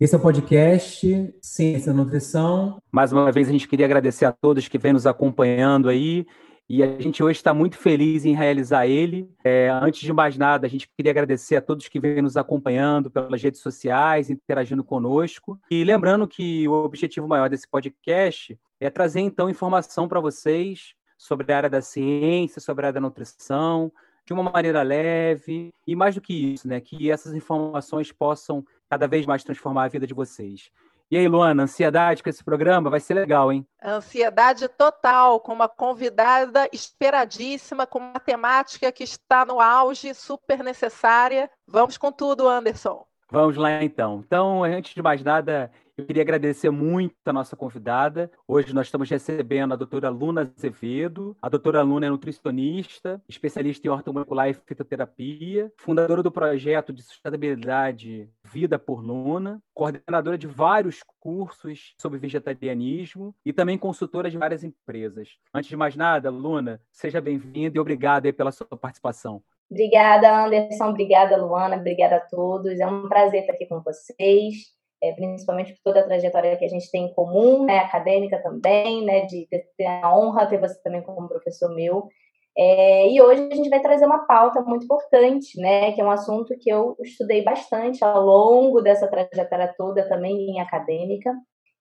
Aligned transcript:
Esse 0.00 0.12
é 0.12 0.18
o 0.18 0.20
podcast 0.20 1.34
Ciência 1.40 1.92
da 1.92 1.96
Nutrição. 1.96 2.82
Mais 2.90 3.12
uma 3.12 3.30
vez, 3.30 3.48
a 3.48 3.52
gente 3.52 3.68
queria 3.68 3.86
agradecer 3.86 4.24
a 4.24 4.32
todos 4.32 4.66
que 4.66 4.76
vêm 4.76 4.92
nos 4.92 5.06
acompanhando 5.06 5.88
aí. 5.88 6.26
E 6.68 6.82
a 6.82 7.00
gente 7.00 7.22
hoje 7.22 7.38
está 7.38 7.54
muito 7.54 7.78
feliz 7.78 8.24
em 8.24 8.34
realizar 8.34 8.88
ele. 8.88 9.30
É, 9.44 9.68
antes 9.70 10.00
de 10.00 10.12
mais 10.12 10.36
nada, 10.36 10.66
a 10.66 10.68
gente 10.68 10.88
queria 10.96 11.12
agradecer 11.12 11.54
a 11.54 11.60
todos 11.60 11.86
que 11.86 12.00
vêm 12.00 12.20
nos 12.20 12.36
acompanhando 12.36 13.08
pelas 13.08 13.40
redes 13.40 13.60
sociais, 13.60 14.30
interagindo 14.30 14.82
conosco. 14.82 15.60
E 15.70 15.84
lembrando 15.84 16.26
que 16.26 16.66
o 16.66 16.72
objetivo 16.72 17.28
maior 17.28 17.48
desse 17.48 17.68
podcast 17.70 18.58
é 18.80 18.90
trazer, 18.90 19.20
então, 19.20 19.48
informação 19.48 20.08
para 20.08 20.18
vocês 20.18 20.94
sobre 21.16 21.52
a 21.52 21.56
área 21.56 21.70
da 21.70 21.80
ciência, 21.80 22.60
sobre 22.60 22.84
a 22.84 22.88
área 22.88 22.94
da 22.94 23.00
nutrição, 23.00 23.92
de 24.26 24.32
uma 24.32 24.42
maneira 24.42 24.82
leve 24.82 25.72
e 25.86 25.94
mais 25.94 26.14
do 26.14 26.20
que 26.20 26.54
isso, 26.54 26.66
né, 26.66 26.80
que 26.80 27.10
essas 27.10 27.34
informações 27.34 28.10
possam 28.10 28.64
cada 28.88 29.06
vez 29.06 29.26
mais 29.26 29.44
transformar 29.44 29.84
a 29.84 29.88
vida 29.88 30.06
de 30.06 30.14
vocês. 30.14 30.70
E 31.10 31.16
aí, 31.16 31.28
Luana, 31.28 31.64
ansiedade 31.64 32.22
com 32.22 32.30
esse 32.30 32.42
programa 32.42 32.88
vai 32.88 32.98
ser 32.98 33.14
legal, 33.14 33.52
hein? 33.52 33.66
Ansiedade 33.82 34.66
total, 34.68 35.38
com 35.38 35.52
uma 35.52 35.68
convidada 35.68 36.68
esperadíssima, 36.72 37.86
com 37.86 37.98
uma 37.98 38.18
temática 38.18 38.90
que 38.90 39.04
está 39.04 39.44
no 39.44 39.60
auge, 39.60 40.14
super 40.14 40.64
necessária. 40.64 41.50
Vamos 41.66 41.98
com 41.98 42.10
tudo, 42.10 42.48
Anderson. 42.48 43.06
Vamos 43.30 43.56
lá 43.56 43.82
então. 43.82 44.22
Então, 44.26 44.64
antes 44.64 44.94
de 44.94 45.02
mais 45.02 45.22
nada, 45.22 45.70
eu 45.96 46.04
queria 46.04 46.22
agradecer 46.22 46.70
muito 46.70 47.14
a 47.24 47.32
nossa 47.32 47.54
convidada. 47.54 48.30
Hoje 48.48 48.74
nós 48.74 48.88
estamos 48.88 49.08
recebendo 49.08 49.74
a 49.74 49.76
doutora 49.76 50.08
Luna 50.08 50.52
Azevedo. 50.56 51.36
A 51.40 51.48
doutora 51.48 51.82
Luna 51.82 52.06
é 52.06 52.10
nutricionista, 52.10 53.22
especialista 53.28 53.86
em 53.86 53.90
ortomolecular 53.90 54.48
e 54.48 54.54
fitoterapia, 54.54 55.72
fundadora 55.78 56.22
do 56.22 56.32
projeto 56.32 56.92
de 56.92 57.02
sustentabilidade 57.02 58.28
Vida 58.42 58.76
por 58.76 59.00
Luna, 59.00 59.62
coordenadora 59.72 60.36
de 60.36 60.48
vários 60.48 61.00
cursos 61.20 61.94
sobre 62.00 62.18
vegetarianismo 62.18 63.34
e 63.44 63.52
também 63.52 63.78
consultora 63.78 64.28
de 64.28 64.36
várias 64.36 64.64
empresas. 64.64 65.36
Antes 65.52 65.70
de 65.70 65.76
mais 65.76 65.94
nada, 65.94 66.28
Luna, 66.28 66.80
seja 66.90 67.20
bem-vinda 67.20 67.76
e 67.76 67.80
obrigada 67.80 68.32
pela 68.32 68.50
sua 68.50 68.66
participação. 68.66 69.42
Obrigada, 69.70 70.44
Anderson. 70.44 70.90
Obrigada, 70.90 71.36
Luana. 71.36 71.76
Obrigada 71.76 72.16
a 72.16 72.20
todos. 72.20 72.80
É 72.80 72.86
um 72.86 73.08
prazer 73.08 73.40
estar 73.40 73.52
aqui 73.52 73.66
com 73.66 73.80
vocês 73.80 74.74
é, 75.04 75.12
principalmente 75.12 75.74
por 75.74 75.82
toda 75.84 76.00
a 76.00 76.04
trajetória 76.04 76.56
que 76.56 76.64
a 76.64 76.68
gente 76.68 76.90
tem 76.90 77.04
em 77.04 77.14
comum, 77.14 77.66
né, 77.66 77.80
acadêmica 77.80 78.42
também, 78.42 79.04
né, 79.04 79.26
de 79.26 79.46
ter 79.76 79.86
a 79.86 80.16
honra 80.16 80.46
ter 80.46 80.58
você 80.58 80.80
também 80.82 81.02
como 81.02 81.28
professor 81.28 81.74
meu. 81.74 82.08
É, 82.56 83.10
e 83.10 83.20
hoje 83.20 83.48
a 83.52 83.54
gente 83.54 83.68
vai 83.68 83.80
trazer 83.80 84.06
uma 84.06 84.26
pauta 84.26 84.62
muito 84.62 84.84
importante, 84.84 85.60
né, 85.60 85.92
que 85.92 86.00
é 86.00 86.04
um 86.04 86.10
assunto 86.10 86.56
que 86.58 86.70
eu 86.70 86.96
estudei 87.02 87.42
bastante 87.42 88.02
ao 88.02 88.24
longo 88.24 88.80
dessa 88.80 89.06
trajetória 89.06 89.74
toda, 89.76 90.08
também 90.08 90.50
em 90.50 90.60
acadêmica. 90.60 91.34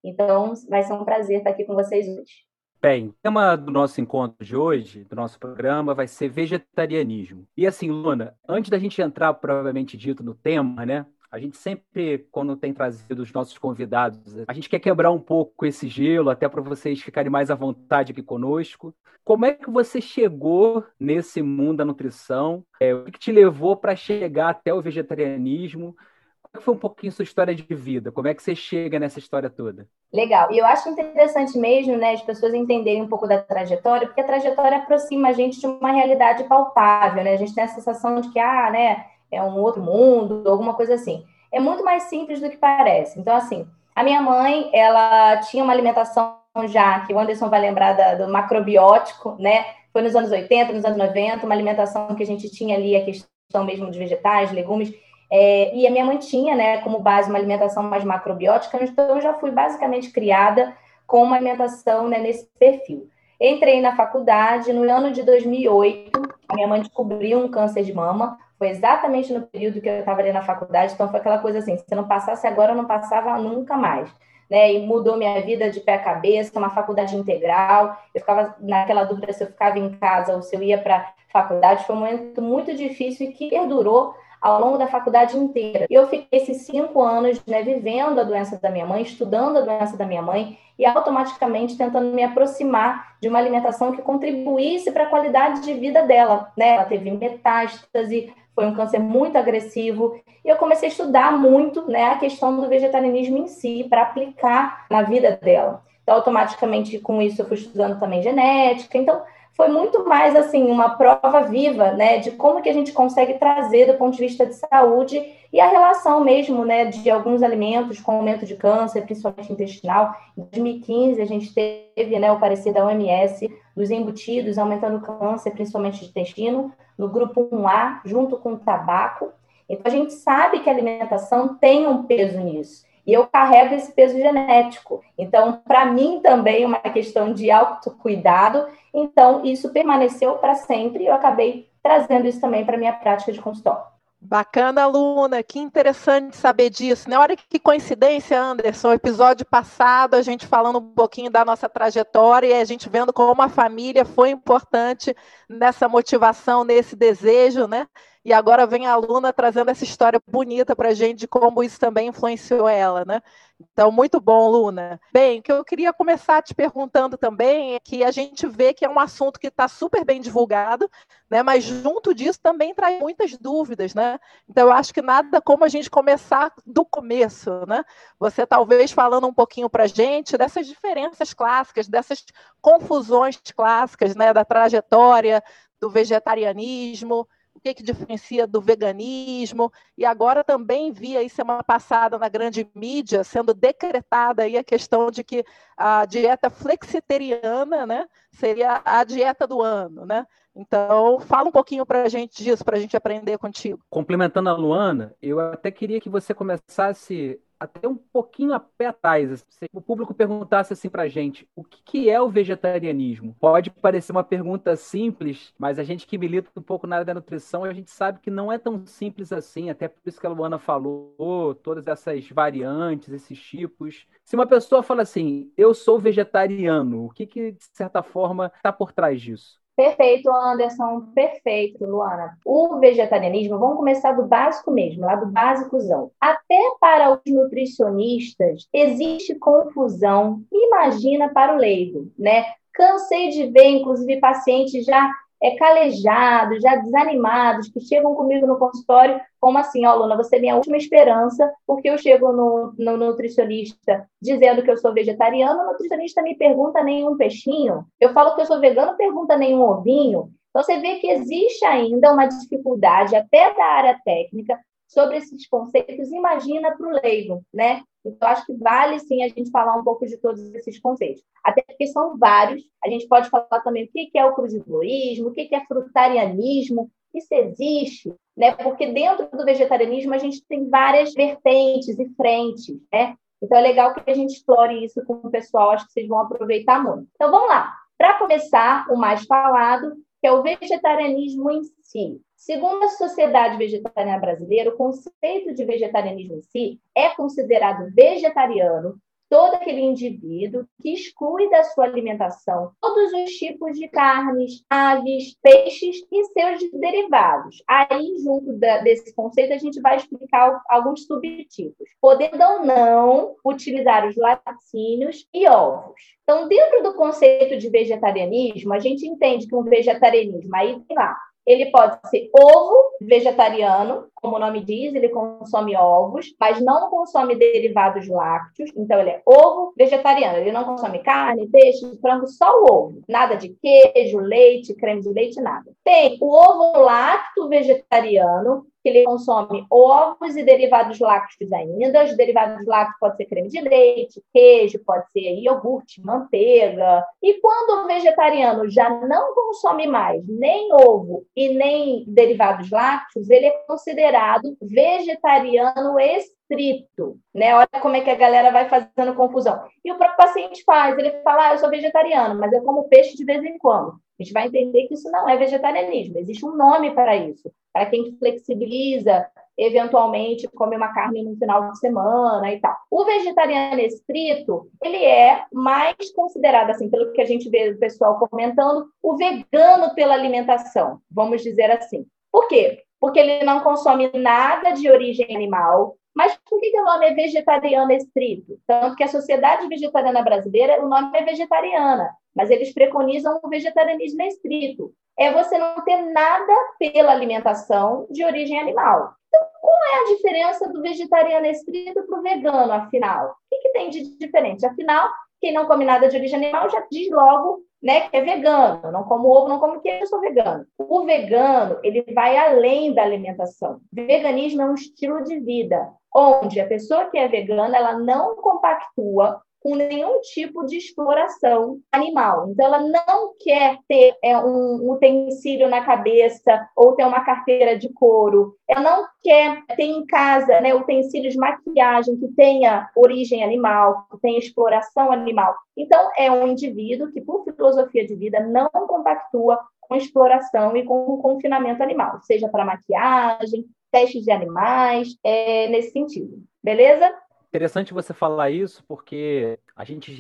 Então, 0.04 0.54
vai 0.70 0.84
ser 0.84 0.94
um 0.94 1.06
prazer 1.06 1.38
estar 1.38 1.52
aqui 1.52 1.64
com 1.64 1.76
vocês 1.76 2.06
hoje. 2.06 2.44
Bem, 2.82 3.08
o 3.08 3.16
tema 3.24 3.56
do 3.56 3.72
nosso 3.72 4.02
encontro 4.02 4.46
de 4.46 4.58
hoje, 4.58 5.06
do 5.06 5.16
nosso 5.16 5.40
programa, 5.40 5.94
vai 5.94 6.06
ser 6.06 6.28
vegetarianismo. 6.28 7.48
E 7.56 7.66
assim, 7.66 7.90
Luna, 7.90 8.36
antes 8.46 8.70
da 8.70 8.78
gente 8.78 9.02
entrar 9.02 9.34
provavelmente 9.36 9.96
dito 9.96 10.22
no 10.22 10.36
tema, 10.36 10.86
né? 10.86 11.06
A 11.34 11.40
gente 11.40 11.58
sempre, 11.58 12.28
quando 12.32 12.56
tem 12.56 12.72
trazido 12.72 13.24
os 13.24 13.34
nossos 13.34 13.58
convidados, 13.58 14.38
a 14.48 14.54
gente 14.54 14.70
quer 14.70 14.78
quebrar 14.78 15.10
um 15.10 15.20
pouco 15.20 15.66
esse 15.66 15.88
gelo, 15.88 16.30
até 16.30 16.48
para 16.48 16.62
vocês 16.62 17.02
ficarem 17.02 17.32
mais 17.32 17.50
à 17.50 17.56
vontade 17.56 18.12
aqui 18.12 18.22
conosco. 18.22 18.94
Como 19.26 19.44
é 19.44 19.52
que 19.52 19.68
você 19.68 20.00
chegou 20.00 20.86
nesse 21.00 21.42
mundo 21.42 21.78
da 21.78 21.86
nutrição? 21.86 22.64
É, 22.80 22.94
o 22.94 23.06
que 23.06 23.18
te 23.18 23.32
levou 23.32 23.76
para 23.76 23.96
chegar 23.96 24.50
até 24.50 24.72
o 24.72 24.82
vegetarianismo? 24.82 25.96
Como 26.44 26.62
é 26.62 26.62
foi 26.62 26.76
um 26.76 26.78
pouquinho 26.78 27.12
sua 27.12 27.24
história 27.24 27.56
de 27.56 27.64
vida? 27.74 28.12
Como 28.12 28.28
é 28.28 28.36
que 28.36 28.44
você 28.44 28.54
chega 28.54 29.00
nessa 29.00 29.18
história 29.18 29.50
toda? 29.50 29.88
Legal. 30.14 30.52
E 30.52 30.60
eu 30.60 30.66
acho 30.68 30.88
interessante 30.88 31.58
mesmo, 31.58 31.98
né, 31.98 32.14
as 32.14 32.22
pessoas 32.22 32.54
entenderem 32.54 33.02
um 33.02 33.08
pouco 33.08 33.26
da 33.26 33.42
trajetória, 33.42 34.06
porque 34.06 34.22
a 34.22 34.26
trajetória 34.26 34.78
aproxima 34.78 35.30
a 35.30 35.34
gente 35.34 35.60
de 35.60 35.66
uma 35.66 35.92
realidade 35.92 36.44
palpável, 36.44 37.24
né? 37.24 37.34
A 37.34 37.38
gente 37.38 37.56
tem 37.56 37.64
a 37.64 37.68
sensação 37.68 38.22
de 38.22 38.30
que, 38.30 38.38
ah, 38.38 38.70
né, 38.70 39.13
é 39.34 39.42
um 39.42 39.60
outro 39.60 39.82
mundo, 39.82 40.44
alguma 40.48 40.74
coisa 40.74 40.94
assim. 40.96 41.26
É 41.52 41.60
muito 41.60 41.84
mais 41.84 42.04
simples 42.04 42.40
do 42.40 42.50
que 42.50 42.58
parece. 42.58 43.20
Então, 43.20 43.36
assim, 43.36 43.68
a 43.96 44.04
minha 44.04 44.22
mãe, 44.22 44.70
ela 44.74 45.38
tinha 45.38 45.64
uma 45.64 45.74
alimentação 45.74 46.38
já, 46.66 47.02
que 47.02 47.14
o 47.14 47.20
Anderson 47.20 47.50
vai 47.50 47.62
lembrar 47.62 47.94
da, 47.94 48.16
do 48.16 48.32
macrobiótico, 48.32 49.36
né? 49.40 49.66
Foi 49.92 50.02
nos 50.02 50.16
anos 50.16 50.32
80, 50.32 50.74
nos 50.74 50.86
anos 50.86 50.98
90, 50.98 51.46
uma 51.46 51.54
alimentação 51.54 52.16
que 52.16 52.24
a 52.24 52.26
gente 52.26 52.50
tinha 52.50 52.76
ali, 52.76 52.96
a 52.96 53.06
questão 53.06 53.64
mesmo 53.64 53.92
de 53.92 54.00
vegetais, 54.00 54.52
legumes. 54.52 54.94
É, 55.32 55.76
e 55.76 55.88
a 55.88 55.92
minha 55.92 56.06
mãe 56.06 56.18
tinha, 56.18 56.56
né, 56.56 56.78
como 56.82 57.00
base 57.00 57.30
uma 57.30 57.40
alimentação 57.40 57.82
mais 57.82 58.04
macrobiótica, 58.04 58.84
então 58.84 59.16
eu 59.16 59.22
já 59.22 59.34
fui 59.34 59.50
basicamente 59.50 60.12
criada 60.12 60.76
com 61.08 61.24
uma 61.24 61.36
alimentação 61.36 62.08
né, 62.08 62.20
nesse 62.20 62.48
perfil. 62.60 63.10
Entrei 63.42 63.82
na 63.82 63.96
faculdade 63.96 64.72
no 64.72 64.90
ano 64.90 65.12
de 65.12 65.24
2008, 65.24 66.22
a 66.48 66.56
minha 66.56 66.68
mãe 66.68 66.82
descobriu 66.82 67.40
um 67.40 67.50
câncer 67.50 67.84
de 67.84 67.94
mama, 67.94 68.38
foi 68.64 68.70
exatamente 68.70 69.34
no 69.34 69.42
período 69.42 69.82
que 69.82 69.90
eu 69.90 70.00
estava 70.00 70.22
ali 70.22 70.32
na 70.32 70.42
faculdade, 70.42 70.94
então 70.94 71.10
foi 71.10 71.20
aquela 71.20 71.40
coisa 71.40 71.60
assim, 71.60 71.76
se 71.76 71.94
não 71.94 72.08
passasse 72.08 72.48
agora, 72.48 72.72
eu 72.72 72.78
não 72.78 72.86
passava 72.86 73.38
nunca 73.38 73.76
mais. 73.76 74.10
Né, 74.50 74.74
e 74.74 74.86
mudou 74.86 75.18
minha 75.18 75.42
vida 75.42 75.70
de 75.70 75.82
pé 75.82 75.96
a 75.96 76.00
cabeça, 76.00 76.58
uma 76.58 76.70
faculdade 76.70 77.16
integral. 77.16 77.98
Eu 78.14 78.22
ficava 78.22 78.56
naquela 78.60 79.04
dúvida 79.04 79.34
se 79.34 79.44
eu 79.44 79.48
ficava 79.48 79.80
em 79.80 79.90
casa 79.96 80.36
ou 80.36 80.42
se 80.42 80.56
eu 80.56 80.62
ia 80.62 80.78
para 80.78 81.12
faculdade. 81.30 81.86
Foi 81.86 81.96
um 81.96 82.00
momento 82.00 82.42
muito 82.42 82.74
difícil 82.74 83.28
e 83.28 83.32
que 83.34 83.50
perdurou 83.50 84.14
ao 84.44 84.60
longo 84.60 84.78
da 84.78 84.88
faculdade 84.88 85.38
inteira. 85.38 85.88
E 85.90 85.94
eu 85.94 86.08
fiquei 86.08 86.28
esses 86.32 86.64
cinco 86.64 87.02
anos 87.02 87.42
né, 87.48 87.64
vivendo 87.64 88.20
a 88.20 88.24
doença 88.24 88.60
da 88.62 88.70
minha 88.70 88.86
mãe, 88.86 89.02
estudando 89.02 89.58
a 89.58 89.62
doença 89.62 89.98
da 89.98 90.06
minha 90.06 90.22
mãe 90.22 90.60
e 90.78 90.86
automaticamente 90.86 91.78
tentando 91.78 92.14
me 92.14 92.24
aproximar 92.24 93.16
de 93.22 93.30
uma 93.30 93.40
alimentação 93.40 93.94
que 93.94 94.02
contribuísse 94.02 94.92
para 94.92 95.04
a 95.04 95.10
qualidade 95.10 95.62
de 95.62 95.74
vida 95.74 96.04
dela. 96.04 96.52
Né? 96.58 96.76
Ela 96.76 96.86
teve 96.86 97.10
metástase, 97.10 98.34
foi 98.56 98.66
um 98.66 98.76
câncer 98.76 99.00
muito 99.00 99.38
agressivo, 99.38 100.20
e 100.44 100.50
eu 100.50 100.58
comecei 100.58 100.90
a 100.90 100.92
estudar 100.92 101.32
muito 101.38 101.90
né, 101.90 102.06
a 102.06 102.18
questão 102.18 102.56
do 102.56 102.68
vegetarianismo 102.68 103.38
em 103.38 103.48
si, 103.48 103.86
para 103.90 104.04
aplicar 104.04 104.86
na 104.90 105.02
vida 105.02 105.38
dela. 105.42 105.84
Então, 106.04 106.16
automaticamente, 106.16 107.00
com 107.00 107.22
isso, 107.22 107.42
eu 107.42 107.46
fui 107.46 107.58
estudando 107.58 108.00
também 108.00 108.22
genética. 108.22 108.98
Então, 108.98 109.22
foi 109.54 109.68
muito 109.68 110.04
mais 110.06 110.36
assim 110.36 110.70
uma 110.70 110.90
prova 110.98 111.44
viva, 111.44 111.92
né, 111.92 112.18
de 112.18 112.32
como 112.32 112.62
que 112.62 112.70
a 112.70 112.74
gente 112.74 112.92
consegue 112.92 113.36
trazer 113.36 113.86
do 113.86 113.98
ponto 113.98 114.16
de 114.16 114.24
vista 114.24 114.46
de 114.46 114.56
saúde 114.56 115.24
e 115.52 115.62
a 115.62 115.70
relação 115.70 116.24
mesmo, 116.24 116.66
né, 116.66 116.86
de 116.86 117.10
alguns 117.10 117.44
alimentos 117.44 118.02
com 118.02 118.14
aumento 118.14 118.46
de 118.46 118.56
câncer, 118.56 119.04
principalmente 119.04 119.54
intestinal. 119.54 120.16
Em 120.36 120.42
2015 120.42 121.22
a 121.22 121.26
gente 121.26 121.54
teve, 121.54 122.18
né, 122.18 122.32
o 122.32 122.40
parecer 122.40 122.74
da 122.74 122.84
OMS 122.84 123.48
dos 123.76 123.92
embutidos 123.92 124.58
aumentando 124.58 124.98
o 124.98 125.02
câncer, 125.02 125.52
principalmente 125.52 126.00
de 126.00 126.10
intestino, 126.10 126.74
no 126.98 127.08
grupo 127.08 127.50
1A, 127.52 128.02
junto 128.06 128.38
com 128.38 128.54
o 128.54 128.60
tabaco. 128.60 129.32
Então 129.68 129.84
a 129.86 129.96
gente 129.96 130.14
sabe 130.14 130.60
que 130.60 130.70
a 130.70 130.74
alimentação 130.74 131.56
tem 131.56 131.88
um 131.88 132.04
peso 132.04 132.40
nisso. 132.40 132.86
E 133.06 133.12
eu 133.12 133.28
carrego 133.28 133.76
esse 133.76 133.92
peso 133.92 134.18
genético. 134.18 135.04
Então, 135.18 135.62
para 135.66 135.86
mim 135.86 136.22
também 136.24 136.64
é 136.64 136.68
uma 136.68 136.80
questão 136.80 137.34
de 137.34 137.52
autocuidado. 137.52 138.66
Então, 138.94 139.44
isso 139.44 139.74
permaneceu 139.74 140.36
para 140.36 140.56
sempre 140.56 141.06
eu 141.06 141.14
acabei 141.14 141.70
trazendo 141.82 142.28
isso 142.28 142.40
também 142.40 142.66
para 142.66 142.78
minha 142.78 142.94
prática 142.94 143.32
de 143.32 143.42
consultório. 143.42 143.93
Bacana, 144.26 144.84
aluna, 144.84 145.44
que 145.44 145.60
interessante 145.60 146.38
saber 146.38 146.70
disso. 146.70 147.10
Né? 147.10 147.18
Olha 147.20 147.36
que 147.36 147.60
coincidência, 147.60 148.42
Anderson. 148.42 148.90
O 148.90 148.94
episódio 148.94 149.46
passado, 149.46 150.14
a 150.14 150.22
gente 150.22 150.48
falando 150.48 150.80
um 150.80 150.94
pouquinho 150.94 151.30
da 151.30 151.44
nossa 151.44 151.68
trajetória 151.68 152.48
e 152.48 152.54
a 152.54 152.64
gente 152.64 152.88
vendo 152.88 153.12
como 153.12 153.42
a 153.42 153.50
família 153.50 154.06
foi 154.06 154.30
importante 154.30 155.14
nessa 155.50 155.90
motivação, 155.90 156.64
nesse 156.64 156.96
desejo, 156.96 157.68
né? 157.68 157.86
E 158.26 158.32
agora 158.32 158.66
vem 158.66 158.88
a 158.88 158.94
aluna 158.94 159.34
trazendo 159.34 159.70
essa 159.70 159.84
história 159.84 160.22
bonita 160.26 160.76
para 160.76 160.90
a 160.90 160.94
gente 160.94 161.20
de 161.20 161.28
como 161.28 161.62
isso 161.62 161.80
também 161.80 162.08
influenciou 162.08 162.68
ela, 162.70 163.04
né? 163.06 163.22
Então, 163.60 163.92
muito 163.92 164.20
bom, 164.20 164.50
Luna. 164.50 165.00
Bem, 165.12 165.40
o 165.40 165.44
que 165.44 165.52
eu 165.52 165.64
queria 165.64 165.94
começar 165.94 166.42
te 166.42 166.54
perguntando 166.54 167.18
também 167.18 167.76
é 167.76 167.80
que 167.80 168.04
a 168.04 168.12
gente 168.12 168.48
vê 168.48 168.74
que 168.74 168.86
é 168.86 168.90
um 168.90 169.00
assunto 169.00 169.40
que 169.40 169.48
está 169.48 169.68
super 169.68 170.04
bem 170.04 170.22
divulgado, 170.22 170.90
né? 171.30 171.44
Mas 171.44 171.64
junto 171.64 172.14
disso 172.14 172.40
também 172.42 172.74
traz 172.74 173.00
muitas 173.00 173.38
dúvidas, 173.38 173.94
né? 173.94 174.20
Então, 174.50 174.68
eu 174.68 174.74
acho 174.74 174.94
que 174.94 175.02
nada 175.02 175.42
como 175.42 175.64
a 175.64 175.70
gente 175.70 175.90
começar 175.90 176.54
do 176.66 176.86
começo, 176.86 177.66
né? 177.68 177.84
Você 178.20 178.46
talvez 178.46 178.92
falando 178.92 179.28
um 179.28 179.34
pouquinho 179.34 179.70
para 179.70 179.84
a 179.84 179.88
gente 179.88 180.38
dessas 180.38 180.66
diferenças 180.68 181.34
clássicas, 181.34 181.88
dessas 181.88 182.24
confusões 182.62 183.40
clássicas, 183.56 184.16
né? 184.16 184.34
Da 184.34 184.46
trajetória 184.46 185.44
do 185.80 185.90
vegetarianismo, 185.90 187.28
o 187.56 187.60
que, 187.60 187.74
que 187.74 187.84
diferencia 187.84 188.48
do 188.48 188.60
veganismo, 188.60 189.72
e 189.98 190.06
agora 190.06 190.44
também 190.44 190.92
vi 190.92 191.16
aí 191.16 191.30
semana 191.30 191.64
passada 191.64 192.18
na 192.18 192.28
grande 192.28 192.68
mídia 192.74 193.24
sendo 193.24 193.54
decretada 193.54 194.44
aí 194.44 194.58
a 194.58 194.64
questão 194.64 195.12
de 195.12 195.24
que 195.24 195.46
a 195.78 196.06
dieta 196.06 196.50
flexitariana 196.50 197.86
né, 197.86 198.08
seria 198.32 198.82
a 198.84 199.04
dieta 199.04 199.46
do 199.46 199.62
ano, 199.62 200.06
né? 200.06 200.26
Então, 200.56 201.20
fala 201.20 201.50
um 201.50 201.52
pouquinho 201.52 201.84
para 201.84 202.04
a 202.04 202.10
gente 202.10 202.44
disso, 202.44 202.64
para 202.64 202.78
a 202.78 202.80
gente 202.80 202.96
aprender 202.96 203.40
contigo. 203.40 203.84
Complementando 203.90 204.50
a 204.50 204.54
Luana, 204.54 205.16
eu 205.20 205.40
até 205.40 205.72
queria 205.72 206.00
que 206.00 206.10
você 206.10 206.32
começasse 206.32 207.40
até 207.64 207.88
um 207.88 207.96
pouquinho 207.96 208.54
a 208.54 208.60
pé 208.60 208.88
atrás. 208.88 209.30
Se 209.50 209.66
assim. 209.66 209.66
o 209.74 209.82
público 209.82 210.14
perguntasse 210.14 210.74
assim 210.74 210.90
para 210.90 211.04
a 211.04 211.08
gente, 211.08 211.48
o 211.56 211.64
que 211.64 212.10
é 212.10 212.22
o 212.22 212.30
vegetarianismo? 212.30 213.36
Pode 213.40 213.70
parecer 213.70 214.12
uma 214.12 214.24
pergunta 214.24 214.76
simples, 214.76 215.54
mas 215.58 215.80
a 215.80 215.84
gente 215.84 216.06
que 216.06 216.18
milita 216.18 216.50
um 216.56 216.62
pouco 216.62 216.86
na 216.86 216.98
área 216.98 217.06
da 217.06 217.14
nutrição, 217.14 217.64
a 217.64 217.74
gente 217.74 217.90
sabe 217.90 218.20
que 218.20 218.30
não 218.30 218.52
é 218.52 218.58
tão 218.58 218.86
simples 218.86 219.32
assim, 219.32 219.70
até 219.70 219.88
por 219.88 220.02
isso 220.06 220.20
que 220.20 220.28
a 220.28 220.30
Luana 220.30 220.60
falou, 220.60 221.56
todas 221.64 221.88
essas 221.88 222.28
variantes, 222.30 223.14
esses 223.14 223.40
tipos. 223.40 224.06
Se 224.26 224.36
uma 224.36 224.46
pessoa 224.46 224.84
fala 224.84 225.04
assim, 225.04 225.52
eu 225.58 225.74
sou 225.74 225.98
vegetariano, 226.00 227.06
o 227.06 227.10
que, 227.10 227.26
que 227.26 227.52
de 227.54 227.64
certa 227.72 228.04
forma 228.04 228.52
está 228.58 228.74
por 228.74 228.92
trás 228.92 229.22
disso? 229.22 229.63
Perfeito, 229.76 230.30
Anderson, 230.30 231.02
perfeito, 231.16 231.84
Luana. 231.84 232.38
O 232.46 232.78
vegetarianismo, 232.80 233.58
vamos 233.58 233.78
começar 233.78 234.12
do 234.12 234.28
básico 234.28 234.70
mesmo, 234.70 235.02
lá 235.02 235.16
do 235.16 235.26
básicozão. 235.26 236.12
Até 236.22 236.60
para 236.80 237.12
os 237.12 237.22
nutricionistas 237.26 238.68
existe 238.72 239.34
confusão, 239.36 240.44
imagina 240.52 241.30
para 241.34 241.56
o 241.56 241.58
leigo, 241.58 242.12
né? 242.18 242.46
Cansei 242.72 243.30
de 243.30 243.48
ver, 243.48 243.66
inclusive, 243.66 244.20
pacientes 244.20 244.86
já 244.86 245.12
é, 245.44 245.56
calejados, 245.58 246.62
já 246.62 246.78
desanimados, 246.78 247.70
que 247.70 247.82
chegam 247.82 248.16
comigo 248.16 248.48
no 248.48 248.58
consultório, 248.58 249.20
como 249.42 249.58
assim, 249.58 249.86
ó, 249.86 249.92
aluna, 249.92 250.16
você 250.16 250.38
é 250.38 250.40
minha 250.40 250.56
última 250.56 250.78
esperança, 250.78 251.52
porque 251.68 251.90
eu 251.90 251.98
chego 251.98 252.32
no, 252.32 252.74
no 252.78 252.96
nutricionista 252.96 254.08
dizendo 254.22 254.64
que 254.64 254.72
eu 254.72 254.78
sou 254.78 254.94
vegetariano, 254.94 255.62
o 255.62 255.66
nutricionista 255.66 256.22
me 256.22 256.36
pergunta 256.36 256.82
nenhum 256.82 257.18
peixinho, 257.18 257.86
eu 258.00 258.14
falo 258.14 258.36
que 258.36 258.42
eu 258.42 258.46
sou 258.46 258.62
vegano, 258.62 258.96
pergunta 258.96 259.36
nenhum 259.36 259.62
ovinho. 259.62 260.32
Então, 260.50 260.64
você 260.64 260.78
vê 260.78 260.96
que 260.96 261.08
existe 261.08 261.66
ainda 261.66 262.14
uma 262.14 262.28
dificuldade, 262.28 263.16
até 263.16 263.54
da 263.54 263.66
área 263.66 264.00
técnica, 264.06 264.58
sobre 264.94 265.18
esses 265.18 265.48
conceitos, 265.48 266.12
imagina 266.12 266.76
para 266.76 266.88
o 266.88 267.02
leigo, 267.02 267.44
né? 267.54 267.82
Então, 268.06 268.28
acho 268.28 268.46
que 268.46 268.54
vale 268.54 269.00
sim 269.00 269.24
a 269.24 269.30
gente 269.30 269.50
falar 269.50 269.76
um 269.76 269.84
pouco 269.84 270.06
de 270.06 270.18
todos 270.18 270.42
esses 270.54 270.80
conceitos. 270.80 271.24
Até 271.44 271.62
porque 271.62 271.88
são 271.88 272.18
vários. 272.18 272.64
A 272.84 272.90
gente 272.90 273.08
pode 273.08 273.30
falar 273.30 273.62
também 273.64 273.86
o 273.86 273.88
que 273.88 274.12
é 274.16 274.26
o 274.26 274.34
crudivorismo, 274.34 275.30
o 275.30 275.32
que 275.32 275.50
é 275.54 275.66
frutarianismo, 275.66 276.92
isso 277.14 277.28
existe, 277.32 278.14
né? 278.36 278.54
Porque 278.56 278.92
dentro 278.92 279.30
do 279.32 279.46
vegetarianismo 279.46 280.14
a 280.14 280.18
gente 280.18 280.44
tem 280.48 280.68
várias 280.70 281.14
vertentes 281.14 281.98
e 282.00 282.10
frentes, 282.16 282.76
né? 282.92 283.16
Então 283.42 283.58
é 283.58 283.62
legal 283.62 283.94
que 283.94 284.10
a 284.10 284.16
gente 284.16 284.34
explore 284.34 284.84
isso 284.84 285.04
com 285.06 285.14
o 285.14 285.30
pessoal, 285.30 285.72
acho 285.72 285.86
que 285.86 285.94
vocês 285.94 286.08
vão 286.08 286.20
aproveitar 286.20 286.82
muito. 286.84 287.08
Então 287.16 287.30
vamos 287.30 287.50
lá. 287.50 287.74
Para 287.98 288.18
começar, 288.18 288.88
o 288.90 288.98
mais 288.98 289.26
falado, 289.26 289.94
que 290.24 290.28
é 290.28 290.32
o 290.32 290.42
vegetarianismo 290.42 291.52
em 291.52 291.64
si. 291.82 292.22
Segundo 292.34 292.86
a 292.86 292.88
Sociedade 292.88 293.58
Vegetariana 293.58 294.18
Brasileira, 294.18 294.70
o 294.70 294.78
conceito 294.78 295.54
de 295.54 295.66
vegetarianismo 295.66 296.38
em 296.38 296.42
si 296.44 296.80
é 296.96 297.10
considerado 297.10 297.94
vegetariano 297.94 298.98
todo 299.34 299.56
aquele 299.56 299.82
indivíduo 299.82 300.64
que 300.80 300.94
exclui 300.94 301.50
da 301.50 301.64
sua 301.64 301.86
alimentação 301.86 302.72
todos 302.80 303.12
os 303.14 303.32
tipos 303.32 303.76
de 303.80 303.88
carnes, 303.88 304.64
aves, 304.70 305.36
peixes 305.42 306.06
e 306.12 306.24
seus 306.26 306.72
derivados. 306.72 307.64
Aí, 307.68 308.14
junto 308.24 308.54
da, 308.60 308.84
desse 308.84 309.12
conceito, 309.16 309.52
a 309.52 309.58
gente 309.58 309.82
vai 309.82 309.98
explicar 309.98 310.62
alguns 310.70 311.08
subtipos, 311.08 311.90
podendo 312.00 312.44
ou 312.44 312.64
não 312.64 313.36
utilizar 313.44 314.08
os 314.08 314.16
laticínios 314.16 315.28
e 315.34 315.48
ovos. 315.48 316.00
Então, 316.22 316.48
dentro 316.48 316.84
do 316.84 316.94
conceito 316.94 317.58
de 317.58 317.72
vegetarianismo, 317.72 318.72
a 318.72 318.78
gente 318.78 319.04
entende 319.08 319.48
que 319.48 319.56
um 319.56 319.64
vegetarianismo, 319.64 320.56
aí 320.56 320.80
tem 320.88 320.96
lá, 320.96 321.18
ele 321.46 321.72
pode 321.72 322.00
ser 322.10 322.30
ovo 322.34 322.94
vegetariano, 323.02 324.06
como 324.16 324.38
o 324.38 324.40
nome 324.40 324.64
diz, 324.64 324.96
ele 324.96 325.10
consome 325.10 325.76
ovos, 325.76 326.34
mas 326.40 326.62
não 326.62 326.90
consome 326.90 327.36
derivados 327.36 328.08
lácteos. 328.08 328.72
Então, 328.76 329.00
ele 329.00 329.10
é 329.10 329.22
ovo 329.26 329.74
vegetariano. 329.78 330.38
Ele 330.38 330.52
não 330.52 330.64
consome 330.64 331.00
carne, 331.00 331.50
peixe, 331.50 331.98
frango, 332.00 332.28
só 332.28 332.50
o 332.62 332.72
ovo. 332.72 333.02
Nada 333.08 333.36
de 333.36 333.50
queijo, 333.62 334.20
leite, 334.20 334.74
creme 334.74 335.02
de 335.02 335.10
leite, 335.10 335.42
nada. 335.42 335.72
Tem 335.84 336.18
o 336.22 336.34
ovo 336.34 336.80
lacto 336.82 337.50
vegetariano, 337.50 338.66
que 338.84 338.90
ele 338.90 339.06
consome 339.06 339.66
ovos 339.72 340.36
e 340.36 340.44
derivados 340.44 341.00
lácteos 341.00 341.52
ainda. 341.54 342.04
Os 342.04 342.18
derivados 342.18 342.66
lácteos 342.68 343.00
pode 343.00 343.16
ser 343.16 343.26
creme 343.26 343.48
de 343.48 343.62
leite, 343.62 344.22
queijo, 344.34 344.84
pode 344.86 345.10
ser 345.12 345.40
iogurte, 345.40 346.02
manteiga. 346.02 347.04
E 347.22 347.40
quando 347.40 347.84
o 347.84 347.88
vegetariano 347.88 348.70
já 348.70 348.90
não 348.90 349.34
consome 349.34 349.88
mais 349.88 350.22
nem 350.28 350.72
ovo 350.74 351.26
e 351.36 351.50
nem 351.50 352.04
derivados 352.08 352.70
lácteos, 352.70 353.30
ele 353.30 353.46
é 353.46 353.52
considerado 353.66 354.58
vegetariano 354.62 355.98
estrito, 356.00 357.18
né? 357.34 357.56
Olha 357.56 357.82
como 357.82 357.96
é 357.96 358.02
que 358.02 358.10
a 358.10 358.16
galera 358.16 358.52
vai 358.52 358.68
fazendo 358.68 359.16
confusão. 359.16 359.64
E 359.84 359.92
o 359.92 359.98
próprio 359.98 360.18
paciente 360.18 360.64
faz, 360.66 360.98
ele 360.98 361.12
fala, 361.22 361.50
ah, 361.50 361.54
eu 361.54 361.58
sou 361.60 361.70
vegetariano, 361.70 362.38
mas 362.40 362.52
eu 362.52 362.62
como 362.64 362.90
peixe 362.90 363.16
de 363.16 363.24
vez 363.24 363.44
em 363.44 363.58
quando. 363.58 363.94
A 364.20 364.24
gente 364.24 364.34
vai 364.34 364.48
entender 364.48 364.88
que 364.88 364.94
isso 364.94 365.10
não 365.10 365.28
é 365.28 365.38
vegetarianismo, 365.38 366.20
existe 366.20 366.46
um 366.46 366.56
nome 366.56 366.92
para 366.92 367.16
isso. 367.16 367.50
Para 367.74 367.88
quem 367.88 368.16
flexibiliza, 368.18 369.28
eventualmente 369.58 370.48
come 370.48 370.76
uma 370.76 370.94
carne 370.94 371.24
no 371.24 371.36
final 371.38 371.72
de 371.72 371.80
semana 371.80 372.52
e 372.52 372.60
tal. 372.60 372.76
O 372.90 373.04
vegetariano 373.04 373.82
estrito, 373.82 374.70
ele 374.82 375.04
é 375.04 375.46
mais 375.52 375.96
considerado, 376.16 376.70
assim, 376.70 376.90
pelo 376.90 377.12
que 377.12 377.22
a 377.22 377.26
gente 377.26 377.50
vê 377.50 377.70
o 377.70 377.80
pessoal 377.80 378.20
comentando, 378.20 378.88
o 379.02 379.16
vegano 379.16 379.94
pela 379.96 380.14
alimentação, 380.14 381.00
vamos 381.12 381.42
dizer 381.42 381.72
assim. 381.72 382.06
Por 382.32 382.48
quê? 382.48 382.84
Porque 383.00 383.20
ele 383.20 383.44
não 383.44 383.62
consome 383.62 384.12
nada 384.14 384.72
de 384.72 384.90
origem 384.90 385.36
animal, 385.36 385.98
mas 386.16 386.38
por 386.48 386.60
que, 386.60 386.70
que 386.70 386.80
o 386.80 386.86
nome 386.86 387.08
é 387.08 387.14
vegetariano 387.14 387.92
estrito? 387.92 388.60
Tanto 388.68 388.96
que 388.96 389.04
a 389.04 389.08
Sociedade 389.08 389.68
Vegetariana 389.68 390.22
Brasileira, 390.22 390.84
o 390.84 390.88
nome 390.88 391.18
é 391.18 391.24
vegetariana, 391.24 392.16
mas 392.36 392.52
eles 392.52 392.72
preconizam 392.74 393.40
o 393.44 393.50
vegetarianismo 393.50 394.22
estrito. 394.22 394.94
É 395.18 395.32
você 395.32 395.58
não 395.58 395.76
ter 395.84 396.02
nada 396.12 396.54
pela 396.80 397.12
alimentação 397.12 398.08
de 398.10 398.24
origem 398.24 398.60
animal. 398.60 399.14
Então, 399.28 399.48
qual 399.62 399.78
é 399.94 400.00
a 400.00 400.16
diferença 400.16 400.70
do 400.70 400.82
vegetariano 400.82 401.46
estrito 401.46 402.04
para 402.04 402.20
o 402.20 402.22
vegano, 402.22 402.72
afinal? 402.74 403.30
O 403.30 403.34
que, 403.50 403.62
que 403.62 403.70
tem 403.74 403.90
de 403.90 404.18
diferente? 404.18 404.66
Afinal, 404.66 405.10
quem 405.40 405.54
não 405.54 405.66
come 405.66 405.86
nada 405.86 406.08
de 406.08 406.18
origem 406.18 406.38
animal 406.38 406.70
já 406.70 406.86
diz 406.92 407.10
logo 407.12 407.64
né, 407.84 408.08
que 408.08 408.16
é 408.16 408.22
vegano, 408.22 408.92
não 408.94 409.04
como 409.04 409.28
ovo, 409.28 409.50
não 409.50 409.60
como 409.60 409.82
queijo, 409.82 410.04
eu 410.04 410.08
sou 410.08 410.22
vegano. 410.22 410.66
O 410.80 411.04
vegano, 411.04 411.78
ele 411.84 412.02
vai 412.14 412.38
além 412.38 412.94
da 412.94 413.04
alimentação. 413.04 413.82
Veganismo 413.92 414.62
é 414.62 414.66
um 414.66 414.74
estilo 414.74 415.22
de 415.22 415.38
vida, 415.42 415.92
onde 416.16 416.62
a 416.62 416.68
pessoa 416.68 417.10
que 417.10 417.18
é 417.18 417.28
vegana, 417.28 417.76
ela 417.76 418.00
não 418.00 418.38
compactua 418.38 419.42
com 419.64 419.76
nenhum 419.76 420.20
tipo 420.22 420.66
de 420.66 420.76
exploração 420.76 421.80
animal. 421.90 422.50
Então, 422.50 422.66
ela 422.66 422.82
não 422.82 423.34
quer 423.40 423.78
ter 423.88 424.14
é, 424.22 424.38
um 424.38 424.92
utensílio 424.92 425.70
na 425.70 425.86
cabeça 425.86 426.68
ou 426.76 426.94
ter 426.96 427.06
uma 427.06 427.24
carteira 427.24 427.78
de 427.78 427.92
couro. 427.94 428.58
Ela 428.68 428.82
não 428.82 429.08
quer 429.22 429.64
ter 429.78 429.86
em 429.86 430.06
casa 430.06 430.60
né, 430.60 430.76
utensílios 430.76 431.34
de 431.34 431.40
maquiagem 431.40 432.18
que 432.18 432.28
tenha 432.36 432.90
origem 432.94 433.42
animal, 433.42 434.06
que 434.12 434.20
tenha 434.20 434.38
exploração 434.38 435.10
animal. 435.14 435.56
Então, 435.78 436.10
é 436.18 436.30
um 436.30 436.46
indivíduo 436.46 437.10
que, 437.14 437.22
por 437.22 437.46
filosofia 437.46 438.06
de 438.06 438.16
vida, 438.16 438.42
não 438.42 438.70
compactua 438.70 439.58
com 439.80 439.96
exploração 439.96 440.76
e 440.76 440.84
com 440.84 441.18
confinamento 441.22 441.82
animal, 441.82 442.20
seja 442.22 442.50
para 442.50 442.66
maquiagem, 442.66 443.66
testes 443.92 444.24
de 444.24 444.32
animais, 444.32 445.18
é, 445.24 445.68
nesse 445.70 445.92
sentido. 445.92 446.44
Beleza? 446.62 447.14
Interessante 447.54 447.94
você 447.94 448.16
falar 448.16 448.50
isso, 448.50 448.84
porque 448.88 449.60
a 449.76 449.86
gente 449.86 450.12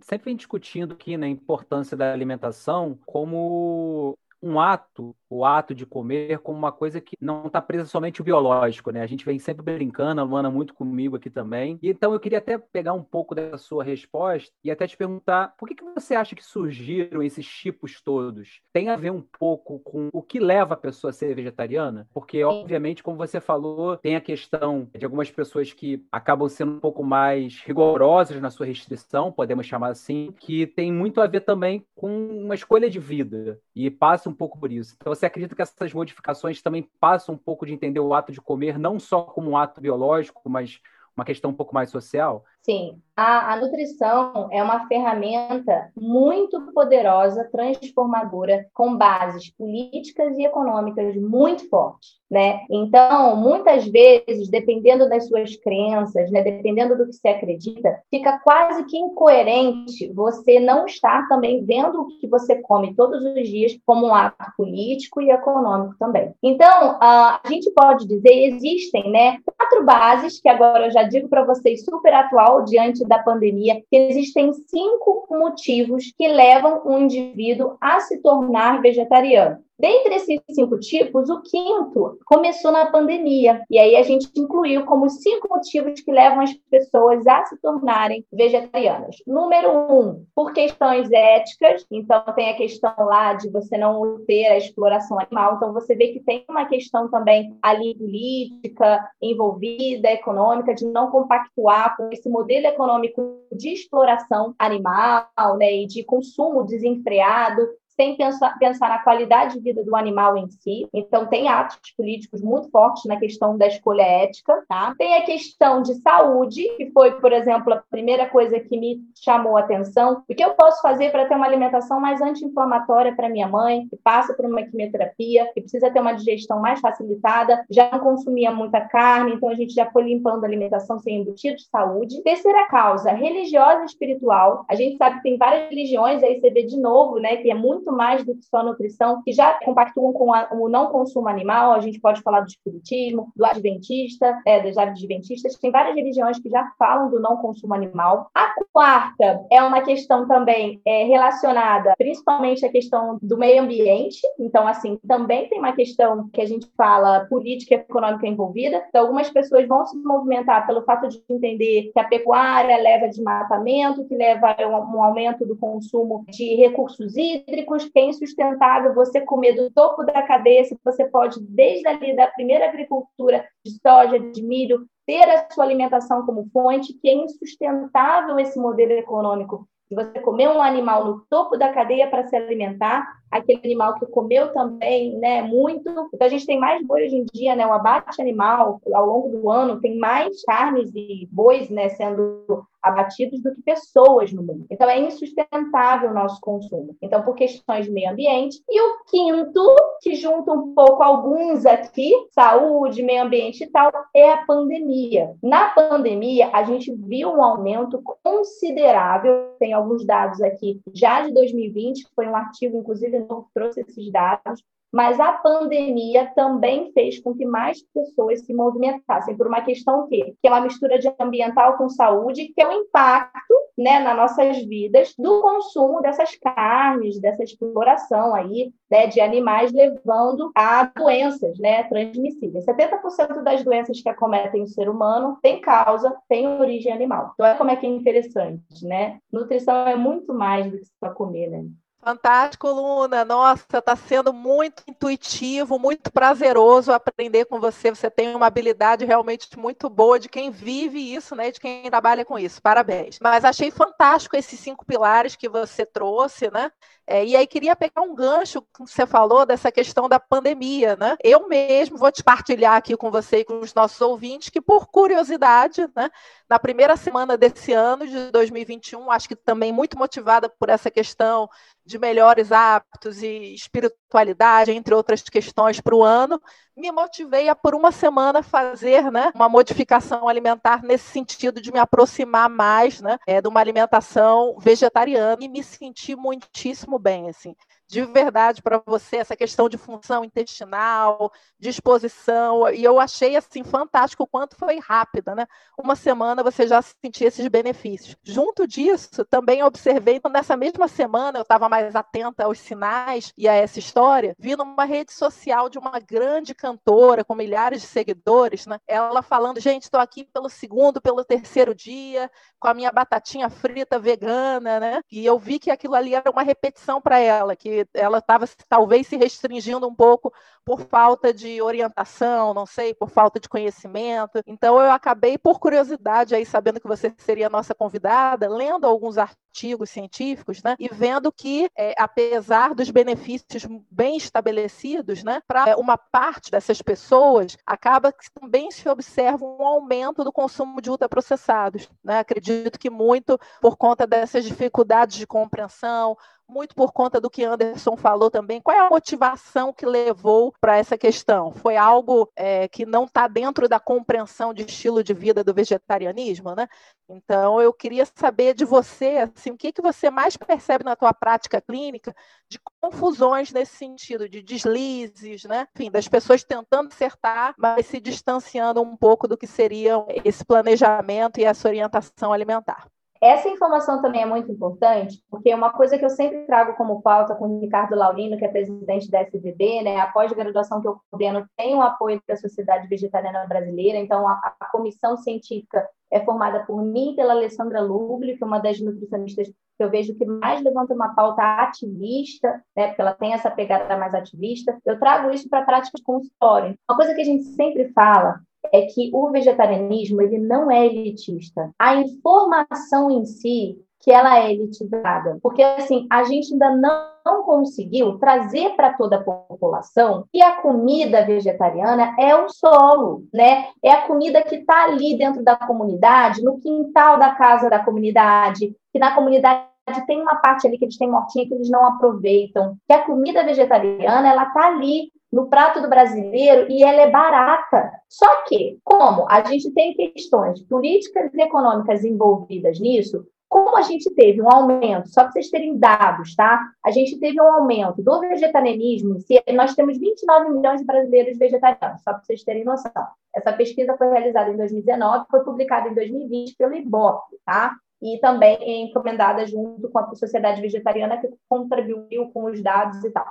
sempre 0.00 0.24
vem 0.24 0.34
discutindo 0.34 0.94
aqui 0.94 1.14
na 1.14 1.26
né, 1.26 1.28
importância 1.28 1.94
da 1.94 2.10
alimentação 2.10 2.98
como 3.04 4.16
um 4.40 4.58
ato 4.58 5.14
o 5.28 5.44
ato 5.44 5.74
de 5.74 5.86
comer 5.86 6.38
como 6.38 6.58
uma 6.58 6.72
coisa 6.72 7.00
que 7.00 7.16
não 7.20 7.46
está 7.46 7.60
presa 7.60 7.86
somente 7.86 8.20
o 8.20 8.24
biológico, 8.24 8.90
né? 8.90 9.02
A 9.02 9.06
gente 9.06 9.24
vem 9.24 9.38
sempre 9.38 9.62
brincando, 9.62 10.20
a 10.20 10.24
Luana 10.24 10.50
muito 10.50 10.74
comigo 10.74 11.16
aqui 11.16 11.30
também. 11.30 11.78
E 11.82 11.88
então 11.88 12.12
eu 12.12 12.20
queria 12.20 12.38
até 12.38 12.58
pegar 12.58 12.92
um 12.92 13.02
pouco 13.02 13.34
da 13.34 13.56
sua 13.58 13.84
resposta 13.84 14.52
e 14.62 14.70
até 14.70 14.86
te 14.86 14.96
perguntar 14.96 15.54
por 15.58 15.68
que, 15.68 15.74
que 15.74 15.84
você 15.84 16.14
acha 16.14 16.34
que 16.34 16.44
surgiram 16.44 17.22
esses 17.22 17.46
tipos 17.46 18.00
todos? 18.00 18.60
Tem 18.72 18.88
a 18.88 18.96
ver 18.96 19.10
um 19.10 19.22
pouco 19.22 19.78
com 19.80 20.08
o 20.12 20.22
que 20.22 20.38
leva 20.38 20.74
a 20.74 20.76
pessoa 20.76 21.10
a 21.10 21.12
ser 21.12 21.34
vegetariana? 21.34 22.06
Porque, 22.12 22.42
obviamente, 22.44 23.02
como 23.02 23.16
você 23.16 23.40
falou, 23.40 23.96
tem 23.96 24.16
a 24.16 24.20
questão 24.20 24.88
de 24.96 25.04
algumas 25.04 25.30
pessoas 25.30 25.72
que 25.72 26.04
acabam 26.10 26.48
sendo 26.48 26.72
um 26.72 26.80
pouco 26.80 27.02
mais 27.02 27.62
rigorosas 27.64 28.40
na 28.40 28.50
sua 28.50 28.66
restrição, 28.66 29.32
podemos 29.32 29.66
chamar 29.66 29.88
assim, 29.88 30.34
que 30.38 30.66
tem 30.66 30.92
muito 30.92 31.20
a 31.20 31.26
ver 31.26 31.40
também 31.40 31.84
com 31.94 32.28
uma 32.28 32.54
escolha 32.54 32.90
de 32.90 32.98
vida 32.98 33.58
e 33.74 33.90
passa 33.90 34.28
um 34.28 34.34
pouco 34.34 34.58
por 34.58 34.70
isso. 34.70 34.94
Então, 34.96 35.14
você 35.14 35.23
acredita 35.26 35.54
que 35.54 35.62
essas 35.62 35.92
modificações 35.92 36.62
também 36.62 36.82
passam 37.00 37.34
um 37.34 37.38
pouco 37.38 37.66
de 37.66 37.72
entender 37.72 38.00
o 38.00 38.14
ato 38.14 38.32
de 38.32 38.40
comer 38.40 38.78
não 38.78 38.98
só 38.98 39.22
como 39.22 39.50
um 39.50 39.56
ato 39.56 39.80
biológico, 39.80 40.48
mas 40.48 40.80
uma 41.16 41.24
questão 41.24 41.50
um 41.50 41.54
pouco 41.54 41.74
mais 41.74 41.90
social? 41.90 42.44
Sim, 42.64 42.98
a, 43.16 43.52
a, 43.52 43.56
nutrição 43.60 44.48
é 44.50 44.60
uma 44.60 44.88
ferramenta 44.88 45.88
muito 45.96 46.60
poderosa, 46.72 47.48
transformadora, 47.52 48.66
com 48.74 48.96
bases 48.96 49.50
políticas 49.50 50.36
e 50.36 50.44
econômicas 50.44 51.14
muito 51.16 51.68
fortes, 51.68 52.14
né? 52.28 52.62
Então, 52.68 53.36
muitas 53.36 53.86
vezes, 53.86 54.48
dependendo 54.48 55.08
das 55.08 55.28
suas 55.28 55.54
crenças, 55.56 56.28
né, 56.30 56.42
dependendo 56.42 56.96
do 56.96 57.06
que 57.06 57.12
você 57.12 57.28
acredita, 57.28 58.00
fica 58.10 58.40
quase 58.40 58.84
que 58.86 58.98
incoerente 58.98 60.12
você 60.12 60.58
não 60.58 60.84
estar 60.84 61.28
também 61.28 61.64
vendo 61.64 62.00
o 62.00 62.08
que 62.18 62.26
você 62.26 62.56
come 62.62 62.96
todos 62.96 63.24
os 63.24 63.48
dias 63.48 63.78
como 63.86 64.06
um 64.06 64.14
ato 64.14 64.52
político 64.56 65.22
e 65.22 65.30
econômico 65.30 65.94
também. 66.00 66.34
Então, 66.42 66.98
a 67.00 67.40
gente 67.46 67.70
pode 67.70 68.08
dizer, 68.08 68.32
existem, 68.32 69.08
né, 69.08 69.38
quatro 69.56 69.84
bases 69.84 70.40
que 70.40 70.48
agora 70.48 70.86
eu 70.86 70.90
já 70.90 71.04
digo 71.04 71.28
para 71.28 71.44
vocês 71.44 71.84
super 71.84 72.12
atual 72.12 72.53
diante 72.62 73.04
da 73.04 73.18
pandemia 73.18 73.82
que 73.90 73.96
existem 73.96 74.52
cinco 74.52 75.26
motivos 75.30 76.12
que 76.16 76.28
levam 76.28 76.82
um 76.84 77.00
indivíduo 77.00 77.76
a 77.80 78.00
se 78.00 78.20
tornar 78.20 78.82
vegetariano. 78.82 79.63
Dentre 79.78 80.14
esses 80.14 80.40
cinco 80.50 80.78
tipos, 80.78 81.28
o 81.28 81.42
quinto 81.42 82.18
começou 82.26 82.70
na 82.70 82.86
pandemia. 82.86 83.62
E 83.70 83.78
aí 83.78 83.96
a 83.96 84.02
gente 84.02 84.30
incluiu 84.36 84.84
como 84.86 85.08
cinco 85.08 85.48
motivos 85.48 86.00
que 86.00 86.12
levam 86.12 86.40
as 86.40 86.52
pessoas 86.70 87.26
a 87.26 87.44
se 87.44 87.60
tornarem 87.60 88.24
vegetarianas. 88.32 89.16
Número 89.26 89.70
um, 89.72 90.24
por 90.34 90.52
questões 90.52 91.10
éticas. 91.10 91.84
Então, 91.90 92.22
tem 92.34 92.50
a 92.50 92.56
questão 92.56 92.94
lá 92.98 93.34
de 93.34 93.50
você 93.50 93.76
não 93.76 94.24
ter 94.26 94.46
a 94.46 94.58
exploração 94.58 95.18
animal. 95.18 95.56
Então, 95.56 95.72
você 95.72 95.94
vê 95.94 96.08
que 96.08 96.20
tem 96.20 96.44
uma 96.48 96.66
questão 96.66 97.10
também 97.10 97.56
ali 97.60 97.94
política 97.94 99.10
envolvida, 99.20 100.10
econômica, 100.10 100.74
de 100.74 100.86
não 100.86 101.10
compactuar 101.10 101.96
com 101.96 102.08
esse 102.12 102.28
modelo 102.28 102.66
econômico 102.66 103.40
de 103.52 103.70
exploração 103.70 104.54
animal 104.58 105.28
né, 105.58 105.72
e 105.72 105.86
de 105.86 106.04
consumo 106.04 106.64
desenfreado 106.64 107.62
sem 107.96 108.16
pensar, 108.16 108.58
pensar 108.58 108.88
na 108.88 108.98
qualidade 108.98 109.54
de 109.54 109.60
vida 109.60 109.84
do 109.84 109.94
animal 109.96 110.36
em 110.36 110.48
si. 110.48 110.88
Então, 110.92 111.26
tem 111.26 111.48
atos 111.48 111.78
políticos 111.96 112.40
muito 112.42 112.70
fortes 112.70 113.04
na 113.04 113.16
questão 113.16 113.56
da 113.56 113.66
escolha 113.66 114.02
ética. 114.02 114.64
Tá? 114.68 114.94
Tem 114.98 115.14
a 115.16 115.22
questão 115.22 115.82
de 115.82 115.94
saúde, 115.96 116.68
que 116.76 116.90
foi, 116.90 117.12
por 117.12 117.32
exemplo, 117.32 117.72
a 117.72 117.82
primeira 117.90 118.28
coisa 118.28 118.58
que 118.58 118.76
me 118.76 119.00
chamou 119.14 119.56
a 119.56 119.60
atenção. 119.60 120.22
O 120.28 120.34
que 120.34 120.44
eu 120.44 120.54
posso 120.54 120.80
fazer 120.82 121.10
para 121.10 121.26
ter 121.26 121.34
uma 121.34 121.46
alimentação 121.46 122.00
mais 122.00 122.20
anti-inflamatória 122.20 123.14
para 123.14 123.28
minha 123.28 123.48
mãe, 123.48 123.86
que 123.88 123.96
passa 123.96 124.34
por 124.34 124.44
uma 124.44 124.62
quimioterapia, 124.62 125.50
que 125.52 125.60
precisa 125.60 125.90
ter 125.90 126.00
uma 126.00 126.12
digestão 126.12 126.60
mais 126.60 126.80
facilitada, 126.80 127.64
já 127.70 127.90
não 127.90 128.00
consumia 128.00 128.50
muita 128.50 128.80
carne, 128.80 129.34
então 129.34 129.48
a 129.48 129.54
gente 129.54 129.74
já 129.74 129.90
foi 129.90 130.04
limpando 130.04 130.44
a 130.44 130.46
alimentação 130.46 130.98
sem 130.98 131.20
embutido 131.20 131.56
de 131.56 131.66
saúde. 131.66 132.22
Terceira 132.22 132.66
causa, 132.66 133.12
religiosa 133.12 133.82
e 133.82 133.86
espiritual. 133.86 134.64
A 134.68 134.74
gente 134.74 134.96
sabe 134.96 135.16
que 135.16 135.22
tem 135.22 135.38
várias 135.38 135.68
religiões, 135.70 136.22
aí 136.22 136.40
você 136.40 136.50
vê 136.50 136.62
de 136.62 136.76
novo, 136.76 137.18
né, 137.18 137.36
que 137.36 137.50
é 137.50 137.54
muito 137.54 137.83
muito 137.84 137.92
mais 137.92 138.24
do 138.24 138.34
que 138.34 138.44
só 138.44 138.62
nutrição, 138.62 139.22
que 139.22 139.32
já 139.32 139.52
compactuam 139.64 140.12
com 140.12 140.32
a, 140.32 140.48
o 140.52 140.68
não 140.68 140.86
consumo 140.86 141.28
animal. 141.28 141.72
A 141.72 141.80
gente 141.80 142.00
pode 142.00 142.22
falar 142.22 142.40
do 142.40 142.48
espiritismo, 142.48 143.30
do 143.36 143.44
adventista, 143.44 144.36
é, 144.46 144.60
dos 144.60 144.78
adventistas. 144.78 145.56
Tem 145.56 145.70
várias 145.70 145.94
religiões 145.94 146.38
que 146.38 146.48
já 146.48 146.72
falam 146.78 147.10
do 147.10 147.20
não 147.20 147.36
consumo 147.36 147.74
animal. 147.74 148.30
A 148.34 148.54
quarta 148.72 149.44
é 149.50 149.62
uma 149.62 149.82
questão 149.82 150.26
também 150.26 150.80
é, 150.84 151.04
relacionada 151.04 151.94
principalmente 151.98 152.64
à 152.64 152.70
questão 152.70 153.18
do 153.20 153.36
meio 153.36 153.62
ambiente. 153.62 154.20
Então, 154.38 154.66
assim, 154.66 154.98
também 155.06 155.48
tem 155.48 155.58
uma 155.58 155.72
questão 155.72 156.28
que 156.32 156.40
a 156.40 156.46
gente 156.46 156.66
fala 156.76 157.26
política 157.26 157.74
econômica 157.74 158.26
envolvida. 158.26 158.82
Então, 158.88 159.02
algumas 159.02 159.30
pessoas 159.30 159.66
vão 159.68 159.84
se 159.86 159.96
movimentar 159.98 160.66
pelo 160.66 160.82
fato 160.82 161.08
de 161.08 161.22
entender 161.28 161.90
que 161.92 162.00
a 162.00 162.04
pecuária 162.04 162.76
leva 162.78 163.08
desmatamento, 163.08 164.06
que 164.06 164.16
leva 164.16 164.56
a 164.58 164.66
um, 164.66 164.96
um 164.96 165.02
aumento 165.02 165.44
do 165.44 165.56
consumo 165.56 166.24
de 166.28 166.54
recursos 166.54 167.16
hídricos 167.16 167.73
é 167.94 168.00
insustentável 168.00 168.94
você 168.94 169.20
comer 169.20 169.54
do 169.54 169.70
topo 169.70 170.04
da 170.04 170.22
cadeia, 170.22 170.64
se 170.64 170.78
você 170.84 171.04
pode, 171.06 171.40
desde 171.40 171.86
ali 171.86 172.14
da 172.14 172.26
primeira 172.28 172.68
agricultura 172.68 173.46
de 173.64 173.72
soja, 173.80 174.18
de 174.18 174.42
milho, 174.42 174.86
ter 175.06 175.22
a 175.22 175.48
sua 175.50 175.64
alimentação 175.64 176.24
como 176.24 176.48
fonte, 176.52 176.94
que 176.94 177.08
é 177.08 177.14
insustentável 177.14 178.38
esse 178.38 178.58
modelo 178.58 178.92
econômico. 178.92 179.68
Se 179.88 179.94
você 179.94 180.18
comer 180.20 180.48
um 180.48 180.62
animal 180.62 181.04
no 181.04 181.26
topo 181.28 181.56
da 181.56 181.72
cadeia 181.72 182.08
para 182.08 182.26
se 182.26 182.34
alimentar, 182.34 183.06
aquele 183.34 183.60
animal 183.64 183.94
que 183.94 184.06
comeu 184.06 184.52
também, 184.52 185.18
né, 185.18 185.42
muito. 185.42 185.88
Então 186.12 186.26
a 186.26 186.28
gente 186.28 186.46
tem 186.46 186.58
mais 186.58 186.84
boi 186.86 187.04
hoje 187.04 187.16
em 187.16 187.24
dia, 187.32 187.56
né, 187.56 187.66
o 187.66 187.72
abate 187.72 188.22
animal 188.22 188.80
ao 188.92 189.06
longo 189.06 189.28
do 189.28 189.50
ano 189.50 189.80
tem 189.80 189.98
mais 189.98 190.42
carnes 190.44 190.90
e 190.94 191.28
bois, 191.32 191.68
né, 191.68 191.88
sendo 191.88 192.64
abatidos 192.84 193.42
do 193.42 193.54
que 193.54 193.62
pessoas 193.62 194.30
no 194.30 194.42
mundo. 194.42 194.66
Então 194.70 194.88
é 194.88 195.00
insustentável 195.00 196.10
o 196.10 196.14
nosso 196.14 196.38
consumo. 196.40 196.94
Então 197.00 197.22
por 197.22 197.34
questões 197.34 197.86
de 197.86 197.90
meio 197.90 198.10
ambiente 198.10 198.62
e 198.68 198.80
o 198.80 199.04
quinto, 199.06 199.74
que 200.02 200.14
junta 200.14 200.52
um 200.52 200.74
pouco 200.74 201.02
alguns 201.02 201.64
aqui, 201.64 202.12
saúde, 202.30 203.02
meio 203.02 203.22
ambiente 203.22 203.64
e 203.64 203.66
tal, 203.66 203.90
é 204.14 204.32
a 204.32 204.44
pandemia. 204.44 205.34
Na 205.42 205.70
pandemia 205.70 206.50
a 206.52 206.62
gente 206.62 206.94
viu 206.94 207.30
um 207.30 207.42
aumento 207.42 208.02
considerável, 208.22 209.54
tem 209.58 209.72
alguns 209.72 210.04
dados 210.04 210.42
aqui 210.42 210.78
já 210.92 211.22
de 211.22 211.32
2020, 211.32 212.06
foi 212.14 212.28
um 212.28 212.36
artigo 212.36 212.76
inclusive 212.76 213.23
trouxe 213.54 213.80
esses 213.80 214.10
dados, 214.10 214.62
mas 214.94 215.18
a 215.18 215.32
pandemia 215.32 216.30
também 216.36 216.92
fez 216.92 217.18
com 217.18 217.34
que 217.34 217.44
mais 217.44 217.82
pessoas 217.92 218.46
se 218.46 218.54
movimentassem 218.54 219.36
por 219.36 219.48
uma 219.48 219.60
questão 219.60 220.06
que, 220.06 220.36
que 220.40 220.46
é 220.46 220.48
uma 220.48 220.60
mistura 220.60 221.00
de 221.00 221.12
ambiental 221.18 221.76
com 221.76 221.88
saúde, 221.88 222.52
que 222.54 222.62
é 222.62 222.68
o 222.68 222.72
impacto 222.72 223.54
né, 223.76 223.98
nas 223.98 224.16
nossas 224.16 224.64
vidas 224.64 225.12
do 225.18 225.40
consumo 225.40 226.00
dessas 226.00 226.36
carnes, 226.36 227.20
dessa 227.20 227.42
exploração 227.42 228.36
aí 228.36 228.72
né, 228.88 229.08
de 229.08 229.20
animais 229.20 229.72
levando 229.72 230.52
a 230.54 230.84
doenças 230.84 231.58
né, 231.58 231.82
transmissíveis. 231.84 232.64
70% 232.64 233.42
das 233.42 233.64
doenças 233.64 234.00
que 234.00 234.08
acometem 234.08 234.62
o 234.62 234.68
ser 234.68 234.88
humano 234.88 235.38
tem 235.42 235.60
causa, 235.60 236.16
tem 236.28 236.46
origem 236.46 236.92
animal. 236.92 237.32
Então, 237.34 237.46
é 237.46 237.56
como 237.56 237.72
é 237.72 237.74
que 237.74 237.84
é 237.84 237.88
interessante, 237.88 238.84
né? 238.84 239.18
Nutrição 239.32 239.88
é 239.88 239.96
muito 239.96 240.32
mais 240.32 240.70
do 240.70 240.78
que 240.78 240.86
só 241.02 241.10
comer, 241.12 241.50
né? 241.50 241.64
Fantástico, 242.04 242.68
Luna. 242.70 243.24
Nossa, 243.24 243.78
está 243.78 243.96
sendo 243.96 244.30
muito 244.30 244.82
intuitivo, 244.86 245.78
muito 245.78 246.12
prazeroso 246.12 246.92
aprender 246.92 247.46
com 247.46 247.58
você. 247.58 247.88
Você 247.90 248.10
tem 248.10 248.34
uma 248.36 248.46
habilidade 248.46 249.06
realmente 249.06 249.58
muito 249.58 249.88
boa 249.88 250.18
de 250.20 250.28
quem 250.28 250.50
vive 250.50 250.98
isso, 251.14 251.34
né? 251.34 251.50
De 251.50 251.58
quem 251.58 251.88
trabalha 251.88 252.22
com 252.22 252.38
isso. 252.38 252.60
Parabéns. 252.60 253.18
Mas 253.22 253.42
achei 253.42 253.70
fantástico 253.70 254.36
esses 254.36 254.60
cinco 254.60 254.84
pilares 254.84 255.34
que 255.34 255.48
você 255.48 255.86
trouxe, 255.86 256.50
né? 256.50 256.70
É, 257.06 257.24
e 257.24 257.36
aí 257.36 257.46
queria 257.46 257.76
pegar 257.76 258.00
um 258.00 258.14
gancho 258.14 258.62
que 258.62 258.80
você 258.80 259.06
falou 259.06 259.44
dessa 259.44 259.70
questão 259.70 260.08
da 260.08 260.18
pandemia, 260.18 260.96
né? 260.96 261.16
Eu 261.22 261.46
mesmo 261.48 261.98
vou 261.98 262.10
te 262.10 262.22
partilhar 262.22 262.76
aqui 262.76 262.96
com 262.96 263.10
você 263.10 263.38
e 263.38 263.44
com 263.44 263.60
os 263.60 263.74
nossos 263.74 264.00
ouvintes 264.00 264.48
que, 264.48 264.60
por 264.60 264.86
curiosidade, 264.86 265.86
né, 265.94 266.10
na 266.48 266.58
primeira 266.58 266.96
semana 266.96 267.36
desse 267.36 267.72
ano 267.72 268.06
de 268.06 268.30
2021, 268.30 269.10
acho 269.10 269.28
que 269.28 269.36
também 269.36 269.72
muito 269.72 269.98
motivada 269.98 270.48
por 270.48 270.68
essa 270.68 270.90
questão 270.90 271.48
de 271.84 271.98
melhores 271.98 272.50
hábitos 272.50 273.22
e 273.22 273.54
espiritualidade, 273.54 274.72
entre 274.72 274.94
outras 274.94 275.22
questões 275.22 275.80
para 275.80 275.94
o 275.94 276.02
ano, 276.02 276.40
me 276.76 276.90
motivei 276.90 277.48
a 277.48 277.54
por 277.54 277.74
uma 277.74 277.92
semana 277.92 278.42
fazer 278.42 279.10
né, 279.10 279.30
uma 279.34 279.48
modificação 279.48 280.28
alimentar 280.28 280.82
nesse 280.82 281.10
sentido 281.10 281.60
de 281.60 281.70
me 281.70 281.78
aproximar 281.78 282.48
mais 282.48 283.00
né, 283.00 283.18
é, 283.26 283.40
de 283.40 283.48
uma 283.48 283.60
alimentação 283.60 284.56
vegetariana 284.58 285.44
e 285.44 285.48
me 285.48 285.62
senti 285.62 286.16
muitíssimo 286.16 286.93
bem. 286.98 287.28
Assim 287.28 287.54
de 287.86 288.02
verdade 288.04 288.62
para 288.62 288.82
você 288.86 289.16
essa 289.16 289.36
questão 289.36 289.68
de 289.68 289.76
função 289.76 290.24
intestinal, 290.24 291.32
disposição, 291.58 292.68
e 292.70 292.82
eu 292.82 292.98
achei 292.98 293.36
assim 293.36 293.62
fantástico 293.62 294.24
o 294.24 294.26
quanto 294.26 294.56
foi 294.56 294.78
rápida, 294.78 295.34
né? 295.34 295.46
Uma 295.78 295.96
semana 295.96 296.42
você 296.42 296.66
já 296.66 296.80
sentia 296.82 297.28
esses 297.28 297.46
benefícios. 297.48 298.16
Junto 298.22 298.66
disso, 298.66 299.24
também 299.24 299.62
observei, 299.62 300.16
então, 300.16 300.30
nessa 300.30 300.56
mesma 300.56 300.88
semana 300.88 301.38
eu 301.38 301.42
estava 301.42 301.68
mais 301.68 301.94
atenta 301.94 302.44
aos 302.44 302.58
sinais 302.58 303.32
e 303.36 303.48
a 303.48 303.54
essa 303.54 303.78
história, 303.78 304.34
vi 304.38 304.56
numa 304.56 304.84
rede 304.84 305.12
social 305.12 305.68
de 305.68 305.78
uma 305.78 305.98
grande 305.98 306.54
cantora 306.54 307.24
com 307.24 307.34
milhares 307.34 307.80
de 307.80 307.86
seguidores, 307.86 308.66
né? 308.66 308.78
Ela 308.86 309.22
falando, 309.22 309.60
gente, 309.60 309.84
estou 309.84 310.00
aqui 310.00 310.24
pelo 310.24 310.48
segundo, 310.48 311.00
pelo 311.00 311.24
terceiro 311.24 311.74
dia, 311.74 312.30
com 312.58 312.68
a 312.68 312.74
minha 312.74 312.90
batatinha 312.90 313.48
frita 313.50 313.98
vegana, 313.98 314.80
né? 314.80 315.00
E 315.10 315.24
eu 315.24 315.38
vi 315.38 315.58
que 315.58 315.70
aquilo 315.70 315.94
ali 315.94 316.14
era 316.14 316.30
uma 316.30 316.42
repetição 316.42 317.00
para 317.00 317.18
ela, 317.18 317.56
que 317.56 317.73
ela 317.94 318.18
estava 318.18 318.46
talvez 318.68 319.06
se 319.06 319.16
restringindo 319.16 319.86
um 319.86 319.94
pouco 319.94 320.32
por 320.64 320.80
falta 320.80 321.32
de 321.32 321.60
orientação, 321.60 322.54
não 322.54 322.64
sei, 322.64 322.94
por 322.94 323.10
falta 323.10 323.38
de 323.38 323.48
conhecimento. 323.48 324.40
Então 324.46 324.80
eu 324.80 324.90
acabei 324.90 325.36
por 325.36 325.58
curiosidade 325.60 326.34
aí 326.34 326.46
sabendo 326.46 326.80
que 326.80 326.88
você 326.88 327.12
seria 327.18 327.50
nossa 327.50 327.74
convidada, 327.74 328.48
lendo 328.48 328.86
alguns 328.86 329.18
artigos 329.18 329.90
científicos, 329.90 330.62
né, 330.62 330.74
e 330.78 330.88
vendo 330.88 331.30
que 331.30 331.68
é, 331.76 331.94
apesar 331.98 332.74
dos 332.74 332.90
benefícios 332.90 333.66
bem 333.90 334.16
estabelecidos, 334.16 335.22
né, 335.22 335.42
para 335.46 335.70
é, 335.70 335.76
uma 335.76 335.96
parte 335.96 336.50
dessas 336.50 336.80
pessoas 336.80 337.56
acaba 337.66 338.12
que 338.12 338.30
também 338.32 338.70
se 338.70 338.88
observa 338.88 339.44
um 339.44 339.64
aumento 339.66 340.24
do 340.24 340.32
consumo 340.32 340.80
de 340.80 340.90
ultraprocessados, 340.90 341.88
né? 342.02 342.18
Acredito 342.18 342.78
que 342.78 342.90
muito 342.90 343.38
por 343.60 343.76
conta 343.76 344.06
dessas 344.06 344.44
dificuldades 344.44 345.16
de 345.16 345.26
compreensão, 345.26 346.16
muito 346.48 346.74
por 346.74 346.92
conta 346.92 347.20
do 347.20 347.30
que 347.30 347.44
Anderson 347.44 347.96
falou 347.96 348.30
também. 348.30 348.60
Qual 348.60 348.76
é 348.76 348.80
a 348.80 348.90
motivação 348.90 349.72
que 349.72 349.86
levou 349.86 350.52
para 350.60 350.76
essa 350.76 350.96
questão? 350.96 351.52
Foi 351.52 351.76
algo 351.76 352.30
é, 352.36 352.68
que 352.68 352.84
não 352.84 353.04
está 353.04 353.26
dentro 353.26 353.68
da 353.68 353.80
compreensão 353.80 354.52
de 354.52 354.64
estilo 354.64 355.02
de 355.02 355.14
vida 355.14 355.42
do 355.42 355.54
vegetarianismo, 355.54 356.54
né? 356.54 356.68
Então, 357.08 357.60
eu 357.60 357.72
queria 357.72 358.06
saber 358.14 358.54
de 358.54 358.64
você, 358.64 359.30
assim, 359.34 359.50
o 359.50 359.56
que, 359.56 359.72
que 359.72 359.82
você 359.82 360.10
mais 360.10 360.36
percebe 360.36 360.84
na 360.84 360.96
tua 360.96 361.12
prática 361.12 361.60
clínica 361.60 362.14
de 362.48 362.58
confusões 362.80 363.52
nesse 363.52 363.76
sentido, 363.76 364.28
de 364.28 364.42
deslizes, 364.42 365.44
né? 365.44 365.66
Enfim, 365.74 365.90
das 365.90 366.08
pessoas 366.08 366.44
tentando 366.44 366.88
acertar, 366.88 367.54
mas 367.58 367.86
se 367.86 368.00
distanciando 368.00 368.80
um 368.80 368.96
pouco 368.96 369.28
do 369.28 369.36
que 369.36 369.46
seria 369.46 370.04
esse 370.24 370.44
planejamento 370.44 371.38
e 371.40 371.44
essa 371.44 371.68
orientação 371.68 372.32
alimentar. 372.32 372.88
Essa 373.24 373.48
informação 373.48 374.02
também 374.02 374.20
é 374.20 374.26
muito 374.26 374.52
importante, 374.52 375.18
porque 375.30 375.54
uma 375.54 375.72
coisa 375.72 375.96
que 375.96 376.04
eu 376.04 376.10
sempre 376.10 376.44
trago 376.44 376.74
como 376.74 377.00
pauta 377.00 377.34
com 377.34 377.46
o 377.46 377.58
Ricardo 377.58 377.96
Laurino, 377.96 378.36
que 378.36 378.44
é 378.44 378.48
presidente 378.48 379.10
da 379.10 379.22
SBB, 379.22 379.80
né, 379.80 379.96
a 379.96 380.08
pós-graduação 380.08 380.82
que 380.82 380.86
eu 380.86 381.00
coordeno 381.10 381.48
tem 381.56 381.74
o 381.74 381.80
apoio 381.80 382.20
da 382.28 382.36
Sociedade 382.36 382.86
Vegetariana 382.86 383.46
Brasileira, 383.46 383.96
então 383.96 384.28
a, 384.28 384.54
a 384.60 384.66
comissão 384.66 385.16
científica 385.16 385.88
é 386.12 386.22
formada 386.22 386.66
por 386.66 386.84
mim 386.84 387.12
e 387.12 387.16
pela 387.16 387.32
Alessandra 387.32 387.80
Lubli, 387.80 388.36
que 388.36 388.44
é 388.44 388.46
uma 388.46 388.58
das 388.58 388.78
nutricionistas 388.78 389.48
que 389.48 389.82
eu 389.82 389.88
vejo 389.88 390.14
que 390.16 390.26
mais 390.26 390.62
levanta 390.62 390.92
uma 390.92 391.14
pauta 391.14 391.42
ativista, 391.62 392.62
né, 392.76 392.88
porque 392.88 393.00
ela 393.00 393.14
tem 393.14 393.32
essa 393.32 393.50
pegada 393.50 393.96
mais 393.96 394.12
ativista. 394.14 394.78
Eu 394.84 394.98
trago 394.98 395.30
isso 395.30 395.48
para 395.48 395.60
a 395.60 395.64
prática 395.64 395.96
de 395.96 396.04
consultório. 396.04 396.78
Uma 396.86 396.96
coisa 396.98 397.14
que 397.14 397.22
a 397.22 397.24
gente 397.24 397.44
sempre 397.44 397.90
fala 397.94 398.38
é 398.72 398.82
que 398.82 399.10
o 399.12 399.30
vegetarianismo 399.30 400.22
ele 400.22 400.38
não 400.38 400.70
é 400.70 400.86
elitista. 400.86 401.70
A 401.78 401.96
informação 401.96 403.10
em 403.10 403.24
si 403.24 403.78
que 404.00 404.12
ela 404.12 404.38
é 404.38 404.52
elitizada, 404.52 405.38
porque 405.42 405.62
assim 405.62 406.06
a 406.10 406.24
gente 406.24 406.52
ainda 406.52 406.76
não 406.76 407.14
não 407.24 407.42
conseguiu 407.42 408.18
trazer 408.18 408.76
para 408.76 408.92
toda 408.92 409.16
a 409.16 409.22
população 409.22 410.24
que 410.30 410.42
a 410.42 410.60
comida 410.60 411.24
vegetariana 411.24 412.14
é 412.18 412.36
o 412.36 412.48
solo, 412.48 413.24
né? 413.32 413.68
É 413.82 413.90
a 413.90 414.06
comida 414.06 414.42
que 414.42 414.56
está 414.56 414.84
ali 414.84 415.16
dentro 415.16 415.42
da 415.42 415.56
comunidade, 415.56 416.42
no 416.42 416.60
quintal 416.60 417.18
da 417.18 417.34
casa 417.34 417.70
da 417.70 417.78
comunidade, 417.78 418.76
que 418.92 418.98
na 418.98 419.14
comunidade 419.14 419.64
tem 420.06 420.20
uma 420.20 420.36
parte 420.36 420.66
ali 420.66 420.78
que 420.78 420.84
eles 420.84 420.96
têm 420.96 421.10
mortinha 421.10 421.46
que 421.46 421.54
eles 421.54 421.70
não 421.70 421.86
aproveitam. 421.86 422.76
Que 422.86 422.92
a 422.92 423.04
comida 423.04 423.44
vegetariana 423.44 424.28
ela 424.28 424.44
está 424.44 424.68
ali 424.68 425.10
no 425.34 425.48
prato 425.48 425.82
do 425.82 425.88
brasileiro 425.88 426.70
e 426.70 426.84
ela 426.84 427.02
é 427.02 427.10
barata. 427.10 427.90
Só 428.08 428.44
que, 428.44 428.78
como 428.84 429.26
a 429.28 429.42
gente 429.42 429.68
tem 429.72 429.92
questões 429.92 430.62
políticas 430.62 431.34
e 431.34 431.42
econômicas 431.42 432.04
envolvidas 432.04 432.78
nisso, 432.78 433.26
como 433.48 433.76
a 433.76 433.82
gente 433.82 434.12
teve 434.14 434.40
um 434.40 434.48
aumento, 434.48 435.08
só 435.08 435.22
para 435.22 435.32
vocês 435.32 435.50
terem 435.50 435.76
dados, 435.76 436.36
tá? 436.36 436.60
A 436.84 436.92
gente 436.92 437.18
teve 437.18 437.40
um 437.40 437.52
aumento 437.52 438.00
do 438.00 438.20
vegetarianismo, 438.20 439.16
nós 439.54 439.74
temos 439.74 439.98
29 439.98 440.50
milhões 440.50 440.80
de 440.80 440.86
brasileiros 440.86 441.36
vegetarianos, 441.36 442.02
só 442.02 442.12
para 442.12 442.22
vocês 442.22 442.44
terem 442.44 442.64
noção. 442.64 442.92
Essa 443.34 443.52
pesquisa 443.52 443.96
foi 443.96 444.10
realizada 444.10 444.50
em 444.50 444.56
2019, 444.56 445.26
foi 445.30 445.42
publicada 445.42 445.88
em 445.88 445.94
2020 445.94 446.56
pelo 446.56 446.74
IBOP, 446.74 447.22
tá? 447.44 447.74
E 448.00 448.18
também 448.20 448.88
encomendada 448.88 449.44
junto 449.46 449.88
com 449.88 449.98
a 449.98 450.14
Sociedade 450.14 450.60
Vegetariana, 450.60 451.20
que 451.20 451.28
contribuiu 451.48 452.30
com 452.32 452.44
os 452.44 452.62
dados 452.62 453.02
e 453.04 453.10
tal. 453.10 453.26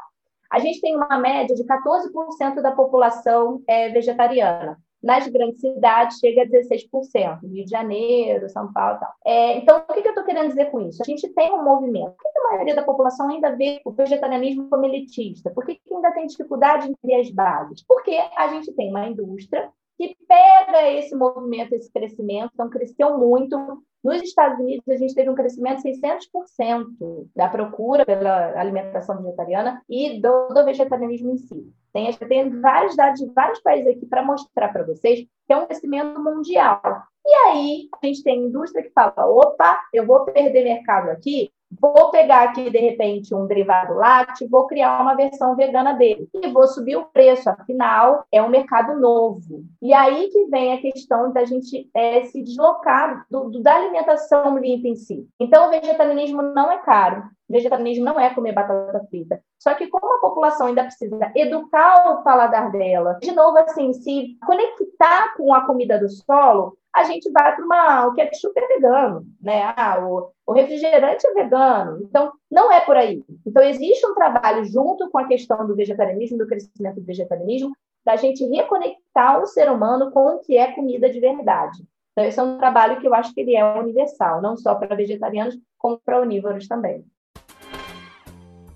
A 0.53 0.59
gente 0.59 0.79
tem 0.81 0.95
uma 0.95 1.17
média 1.17 1.55
de 1.55 1.63
14% 1.63 2.61
da 2.61 2.71
população 2.73 3.63
é, 3.67 3.89
vegetariana. 3.89 4.77
Nas 5.01 5.27
grandes 5.27 5.59
cidades, 5.59 6.19
chega 6.19 6.43
a 6.43 6.45
16%, 6.45 7.41
Rio 7.41 7.65
de 7.65 7.71
Janeiro, 7.71 8.47
São 8.47 8.71
Paulo 8.71 8.97
e 8.97 8.99
tal. 8.99 9.13
É, 9.25 9.57
então, 9.57 9.77
o 9.79 9.93
que, 9.93 10.07
eu 10.07 10.09
estou 10.09 10.23
querendo 10.23 10.49
dizer 10.49 10.69
com 10.69 10.79
isso? 10.81 11.01
A 11.01 11.05
gente 11.05 11.27
tem 11.29 11.51
um 11.51 11.63
movimento. 11.63 12.13
Por 12.15 12.31
que 12.31 12.39
a 12.39 12.51
maioria 12.51 12.75
da 12.75 12.83
população 12.83 13.29
ainda 13.29 13.55
vê 13.55 13.81
o 13.83 13.89
vegetarianismo 13.89 14.69
como 14.69 14.85
elitista? 14.85 15.49
Por 15.49 15.65
que, 15.65 15.73
que 15.73 15.91
ainda 15.91 16.11
tem 16.11 16.27
dificuldade 16.27 16.87
em 16.87 16.93
ter 17.03 17.15
as 17.15 17.31
bases? 17.31 17.83
Porque 17.87 18.15
a 18.37 18.47
gente 18.49 18.71
tem 18.73 18.91
uma 18.91 19.07
indústria 19.07 19.71
que 19.97 20.15
pega 20.27 20.91
esse 20.91 21.15
movimento, 21.15 21.73
esse 21.73 21.91
crescimento, 21.91 22.51
então 22.53 22.69
cresceu 22.69 23.17
muito. 23.17 23.57
Nos 24.03 24.21
Estados 24.21 24.59
Unidos, 24.59 24.83
a 24.89 24.97
gente 24.97 25.15
teve 25.15 25.29
um 25.29 25.35
crescimento 25.35 25.81
de 25.81 25.91
600% 26.01 27.29
da 27.33 27.47
procura 27.47 28.05
pela 28.05 28.59
alimentação 28.59 29.21
vegetariana 29.21 29.81
e 29.89 30.19
do, 30.19 30.49
do 30.49 30.65
vegetarianismo 30.65 31.31
em 31.31 31.37
si. 31.37 31.73
Tem, 31.93 32.11
tem 32.11 32.59
vários 32.59 32.95
dados 32.97 33.19
de 33.19 33.31
vários 33.33 33.61
países 33.61 33.95
aqui 33.95 34.05
para 34.05 34.25
mostrar 34.25 34.73
para 34.73 34.83
vocês 34.83 35.19
que 35.19 35.53
é 35.53 35.57
um 35.57 35.65
crescimento 35.65 36.21
mundial. 36.21 36.81
E 37.25 37.33
aí, 37.47 37.87
a 38.01 38.05
gente 38.05 38.23
tem 38.23 38.43
indústria 38.43 38.83
que 38.83 38.89
fala: 38.89 39.13
opa, 39.25 39.79
eu 39.93 40.05
vou 40.05 40.25
perder 40.25 40.63
mercado 40.63 41.09
aqui, 41.09 41.52
Vou 41.79 42.11
pegar 42.11 42.43
aqui, 42.43 42.69
de 42.69 42.77
repente, 42.77 43.33
um 43.33 43.45
derivado 43.45 43.93
lácteo, 43.93 44.49
vou 44.49 44.67
criar 44.67 45.01
uma 45.01 45.15
versão 45.15 45.55
vegana 45.55 45.93
dele 45.93 46.27
e 46.33 46.47
vou 46.49 46.67
subir 46.67 46.95
o 46.95 47.05
preço, 47.05 47.49
afinal, 47.49 48.25
é 48.31 48.41
um 48.41 48.49
mercado 48.49 48.99
novo. 48.99 49.63
E 49.81 49.93
aí 49.93 50.29
que 50.29 50.45
vem 50.45 50.73
a 50.73 50.81
questão 50.81 51.31
da 51.31 51.45
gente 51.45 51.89
é, 51.93 52.23
se 52.23 52.41
deslocar 52.41 53.25
do, 53.29 53.49
do, 53.49 53.61
da 53.61 53.75
alimentação 53.75 54.57
limpa 54.57 54.87
em 54.87 54.95
si. 54.95 55.27
Então, 55.39 55.67
o 55.67 55.71
vegetarianismo 55.71 56.41
não 56.41 56.71
é 56.71 56.77
caro, 56.79 57.23
o 57.49 57.53
vegetarianismo 57.53 58.05
não 58.05 58.19
é 58.19 58.33
comer 58.33 58.53
batata 58.53 59.05
frita. 59.09 59.41
Só 59.59 59.73
que 59.73 59.87
como 59.87 60.13
a 60.13 60.19
população 60.19 60.67
ainda 60.67 60.83
precisa 60.83 61.31
educar 61.35 62.11
o 62.11 62.23
paladar 62.23 62.71
dela, 62.71 63.17
de 63.21 63.31
novo, 63.31 63.57
assim, 63.59 63.93
se 63.93 64.37
conectar 64.45 65.35
com 65.37 65.53
a 65.53 65.65
comida 65.65 65.97
do 65.99 66.09
solo, 66.09 66.77
a 66.93 67.03
gente 67.03 67.31
vai 67.31 67.55
para 67.55 67.65
uma 67.65 68.07
o 68.07 68.13
ketchup 68.13 68.53
é 68.55 68.67
vegano, 68.67 69.25
né? 69.41 69.73
Ah, 69.75 69.99
o, 69.99 70.31
o 70.45 70.53
refrigerante 70.53 71.25
é 71.25 71.33
vegano. 71.33 72.03
Então, 72.03 72.31
não 72.51 72.71
é 72.71 72.79
por 72.81 72.95
aí. 72.95 73.23
Então, 73.45 73.63
existe 73.63 74.05
um 74.05 74.13
trabalho 74.13 74.63
junto 74.65 75.09
com 75.09 75.17
a 75.17 75.27
questão 75.27 75.65
do 75.65 75.75
vegetarianismo, 75.75 76.37
do 76.37 76.47
crescimento 76.47 76.99
do 76.99 77.05
vegetarianismo, 77.05 77.75
da 78.05 78.15
gente 78.15 78.45
reconectar 78.45 79.41
o 79.41 79.47
ser 79.47 79.71
humano 79.71 80.11
com 80.11 80.35
o 80.35 80.39
que 80.39 80.55
é 80.55 80.71
comida 80.73 81.09
de 81.09 81.19
verdade. 81.19 81.83
Então, 82.11 82.25
esse 82.25 82.39
é 82.39 82.43
um 82.43 82.59
trabalho 82.59 82.99
que 83.01 83.07
eu 83.07 83.13
acho 83.15 83.33
que 83.33 83.41
ele 83.41 83.55
é 83.55 83.65
universal, 83.73 84.39
não 84.39 84.55
só 84.55 84.75
para 84.75 84.95
vegetarianos, 84.95 85.57
como 85.79 85.99
para 86.05 86.21
onívoros 86.21 86.67
também. 86.67 87.03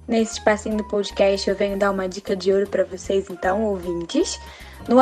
Nesse 0.08 0.40
espacinho 0.40 0.78
do 0.78 0.88
podcast, 0.88 1.48
eu 1.48 1.56
venho 1.56 1.78
dar 1.78 1.92
uma 1.92 2.08
dica 2.08 2.36
de 2.36 2.52
ouro 2.52 2.68
para 2.68 2.84
vocês, 2.84 3.30
então, 3.30 3.64
ouvintes. 3.66 4.40
No 4.88 4.98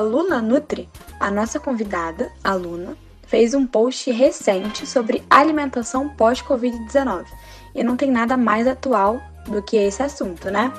LunaNutri, 0.00 0.88
a 1.18 1.30
nossa 1.30 1.60
convidada, 1.60 2.30
a 2.42 2.54
Luna, 2.54 2.96
fez 3.26 3.54
um 3.54 3.66
post 3.66 4.10
recente 4.10 4.86
sobre 4.86 5.22
alimentação 5.30 6.08
pós-Covid-19. 6.08 7.26
E 7.74 7.84
não 7.84 7.96
tem 7.96 8.10
nada 8.10 8.36
mais 8.36 8.66
atual 8.66 9.20
do 9.46 9.62
que 9.62 9.76
esse 9.76 10.02
assunto, 10.02 10.50
né? 10.50 10.72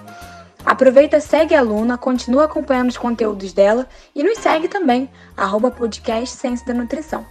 Aproveita, 0.66 1.20
segue 1.20 1.56
a 1.56 1.62
Luna, 1.62 1.98
continua 1.98 2.46
acompanhando 2.46 2.90
os 2.90 2.98
conteúdos 2.98 3.54
dela 3.54 3.88
e 4.14 4.22
nos 4.22 4.38
segue 4.38 4.68
também, 4.68 5.10
arroba 5.36 5.72
podcast 5.72 6.38
Ciência 6.38 6.68
da 6.68 6.74
Nutrição, 6.74 7.26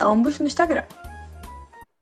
ambos 0.00 0.38
no 0.40 0.46
Instagram. 0.46 0.84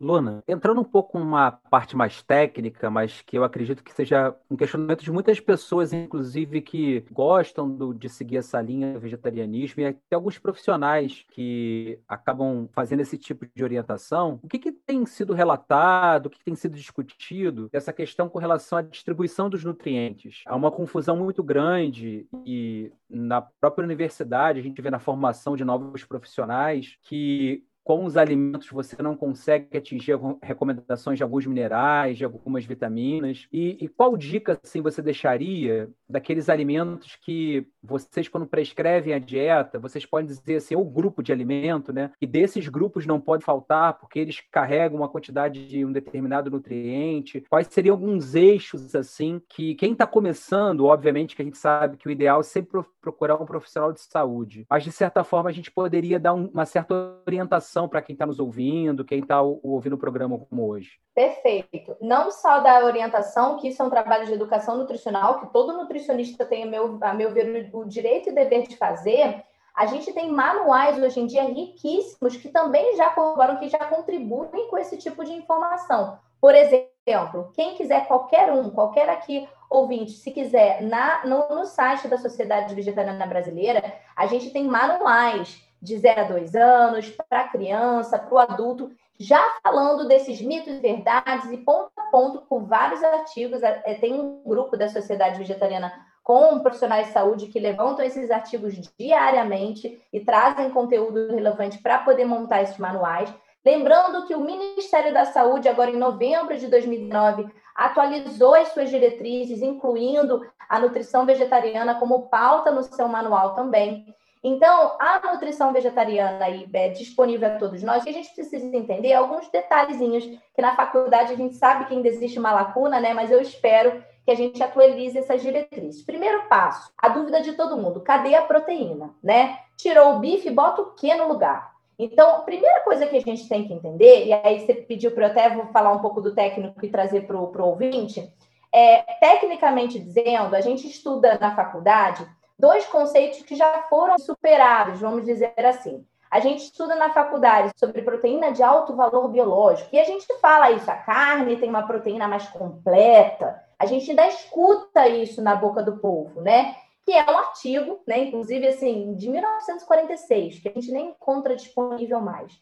Luna, 0.01 0.43
entrando 0.49 0.81
um 0.81 0.85
pouco 0.85 1.19
numa 1.19 1.53
parte 1.53 1.95
mais 1.95 2.23
técnica, 2.23 2.89
mas 2.91 3.21
que 3.21 3.37
eu 3.37 3.45
acredito 3.45 3.85
que 3.85 3.93
seja 3.93 4.35
um 4.51 4.57
questionamento 4.57 5.05
de 5.05 5.13
muitas 5.13 5.39
pessoas, 5.39 5.93
inclusive, 5.93 6.63
que 6.63 7.05
gostam 7.11 7.69
do, 7.69 7.93
de 7.93 8.09
seguir 8.09 8.39
essa 8.39 8.61
linha 8.63 8.99
vegetarianismo, 8.99 9.83
e 9.83 9.87
até 9.87 10.15
alguns 10.15 10.39
profissionais 10.39 11.27
que 11.31 11.99
acabam 12.09 12.67
fazendo 12.73 13.01
esse 13.01 13.19
tipo 13.19 13.47
de 13.55 13.63
orientação. 13.63 14.41
O 14.43 14.49
que, 14.49 14.59
que 14.59 14.73
tem 14.73 15.05
sido 15.05 15.35
relatado, 15.35 16.27
o 16.27 16.31
que, 16.31 16.39
que 16.39 16.45
tem 16.45 16.55
sido 16.55 16.75
discutido 16.77 17.69
dessa 17.71 17.93
questão 17.93 18.29
com 18.29 18.39
relação 18.39 18.79
à 18.79 18.83
distribuição 18.83 19.51
dos 19.51 19.65
nutrientes? 19.65 20.43
Há 20.47 20.57
uma 20.57 20.71
confusão 20.71 21.17
muito 21.17 21.43
grande 21.43 22.27
e 22.47 22.91
na 23.09 23.43
própria 23.43 23.85
universidade 23.85 24.61
a 24.61 24.63
gente 24.63 24.81
vê 24.81 24.91
na 24.91 24.99
formação 24.99 25.57
de 25.57 25.65
novos 25.65 26.05
profissionais 26.05 26.97
que 27.03 27.65
com 27.85 28.05
os 28.05 28.17
alimentos 28.17 28.69
você 28.69 29.03
não 29.03 29.17
consegue 29.17 29.77
atingir 29.77 30.19
recomendações 30.43 31.17
de 31.17 31.23
alguns 31.23 31.47
minerais, 31.47 32.19
de 32.19 32.25
algumas 32.25 32.65
vitaminas. 32.65 33.47
E, 33.53 33.77
e, 33.81 33.89
qual 33.89 34.17
dica 34.17 34.59
assim 34.63 34.81
você 34.81 35.03
deixaria 35.03 35.91
daqueles 36.09 36.49
alimentos 36.49 37.17
que 37.17 37.67
vocês 37.83 38.29
quando 38.29 38.47
prescrevem 38.47 39.15
a 39.15 39.19
dieta, 39.19 39.79
vocês 39.79 40.05
podem 40.05 40.27
dizer 40.27 40.57
assim, 40.57 40.77
o 40.77 40.85
grupo 40.85 41.23
de 41.23 41.33
alimento, 41.33 41.93
né? 41.93 42.11
E 42.21 42.27
desses 42.27 42.69
grupos 42.69 43.07
não 43.07 43.21
pode 43.21 43.45
faltar 43.45 43.99
porque 43.99 44.19
eles 44.19 44.41
carregam 44.53 44.99
uma 44.99 45.09
quantidade 45.09 45.67
de 45.67 45.85
um 45.85 45.93
determinado 45.93 46.51
nutriente. 46.51 47.45
Quais 47.49 47.69
seriam 47.69 47.95
alguns 47.95 48.35
eixos 48.35 48.95
assim 48.95 49.41
que 49.49 49.75
quem 49.75 49.93
está 49.93 50.07
começando, 50.07 50.87
obviamente 50.87 51.35
que 51.35 51.43
a 51.43 51.45
gente 51.45 51.59
sabe 51.59 51.97
que 51.97 52.09
o 52.09 52.11
ideal 52.11 52.41
é 52.41 52.45
sempre 52.45 52.83
procurar 53.01 53.41
um 53.41 53.47
profissional 53.47 53.93
de 53.93 54.01
saúde, 54.01 54.67
mas 54.69 54.85
de 54.85 54.93
certa 54.93 55.25
forma 55.25 55.49
a 55.49 55.53
gente 55.53 55.71
poderia 55.71 56.21
dar 56.21 56.35
uma 56.35 56.67
certa 56.67 56.95
orientação 57.27 57.70
orientação 57.71 57.89
para 57.89 58.03
quem 58.03 58.15
está 58.15 58.27
nos 58.27 58.41
ouvindo, 58.41 59.05
quem 59.05 59.21
está 59.21 59.41
ouvindo 59.41 59.95
o 59.95 59.99
programa 59.99 60.39
como 60.39 60.69
hoje? 60.69 60.99
Perfeito. 61.15 61.97
Não 62.01 62.31
só 62.31 62.61
da 62.61 62.85
orientação, 62.85 63.57
que 63.59 63.69
isso 63.69 63.81
é 63.83 63.85
um 63.85 63.91
trabalho 63.91 64.27
de 64.27 64.33
educação 64.33 64.77
nutricional, 64.77 65.41
que 65.41 65.53
todo 65.53 65.77
nutricionista 65.77 66.45
tem, 66.45 66.65
a 66.65 66.67
meu, 66.67 66.99
a 67.01 67.15
meu 67.15 67.33
ver, 67.33 67.71
o 67.73 67.85
direito 67.85 68.31
e 68.31 68.35
dever 68.35 68.67
de 68.67 68.77
fazer. 68.77 69.43
A 69.75 69.87
gente 69.87 70.13
tem 70.13 70.31
manuais 70.31 71.01
hoje 71.01 71.21
em 71.21 71.27
dia 71.27 71.45
riquíssimos 71.45 72.37
que 72.37 72.49
também 72.49 72.97
já 72.97 73.11
corroboram, 73.11 73.59
que 73.59 73.69
já 73.69 73.79
contribuem 73.79 74.69
com 74.69 74.77
esse 74.77 74.97
tipo 74.97 75.25
de 75.25 75.33
informação. 75.33 76.19
Por 76.41 76.55
exemplo, 76.55 77.53
quem 77.55 77.77
quiser, 77.77 78.07
qualquer 78.07 78.53
um, 78.53 78.71
qualquer 78.71 79.09
aqui 79.09 79.49
ouvinte, 79.71 80.13
se 80.13 80.33
quiser, 80.33 80.83
na, 80.83 81.25
no, 81.25 81.55
no 81.55 81.65
site 81.65 82.09
da 82.09 82.19
Sociedade 82.19 82.75
Vegetariana 82.75 83.27
Brasileira, 83.27 83.95
a 84.17 84.27
gente 84.27 84.51
tem 84.51 84.65
manuais 84.65 85.70
de 85.81 85.97
0 85.99 86.21
a 86.21 86.25
2 86.25 86.55
anos, 86.55 87.11
para 87.29 87.41
a 87.41 87.49
criança, 87.49 88.19
para 88.19 88.35
o 88.35 88.39
adulto, 88.39 88.91
já 89.19 89.43
falando 89.63 90.09
desses 90.09 90.41
mitos 90.41 90.75
e 90.75 90.81
verdades 90.81 91.51
e 91.51 91.59
ponto 91.59 91.91
a 91.97 92.05
ponto 92.05 92.41
com 92.49 92.65
vários 92.65 93.03
artigos. 93.03 93.63
É, 93.63 93.83
é, 93.85 93.95
tem 93.95 94.15
um 94.15 94.43
grupo 94.45 94.77
da 94.77 94.89
Sociedade 94.89 95.39
Vegetariana 95.39 95.93
com 96.23 96.61
profissionais 96.61 97.09
de 97.09 97.13
saúde 97.13 97.49
que 97.49 97.59
levantam 97.59 98.05
esses 98.05 98.31
artigos 98.31 98.75
diariamente 98.99 100.03
e 100.13 100.21
trazem 100.21 100.71
conteúdo 100.71 101.35
relevante 101.35 101.79
para 101.79 101.99
poder 101.99 102.25
montar 102.25 102.63
esses 102.63 102.79
manuais. 102.79 103.33
Lembrando 103.65 104.27
que 104.27 104.35
o 104.35 104.41
Ministério 104.41 105.13
da 105.13 105.27
Saúde, 105.27 105.69
agora 105.69 105.91
em 105.91 105.99
novembro 105.99 106.57
de 106.57 106.67
2009, 106.67 107.47
atualizou 107.75 108.55
as 108.55 108.69
suas 108.69 108.89
diretrizes, 108.89 109.61
incluindo 109.61 110.47
a 110.69 110.79
nutrição 110.79 111.27
vegetariana 111.27 111.97
como 111.97 112.29
pauta 112.29 112.71
no 112.71 112.83
seu 112.83 113.07
manual 113.07 113.55
também. 113.55 114.15
Então, 114.43 114.97
a 114.99 115.33
nutrição 115.33 115.73
vegetariana 115.73 116.47
aí 116.47 116.67
é 116.73 116.89
disponível 116.89 117.49
a 117.49 117.59
todos 117.59 117.83
nós, 117.83 118.03
que 118.03 118.09
a 118.09 118.13
gente 118.13 118.35
precisa 118.35 118.65
entender 118.75 119.13
alguns 119.13 119.49
detalhezinhos 119.51 120.25
que 120.25 120.63
na 120.63 120.75
faculdade 120.75 121.33
a 121.33 121.37
gente 121.37 121.57
sabe 121.57 121.85
que 121.85 121.95
ainda 121.95 122.09
existe 122.09 122.39
uma 122.39 122.53
lacuna, 122.53 122.99
né? 122.99 123.13
Mas 123.13 123.31
eu 123.31 123.41
espero 123.41 124.03
que 124.25 124.31
a 124.31 124.35
gente 124.35 124.63
atualize 124.63 125.19
essas 125.19 125.43
diretrizes. 125.43 126.03
Primeiro 126.03 126.49
passo, 126.49 126.91
a 126.97 127.09
dúvida 127.09 127.43
de 127.43 127.53
todo 127.53 127.77
mundo, 127.77 128.01
cadê 128.01 128.35
a 128.35 128.43
proteína, 128.43 129.15
né? 129.23 129.59
Tirou 129.77 130.15
o 130.15 130.19
bife, 130.19 130.49
bota 130.51 130.81
o 130.83 130.95
que 130.95 131.15
no 131.15 131.29
lugar? 131.29 131.71
Então, 131.99 132.37
a 132.37 132.41
primeira 132.41 132.81
coisa 132.81 133.07
que 133.07 133.19
a 133.19 133.21
gente 133.21 133.47
tem 133.47 133.69
que 133.69 133.75
entender, 133.75 134.25
e 134.25 134.33
aí 134.33 134.61
você 134.61 134.73
pediu 134.73 135.11
para 135.11 135.27
eu 135.27 135.31
até 135.31 135.51
vou 135.51 135.67
falar 135.67 135.93
um 135.93 135.99
pouco 135.99 136.23
do 136.23 136.35
técnico 136.35 136.83
e 136.83 136.89
trazer 136.89 137.27
para 137.27 137.37
o 137.37 137.69
ouvinte, 137.69 138.27
é, 138.73 139.03
tecnicamente 139.21 139.99
dizendo, 139.99 140.57
a 140.57 140.63
gente 140.63 140.87
estuda 140.87 141.37
na 141.39 141.55
faculdade 141.55 142.27
dois 142.61 142.87
conceitos 142.87 143.43
que 143.43 143.57
já 143.57 143.83
foram 143.89 144.19
superados, 144.19 145.01
vamos 145.01 145.25
dizer 145.25 145.55
assim. 145.57 146.07
A 146.31 146.39
gente 146.39 146.63
estuda 146.63 146.95
na 146.95 147.11
faculdade 147.11 147.73
sobre 147.75 148.03
proteína 148.03 148.53
de 148.53 148.63
alto 148.63 148.95
valor 148.95 149.27
biológico 149.29 149.89
e 149.93 149.99
a 149.99 150.05
gente 150.05 150.27
fala 150.39 150.71
isso, 150.71 150.89
a 150.89 150.95
carne 150.95 151.57
tem 151.57 151.69
uma 151.69 151.87
proteína 151.87 152.29
mais 152.29 152.47
completa. 152.49 153.61
A 153.77 153.87
gente 153.87 154.11
ainda 154.11 154.29
escuta 154.29 155.09
isso 155.09 155.43
na 155.43 155.57
boca 155.57 155.83
do 155.83 155.97
povo, 155.97 156.41
né? 156.41 156.77
Que 157.05 157.13
é 157.13 157.29
um 157.29 157.39
artigo, 157.39 158.01
né, 158.07 158.25
inclusive 158.25 158.69
assim, 158.69 159.15
de 159.15 159.29
1946, 159.29 160.61
que 160.61 160.69
a 160.69 160.73
gente 160.73 160.93
nem 160.93 161.09
encontra 161.09 161.57
disponível 161.57 162.21
mais. 162.21 162.53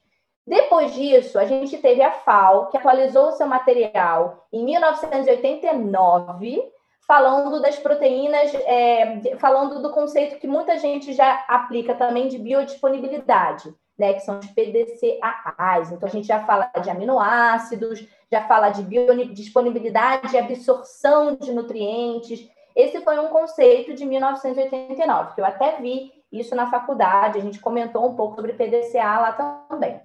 Depois 0.47 0.95
disso, 0.95 1.39
a 1.39 1.45
gente 1.45 1.77
teve 1.77 2.01
a 2.01 2.13
FAO, 2.13 2.69
que 2.69 2.79
atualizou 2.79 3.29
o 3.29 3.33
seu 3.33 3.47
material 3.47 4.47
em 4.51 4.65
1989 4.65 6.73
falando 7.09 7.63
das 7.63 7.79
proteínas, 7.79 8.53
é, 8.67 9.35
falando 9.39 9.81
do 9.81 9.91
conceito 9.91 10.39
que 10.39 10.47
muita 10.47 10.77
gente 10.77 11.15
já 11.15 11.43
aplica 11.49 11.95
também 11.95 12.29
de 12.29 12.39
biodisponibilidade, 12.39 13.75
né, 13.99 14.13
que 14.13 14.21
são 14.21 14.39
os 14.39 14.47
PDCAAs. 14.49 15.91
Então, 15.91 16.07
a 16.07 16.13
gente 16.13 16.27
já 16.27 16.45
fala 16.45 16.71
de 16.83 16.91
aminoácidos, 16.91 18.07
já 18.31 18.47
fala 18.47 18.69
de 18.69 18.83
biodisponibilidade 18.83 20.35
e 20.35 20.39
absorção 20.39 21.35
de 21.35 21.51
nutrientes. 21.51 22.47
Esse 22.77 23.01
foi 23.01 23.19
um 23.19 23.29
conceito 23.29 23.95
de 23.95 24.05
1989, 24.05 25.35
que 25.35 25.41
eu 25.41 25.47
até 25.47 25.81
vi 25.81 26.13
isso 26.31 26.55
na 26.55 26.71
faculdade, 26.71 27.39
a 27.39 27.43
gente 27.43 27.59
comentou 27.59 28.07
um 28.07 28.15
pouco 28.15 28.37
sobre 28.37 28.53
PDCA 28.53 29.19
lá 29.19 29.65
também. 29.67 29.99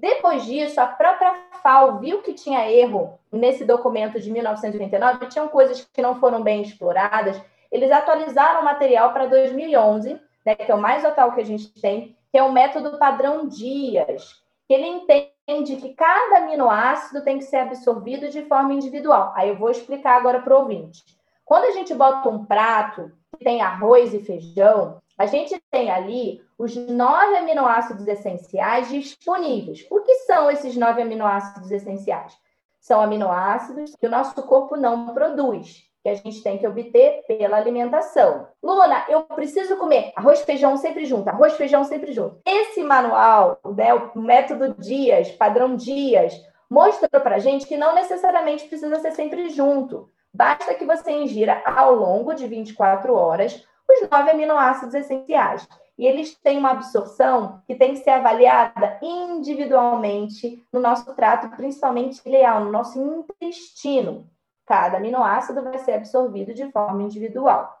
Depois 0.00 0.46
disso, 0.46 0.80
a 0.80 0.86
própria 0.86 1.34
FAO 1.62 1.98
viu 1.98 2.22
que 2.22 2.32
tinha 2.32 2.70
erro 2.70 3.20
nesse 3.30 3.66
documento 3.66 4.18
de 4.18 4.32
1989, 4.32 5.26
tinham 5.26 5.46
coisas 5.46 5.86
que 5.92 6.00
não 6.00 6.18
foram 6.18 6.42
bem 6.42 6.62
exploradas. 6.62 7.38
Eles 7.70 7.90
atualizaram 7.90 8.62
o 8.62 8.64
material 8.64 9.12
para 9.12 9.26
2011, 9.26 10.18
né, 10.44 10.54
que 10.54 10.72
é 10.72 10.74
o 10.74 10.80
mais 10.80 11.04
atual 11.04 11.32
que 11.32 11.42
a 11.42 11.44
gente 11.44 11.68
tem, 11.82 12.16
que 12.32 12.38
é 12.38 12.42
o 12.42 12.50
método 12.50 12.96
padrão 12.96 13.46
Dias, 13.46 14.42
que 14.66 14.72
ele 14.72 14.86
entende 14.86 15.76
que 15.76 15.92
cada 15.92 16.38
aminoácido 16.38 17.22
tem 17.22 17.36
que 17.36 17.44
ser 17.44 17.58
absorvido 17.58 18.30
de 18.30 18.40
forma 18.46 18.72
individual. 18.72 19.34
Aí 19.36 19.50
eu 19.50 19.56
vou 19.56 19.70
explicar 19.70 20.16
agora 20.16 20.40
para 20.40 20.56
o 20.56 20.60
ouvinte. 20.60 21.04
Quando 21.44 21.64
a 21.64 21.72
gente 21.72 21.92
bota 21.92 22.26
um 22.30 22.46
prato 22.46 23.12
que 23.36 23.44
tem 23.44 23.60
arroz 23.60 24.14
e 24.14 24.20
feijão, 24.20 24.98
a 25.20 25.26
gente 25.26 25.62
tem 25.70 25.90
ali 25.90 26.42
os 26.56 26.74
nove 26.74 27.36
aminoácidos 27.36 28.08
essenciais 28.08 28.88
disponíveis. 28.88 29.86
O 29.90 30.00
que 30.00 30.14
são 30.20 30.50
esses 30.50 30.74
nove 30.78 31.02
aminoácidos 31.02 31.70
essenciais? 31.70 32.32
São 32.80 33.02
aminoácidos 33.02 33.94
que 33.94 34.06
o 34.06 34.10
nosso 34.10 34.42
corpo 34.44 34.78
não 34.78 35.12
produz, 35.12 35.82
que 36.02 36.08
a 36.08 36.14
gente 36.14 36.42
tem 36.42 36.56
que 36.56 36.66
obter 36.66 37.22
pela 37.28 37.58
alimentação. 37.58 38.48
Luna, 38.62 39.04
eu 39.10 39.24
preciso 39.24 39.76
comer 39.76 40.10
arroz, 40.16 40.40
feijão 40.40 40.78
sempre 40.78 41.04
junto, 41.04 41.28
arroz, 41.28 41.52
feijão 41.52 41.84
sempre 41.84 42.14
junto. 42.14 42.40
Esse 42.46 42.82
manual, 42.82 43.60
né, 43.76 43.92
o 43.92 44.18
método 44.18 44.74
Dias, 44.78 45.30
padrão 45.32 45.76
Dias, 45.76 46.34
mostra 46.70 47.20
para 47.20 47.38
gente 47.38 47.66
que 47.66 47.76
não 47.76 47.94
necessariamente 47.94 48.66
precisa 48.66 48.98
ser 49.00 49.12
sempre 49.12 49.50
junto. 49.50 50.08
Basta 50.32 50.72
que 50.72 50.86
você 50.86 51.10
ingira 51.10 51.62
ao 51.66 51.94
longo 51.94 52.32
de 52.32 52.46
24 52.46 53.12
horas 53.12 53.68
os 53.90 54.08
nove 54.08 54.30
aminoácidos 54.30 54.94
essenciais. 54.94 55.68
E 55.98 56.06
eles 56.06 56.34
têm 56.34 56.58
uma 56.58 56.70
absorção 56.70 57.60
que 57.66 57.74
tem 57.74 57.92
que 57.92 57.98
ser 57.98 58.10
avaliada 58.10 58.98
individualmente 59.02 60.64
no 60.72 60.80
nosso 60.80 61.14
trato, 61.14 61.54
principalmente 61.56 62.22
ileal, 62.24 62.64
no 62.64 62.72
nosso 62.72 62.98
intestino. 62.98 64.26
Cada 64.64 64.96
aminoácido 64.96 65.62
vai 65.62 65.78
ser 65.78 65.92
absorvido 65.92 66.54
de 66.54 66.70
forma 66.72 67.02
individual. 67.02 67.76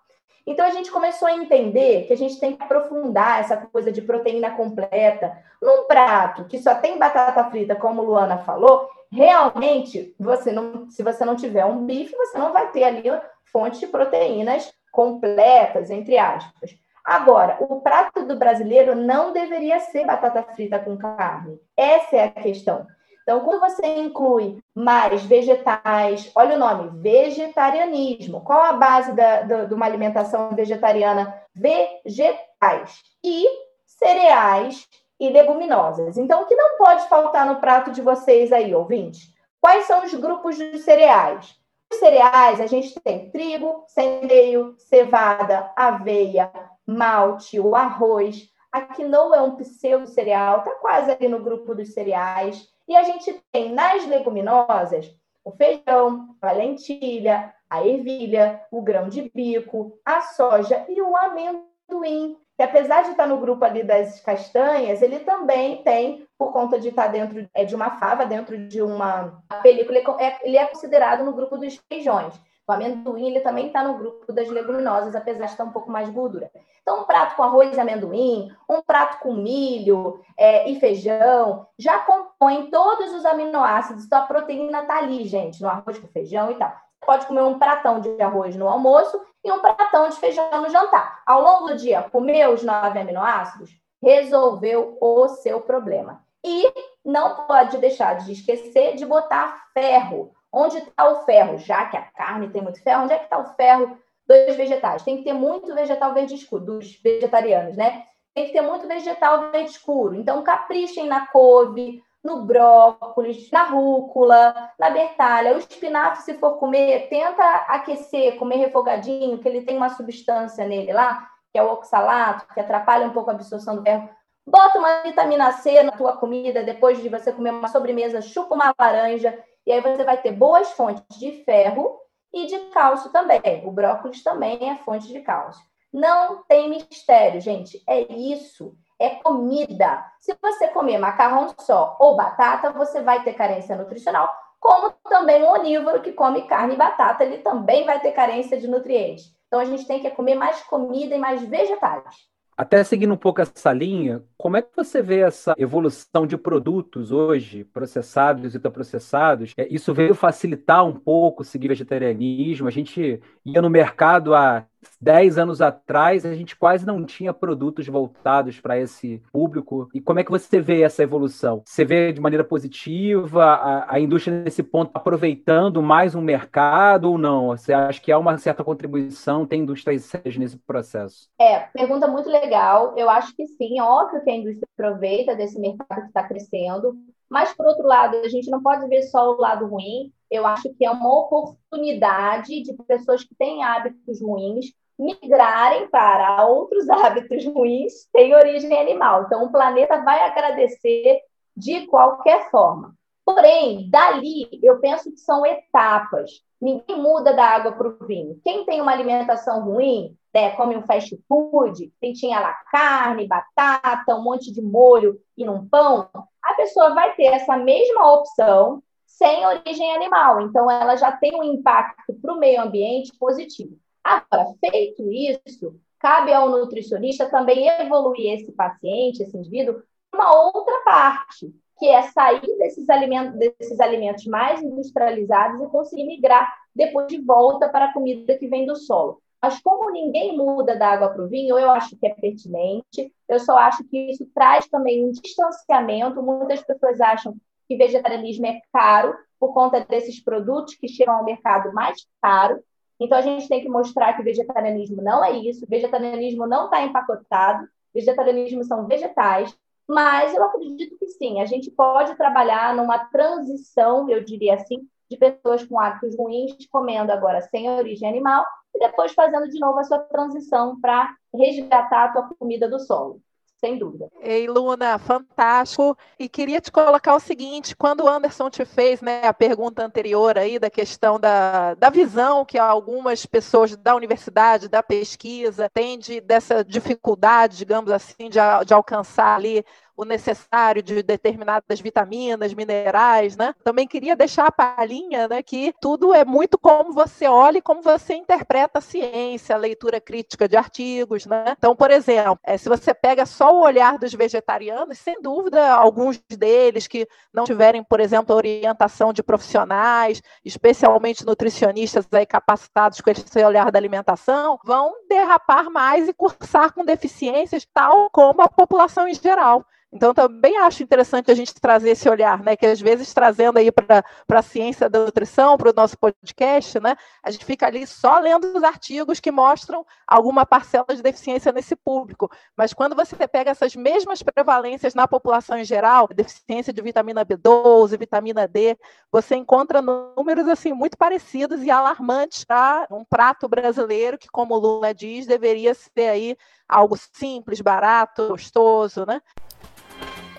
Então 0.46 0.66
a 0.66 0.70
gente 0.70 0.90
começou 0.90 1.28
a 1.28 1.34
entender 1.34 2.06
que 2.06 2.12
a 2.12 2.16
gente 2.16 2.38
tem 2.38 2.56
que 2.56 2.62
aprofundar 2.62 3.40
essa 3.40 3.56
coisa 3.56 3.92
de 3.92 4.02
proteína 4.02 4.50
completa 4.50 5.38
num 5.62 5.84
prato 5.84 6.44
que 6.44 6.58
só 6.58 6.74
tem 6.74 6.98
batata 6.98 7.44
frita, 7.50 7.74
como 7.74 8.02
Luana 8.02 8.38
falou. 8.38 8.88
Realmente, 9.12 10.14
você 10.18 10.52
não, 10.52 10.90
se 10.90 11.02
você 11.02 11.24
não 11.24 11.36
tiver 11.36 11.64
um 11.64 11.84
bife, 11.84 12.14
você 12.16 12.38
não 12.38 12.52
vai 12.52 12.70
ter 12.70 12.84
ali 12.84 13.04
fonte 13.44 13.80
de 13.80 13.86
proteínas 13.86 14.72
completas, 14.90 15.90
entre 15.90 16.18
aspas. 16.18 16.70
Agora, 17.04 17.56
o 17.60 17.80
prato 17.80 18.24
do 18.26 18.36
brasileiro 18.36 18.94
não 18.94 19.32
deveria 19.32 19.80
ser 19.80 20.06
batata 20.06 20.42
frita 20.54 20.78
com 20.78 20.96
carne. 20.96 21.58
Essa 21.76 22.16
é 22.16 22.24
a 22.24 22.30
questão. 22.30 22.86
Então, 23.22 23.40
quando 23.40 23.60
você 23.60 23.86
inclui 23.98 24.58
mais 24.74 25.22
vegetais, 25.24 26.30
olha 26.34 26.56
o 26.56 26.58
nome, 26.58 27.00
vegetarianismo. 27.00 28.40
Qual 28.40 28.62
a 28.62 28.72
base 28.72 29.12
da, 29.12 29.42
da, 29.42 29.64
de 29.64 29.74
uma 29.74 29.86
alimentação 29.86 30.50
vegetariana? 30.54 31.34
Vegetais. 31.54 33.00
E 33.24 33.46
cereais 33.86 34.88
e 35.18 35.28
leguminosas. 35.28 36.16
Então, 36.16 36.42
o 36.42 36.46
que 36.46 36.56
não 36.56 36.78
pode 36.78 37.06
faltar 37.08 37.46
no 37.46 37.60
prato 37.60 37.90
de 37.90 38.00
vocês 38.00 38.52
aí, 38.52 38.74
ouvintes? 38.74 39.32
Quais 39.60 39.84
são 39.84 40.04
os 40.04 40.14
grupos 40.14 40.56
de 40.56 40.78
cereais? 40.78 41.54
Cereais, 41.92 42.60
a 42.60 42.66
gente 42.66 42.98
tem 43.00 43.30
trigo, 43.30 43.84
centeio, 43.88 44.74
cevada, 44.78 45.72
aveia, 45.76 46.50
malte, 46.86 47.58
o 47.58 47.74
arroz. 47.74 48.48
A 48.72 48.82
quinoa 48.82 49.36
é 49.36 49.40
um 49.40 49.56
pseudo 49.56 50.06
cereal, 50.06 50.58
está 50.58 50.70
quase 50.76 51.10
ali 51.10 51.28
no 51.28 51.42
grupo 51.42 51.74
dos 51.74 51.92
cereais. 51.92 52.68
E 52.88 52.96
a 52.96 53.02
gente 53.02 53.40
tem 53.52 53.72
nas 53.72 54.06
leguminosas 54.06 55.14
o 55.44 55.50
feijão, 55.52 56.36
a 56.40 56.52
lentilha, 56.52 57.54
a 57.68 57.86
ervilha, 57.86 58.60
o 58.70 58.82
grão 58.82 59.08
de 59.08 59.30
bico, 59.34 59.98
a 60.04 60.20
soja 60.20 60.84
e 60.88 61.00
o 61.00 61.16
amendoim 61.16 62.36
que 62.60 62.64
apesar 62.64 63.04
de 63.04 63.12
estar 63.12 63.26
no 63.26 63.40
grupo 63.40 63.64
ali 63.64 63.82
das 63.82 64.20
castanhas, 64.20 65.00
ele 65.00 65.20
também 65.20 65.82
tem, 65.82 66.28
por 66.40 66.54
conta 66.54 66.80
de 66.80 66.88
estar 66.88 67.08
dentro 67.08 67.46
é, 67.52 67.66
de 67.66 67.74
uma 67.74 67.98
fava, 67.98 68.24
dentro 68.24 68.56
de 68.66 68.80
uma 68.80 69.42
película, 69.62 69.98
é, 70.18 70.38
ele 70.42 70.56
é 70.56 70.64
considerado 70.64 71.22
no 71.22 71.34
grupo 71.34 71.58
dos 71.58 71.78
feijões. 71.86 72.32
O 72.66 72.72
amendoim 72.72 73.26
ele 73.26 73.40
também 73.40 73.66
está 73.66 73.84
no 73.84 73.98
grupo 73.98 74.32
das 74.32 74.48
leguminosas, 74.48 75.14
apesar 75.14 75.44
de 75.44 75.50
estar 75.50 75.64
um 75.64 75.70
pouco 75.70 75.90
mais 75.90 76.08
gordura. 76.08 76.50
Então, 76.80 77.02
um 77.02 77.04
prato 77.04 77.36
com 77.36 77.42
arroz 77.42 77.76
e 77.76 77.80
amendoim, 77.80 78.50
um 78.66 78.80
prato 78.80 79.18
com 79.18 79.34
milho 79.34 80.24
é, 80.34 80.70
e 80.70 80.80
feijão, 80.80 81.66
já 81.78 81.98
compõe 81.98 82.70
todos 82.70 83.12
os 83.12 83.26
aminoácidos. 83.26 84.06
Então, 84.06 84.20
a 84.20 84.26
proteína 84.26 84.80
está 84.80 84.96
ali, 84.96 85.24
gente, 85.24 85.60
no 85.60 85.68
arroz 85.68 85.98
com 85.98 86.08
feijão 86.08 86.50
e 86.50 86.54
tal 86.54 86.72
pode 87.04 87.26
comer 87.26 87.42
um 87.42 87.58
pratão 87.58 87.98
de 87.98 88.20
arroz 88.20 88.54
no 88.54 88.68
almoço 88.68 89.20
e 89.42 89.50
um 89.50 89.58
pratão 89.58 90.08
de 90.08 90.16
feijão 90.16 90.62
no 90.62 90.68
jantar. 90.68 91.22
Ao 91.26 91.42
longo 91.42 91.68
do 91.68 91.76
dia, 91.76 92.02
comeu 92.02 92.52
os 92.52 92.62
nove 92.62 92.98
aminoácidos, 92.98 93.70
resolveu 94.02 94.96
o 95.00 95.28
seu 95.28 95.60
problema. 95.60 96.22
E 96.44 96.72
não 97.04 97.46
pode 97.46 97.78
deixar 97.78 98.14
de 98.14 98.32
esquecer 98.32 98.96
de 98.96 99.04
botar 99.04 99.68
ferro. 99.74 100.32
Onde 100.52 100.78
está 100.78 101.08
o 101.08 101.24
ferro? 101.24 101.58
Já 101.58 101.86
que 101.86 101.96
a 101.96 102.02
carne 102.02 102.48
tem 102.48 102.62
muito 102.62 102.82
ferro, 102.82 103.04
onde 103.04 103.12
é 103.12 103.18
que 103.18 103.24
está 103.24 103.38
o 103.38 103.54
ferro 103.54 103.96
dos 104.26 104.56
vegetais? 104.56 105.02
Tem 105.02 105.18
que 105.18 105.24
ter 105.24 105.32
muito 105.32 105.74
vegetal 105.74 106.12
verde 106.12 106.34
escuro, 106.34 106.64
dos 106.64 106.96
vegetarianos, 106.96 107.76
né? 107.76 108.04
Tem 108.34 108.46
que 108.46 108.52
ter 108.52 108.60
muito 108.60 108.86
vegetal 108.86 109.50
verde 109.50 109.70
escuro. 109.70 110.14
Então, 110.14 110.42
caprichem 110.42 111.06
na 111.06 111.26
couve, 111.26 112.02
no 112.22 112.44
brócolis, 112.44 113.50
na 113.50 113.64
rúcula, 113.64 114.72
na 114.78 114.90
bertalha. 114.90 115.54
O 115.54 115.58
espinafre, 115.58 116.22
se 116.22 116.34
for 116.34 116.58
comer, 116.58 117.08
tenta 117.08 117.42
aquecer, 117.68 118.36
comer 118.36 118.56
refogadinho, 118.56 119.38
que 119.38 119.48
ele 119.48 119.62
tem 119.62 119.76
uma 119.76 119.90
substância 119.90 120.66
nele 120.66 120.92
lá, 120.92 121.28
que 121.52 121.58
é 121.58 121.62
o 121.62 121.72
oxalato, 121.72 122.46
que 122.52 122.60
atrapalha 122.60 123.06
um 123.06 123.12
pouco 123.12 123.30
a 123.30 123.32
absorção 123.32 123.76
do 123.76 123.82
ferro. 123.82 124.08
Bota 124.46 124.78
uma 124.78 125.02
vitamina 125.02 125.52
C 125.52 125.82
na 125.82 125.92
tua 125.92 126.16
comida, 126.16 126.62
depois 126.62 127.00
de 127.02 127.08
você 127.08 127.32
comer 127.32 127.50
uma 127.50 127.68
sobremesa, 127.68 128.22
chupa 128.22 128.54
uma 128.54 128.74
laranja, 128.78 129.38
e 129.66 129.72
aí 129.72 129.80
você 129.80 130.02
vai 130.04 130.20
ter 130.20 130.32
boas 130.32 130.70
fontes 130.72 131.18
de 131.18 131.44
ferro 131.44 131.98
e 132.32 132.46
de 132.46 132.58
cálcio 132.70 133.10
também. 133.10 133.62
O 133.64 133.70
brócolis 133.70 134.22
também 134.22 134.70
é 134.70 134.76
fonte 134.78 135.08
de 135.08 135.20
cálcio. 135.20 135.62
Não 135.92 136.42
tem 136.44 136.68
mistério, 136.68 137.40
gente. 137.40 137.82
É 137.86 138.00
isso 138.12 138.76
é 139.00 139.08
comida. 139.08 140.04
Se 140.20 140.36
você 140.40 140.68
comer 140.68 140.98
macarrão 140.98 141.54
só 141.58 141.96
ou 141.98 142.14
batata, 142.14 142.70
você 142.70 143.00
vai 143.00 143.24
ter 143.24 143.32
carência 143.32 143.74
nutricional, 143.74 144.30
como 144.60 144.92
também 145.08 145.42
um 145.42 145.48
onívoro 145.48 146.02
que 146.02 146.12
come 146.12 146.46
carne 146.46 146.74
e 146.74 146.76
batata, 146.76 147.24
ele 147.24 147.38
também 147.38 147.86
vai 147.86 147.98
ter 147.98 148.12
carência 148.12 148.60
de 148.60 148.68
nutrientes. 148.68 149.34
Então 149.46 149.58
a 149.58 149.64
gente 149.64 149.86
tem 149.86 150.00
que 150.00 150.10
comer 150.10 150.34
mais 150.34 150.62
comida 150.64 151.14
e 151.14 151.18
mais 151.18 151.42
vegetais. 151.42 152.29
Até 152.60 152.84
seguindo 152.84 153.14
um 153.14 153.16
pouco 153.16 153.40
essa 153.40 153.72
linha, 153.72 154.22
como 154.36 154.54
é 154.54 154.60
que 154.60 154.68
você 154.76 155.00
vê 155.00 155.20
essa 155.20 155.54
evolução 155.56 156.26
de 156.26 156.36
produtos 156.36 157.10
hoje, 157.10 157.64
processados 157.64 158.52
e 158.52 158.58
ultraprocessados? 158.58 159.54
É, 159.56 159.66
isso 159.72 159.94
veio 159.94 160.14
facilitar 160.14 160.84
um 160.84 160.92
pouco 160.92 161.42
seguir 161.42 161.68
vegetarianismo. 161.68 162.68
A 162.68 162.70
gente 162.70 163.18
ia 163.46 163.62
no 163.62 163.70
mercado 163.70 164.34
há 164.34 164.66
10 165.00 165.38
anos 165.38 165.60
atrás, 165.60 166.24
a 166.26 166.34
gente 166.34 166.56
quase 166.56 166.86
não 166.86 167.04
tinha 167.04 167.32
produtos 167.32 167.86
voltados 167.86 168.60
para 168.60 168.78
esse 168.78 169.22
público. 169.32 169.88
E 169.94 170.00
como 170.00 170.20
é 170.20 170.24
que 170.24 170.30
você 170.30 170.60
vê 170.60 170.82
essa 170.82 171.02
evolução? 171.02 171.62
Você 171.64 171.84
vê 171.84 172.12
de 172.12 172.20
maneira 172.20 172.44
positiva 172.44 173.44
a, 173.44 173.94
a 173.94 174.00
indústria 174.00 174.42
nesse 174.42 174.62
ponto 174.62 174.90
aproveitando 174.94 175.82
mais 175.82 176.14
um 176.14 176.20
mercado 176.20 177.10
ou 177.10 177.18
não? 177.18 177.48
Você 177.48 177.72
acha 177.72 178.00
que 178.00 178.12
há 178.12 178.18
uma 178.18 178.38
certa 178.38 178.64
contribuição, 178.64 179.46
tem 179.46 179.62
indústrias 179.62 180.04
sérias 180.04 180.36
nesse 180.36 180.58
processo? 180.58 181.28
É, 181.38 181.60
pergunta 181.72 182.06
muito 182.06 182.28
legal. 182.28 182.94
Eu 182.96 183.08
acho 183.08 183.34
que 183.34 183.46
sim, 183.46 183.80
óbvio 183.80 184.22
que 184.22 184.30
a 184.30 184.36
indústria 184.36 184.68
aproveita 184.78 185.34
desse 185.34 185.58
mercado 185.58 186.02
que 186.02 186.08
está 186.08 186.22
crescendo. 186.22 186.94
Mas, 187.28 187.54
por 187.54 187.64
outro 187.66 187.86
lado, 187.86 188.16
a 188.16 188.28
gente 188.28 188.50
não 188.50 188.60
pode 188.60 188.86
ver 188.88 189.02
só 189.04 189.30
o 189.30 189.40
lado 189.40 189.66
ruim. 189.66 190.12
Eu 190.30 190.46
acho 190.46 190.72
que 190.74 190.84
é 190.84 190.90
uma 190.90 191.12
oportunidade 191.12 192.62
de 192.62 192.72
pessoas 192.84 193.24
que 193.24 193.34
têm 193.34 193.64
hábitos 193.64 194.22
ruins 194.22 194.66
migrarem 194.98 195.88
para 195.88 196.46
outros 196.46 196.88
hábitos 196.90 197.44
ruins 197.46 198.08
sem 198.14 198.34
origem 198.34 198.78
animal. 198.78 199.24
Então, 199.24 199.44
o 199.44 199.50
planeta 199.50 200.02
vai 200.02 200.20
agradecer 200.20 201.20
de 201.56 201.86
qualquer 201.86 202.50
forma. 202.50 202.94
Porém, 203.24 203.88
dali, 203.90 204.48
eu 204.62 204.80
penso 204.80 205.10
que 205.10 205.18
são 205.18 205.44
etapas. 205.46 206.30
Ninguém 206.60 207.00
muda 207.00 207.32
da 207.32 207.44
água 207.44 207.72
para 207.72 207.88
o 207.88 208.06
vinho. 208.06 208.40
Quem 208.44 208.64
tem 208.64 208.80
uma 208.80 208.92
alimentação 208.92 209.64
ruim, 209.64 210.16
né, 210.34 210.50
come 210.56 210.76
um 210.76 210.82
fast 210.82 211.16
food, 211.28 211.92
tem 212.00 212.12
tinha 212.12 212.40
lá 212.40 212.54
carne, 212.70 213.26
batata, 213.26 214.16
um 214.16 214.22
monte 214.22 214.52
de 214.52 214.60
molho 214.60 215.18
e 215.36 215.44
num 215.44 215.66
pão, 215.68 216.08
a 216.42 216.54
pessoa 216.54 216.94
vai 216.94 217.14
ter 217.14 217.26
essa 217.26 217.56
mesma 217.56 218.12
opção 218.12 218.82
sem 219.20 219.44
origem 219.46 219.94
animal. 219.94 220.40
Então, 220.40 220.70
ela 220.70 220.96
já 220.96 221.12
tem 221.12 221.38
um 221.38 221.44
impacto 221.44 222.14
para 222.14 222.32
o 222.32 222.38
meio 222.38 222.62
ambiente 222.62 223.12
positivo. 223.18 223.76
Agora, 224.02 224.46
feito 224.58 225.12
isso, 225.12 225.78
cabe 225.98 226.32
ao 226.32 226.48
nutricionista 226.48 227.28
também 227.28 227.68
evoluir 227.68 228.32
esse 228.32 228.50
paciente, 228.52 229.22
esse 229.22 229.36
indivíduo, 229.36 229.82
uma 230.14 230.34
outra 230.34 230.74
parte, 230.86 231.54
que 231.78 231.86
é 231.86 232.00
sair 232.00 232.56
desses 232.56 232.88
alimentos, 232.88 233.38
desses 233.38 233.78
alimentos 233.78 234.24
mais 234.24 234.62
industrializados 234.62 235.60
e 235.60 235.68
conseguir 235.68 236.06
migrar 236.06 236.50
depois 236.74 237.06
de 237.08 237.20
volta 237.20 237.68
para 237.68 237.86
a 237.86 237.92
comida 237.92 238.38
que 238.38 238.48
vem 238.48 238.64
do 238.64 238.74
solo. 238.74 239.20
Mas 239.42 239.60
como 239.60 239.90
ninguém 239.90 240.34
muda 240.34 240.76
da 240.76 240.92
água 240.92 241.10
para 241.10 241.22
o 241.22 241.28
vinho, 241.28 241.58
eu 241.58 241.70
acho 241.70 241.96
que 241.96 242.06
é 242.06 242.14
pertinente. 242.14 243.12
Eu 243.28 243.38
só 243.38 243.56
acho 243.58 243.84
que 243.84 244.10
isso 244.10 244.26
traz 244.34 244.66
também 244.68 245.04
um 245.04 245.10
distanciamento. 245.10 246.22
Muitas 246.22 246.62
pessoas 246.62 247.00
acham 247.00 247.34
que 247.70 247.76
vegetarianismo 247.76 248.46
é 248.46 248.60
caro 248.72 249.16
por 249.38 249.54
conta 249.54 249.86
desses 249.88 250.20
produtos 250.20 250.74
que 250.74 250.88
chegam 250.88 251.14
ao 251.14 251.24
mercado 251.24 251.72
mais 251.72 252.04
caro. 252.20 252.60
Então, 252.98 253.16
a 253.16 253.20
gente 253.20 253.48
tem 253.48 253.62
que 253.62 253.68
mostrar 253.68 254.14
que 254.14 254.24
vegetarianismo 254.24 255.00
não 255.00 255.24
é 255.24 255.38
isso, 255.38 255.64
vegetarianismo 255.68 256.48
não 256.48 256.64
está 256.64 256.82
empacotado, 256.82 257.64
vegetarianismo 257.94 258.64
são 258.64 258.88
vegetais, 258.88 259.56
mas 259.88 260.34
eu 260.34 260.42
acredito 260.42 260.98
que 260.98 261.06
sim, 261.06 261.40
a 261.40 261.46
gente 261.46 261.70
pode 261.70 262.16
trabalhar 262.16 262.74
numa 262.74 262.98
transição, 262.98 264.10
eu 264.10 264.24
diria 264.24 264.54
assim, 264.54 264.80
de 265.08 265.16
pessoas 265.16 265.64
com 265.64 265.78
hábitos 265.78 266.16
ruins, 266.16 266.66
comendo 266.72 267.12
agora 267.12 267.40
sem 267.40 267.70
origem 267.70 268.08
animal, 268.08 268.44
e 268.74 268.80
depois 268.80 269.12
fazendo 269.12 269.48
de 269.48 269.60
novo 269.60 269.78
a 269.78 269.84
sua 269.84 270.00
transição 270.00 270.80
para 270.80 271.14
resgatar 271.32 272.06
a 272.06 272.12
tua 272.12 272.30
comida 272.36 272.68
do 272.68 272.80
solo 272.80 273.20
sem 273.60 273.78
dúvida. 273.78 274.08
Ei, 274.22 274.48
Luna, 274.48 274.98
fantástico. 274.98 275.96
E 276.18 276.28
queria 276.28 276.60
te 276.60 276.72
colocar 276.72 277.14
o 277.14 277.20
seguinte: 277.20 277.76
quando 277.76 278.04
o 278.04 278.08
Anderson 278.08 278.48
te 278.48 278.64
fez 278.64 279.02
né, 279.02 279.26
a 279.26 279.34
pergunta 279.34 279.84
anterior 279.84 280.38
aí 280.38 280.58
da 280.58 280.70
questão 280.70 281.20
da, 281.20 281.74
da 281.74 281.90
visão 281.90 282.44
que 282.44 282.58
algumas 282.58 283.26
pessoas 283.26 283.76
da 283.76 283.94
universidade, 283.94 284.68
da 284.68 284.82
pesquisa, 284.82 285.68
têm 285.72 285.98
de, 285.98 286.20
dessa 286.20 286.64
dificuldade, 286.64 287.58
digamos 287.58 287.90
assim, 287.92 288.30
de, 288.30 288.38
de 288.66 288.74
alcançar 288.74 289.36
ali 289.36 289.64
o 290.00 290.04
necessário 290.04 290.82
de 290.82 291.02
determinadas 291.02 291.78
vitaminas, 291.78 292.54
minerais, 292.54 293.36
né? 293.36 293.54
Também 293.62 293.86
queria 293.86 294.16
deixar 294.16 294.46
a 294.46 294.52
palhinha, 294.52 295.28
né, 295.28 295.42
que 295.42 295.74
tudo 295.78 296.14
é 296.14 296.24
muito 296.24 296.58
como 296.58 296.94
você 296.94 297.28
olha 297.28 297.58
e 297.58 297.62
como 297.62 297.82
você 297.82 298.14
interpreta 298.14 298.78
a 298.78 298.82
ciência, 298.82 299.54
a 299.54 299.58
leitura 299.58 300.00
crítica 300.00 300.48
de 300.48 300.56
artigos, 300.56 301.26
né? 301.26 301.54
Então, 301.58 301.76
por 301.76 301.90
exemplo, 301.90 302.38
é, 302.42 302.56
se 302.56 302.66
você 302.66 302.94
pega 302.94 303.26
só 303.26 303.54
o 303.54 303.60
olhar 303.60 303.98
dos 303.98 304.14
vegetarianos, 304.14 304.96
sem 304.96 305.20
dúvida, 305.20 305.70
alguns 305.70 306.18
deles 306.30 306.86
que 306.86 307.06
não 307.32 307.44
tiverem, 307.44 307.84
por 307.84 308.00
exemplo, 308.00 308.34
orientação 308.34 309.12
de 309.12 309.22
profissionais, 309.22 310.22
especialmente 310.42 311.26
nutricionistas 311.26 312.06
aí 312.12 312.24
capacitados 312.24 313.02
com 313.02 313.10
esse 313.10 313.44
olhar 313.44 313.70
da 313.70 313.78
alimentação, 313.78 314.58
vão 314.64 314.94
derrapar 315.10 315.68
mais 315.68 316.08
e 316.08 316.14
cursar 316.14 316.72
com 316.72 316.86
deficiências, 316.86 317.66
tal 317.74 318.08
como 318.10 318.40
a 318.40 318.48
população 318.48 319.06
em 319.06 319.14
geral. 319.14 319.66
Então, 319.92 320.14
também 320.14 320.56
acho 320.58 320.84
interessante 320.84 321.32
a 321.32 321.34
gente 321.34 321.52
trazer 321.54 321.90
esse 321.90 322.08
olhar, 322.08 322.40
né? 322.44 322.56
Que 322.56 322.64
às 322.66 322.80
vezes 322.80 323.12
trazendo 323.12 323.58
aí 323.58 323.72
para 323.72 324.04
a 324.28 324.42
ciência 324.42 324.88
da 324.88 325.00
nutrição, 325.00 325.56
para 325.56 325.70
o 325.70 325.72
nosso 325.74 325.98
podcast, 325.98 326.78
né? 326.78 326.96
A 327.22 327.30
gente 327.30 327.44
fica 327.44 327.66
ali 327.66 327.84
só 327.86 328.20
lendo 328.20 328.56
os 328.56 328.62
artigos 328.62 329.18
que 329.18 329.32
mostram 329.32 329.84
alguma 330.06 330.46
parcela 330.46 330.86
de 330.90 331.02
deficiência 331.02 331.50
nesse 331.50 331.74
público. 331.74 332.30
Mas 332.56 332.72
quando 332.72 332.94
você 332.94 333.16
pega 333.26 333.50
essas 333.50 333.74
mesmas 333.74 334.22
prevalências 334.22 334.94
na 334.94 335.08
população 335.08 335.58
em 335.58 335.64
geral, 335.64 336.06
deficiência 336.06 336.72
de 336.72 336.80
vitamina 336.80 337.26
B12, 337.26 337.98
vitamina 337.98 338.46
D, 338.46 338.78
você 339.10 339.34
encontra 339.34 339.82
números 339.82 340.46
assim 340.46 340.72
muito 340.72 340.96
parecidos 340.96 341.64
e 341.64 341.70
alarmantes 341.70 342.44
para 342.44 342.86
um 342.92 343.04
prato 343.04 343.48
brasileiro 343.48 344.16
que, 344.16 344.28
como 344.28 344.54
o 344.54 344.58
Lula 344.58 344.94
diz, 344.94 345.26
deveria 345.26 345.74
ser 345.74 346.08
aí 346.08 346.36
algo 346.68 346.96
simples, 346.96 347.60
barato, 347.60 348.28
gostoso, 348.28 349.04
né? 349.04 349.20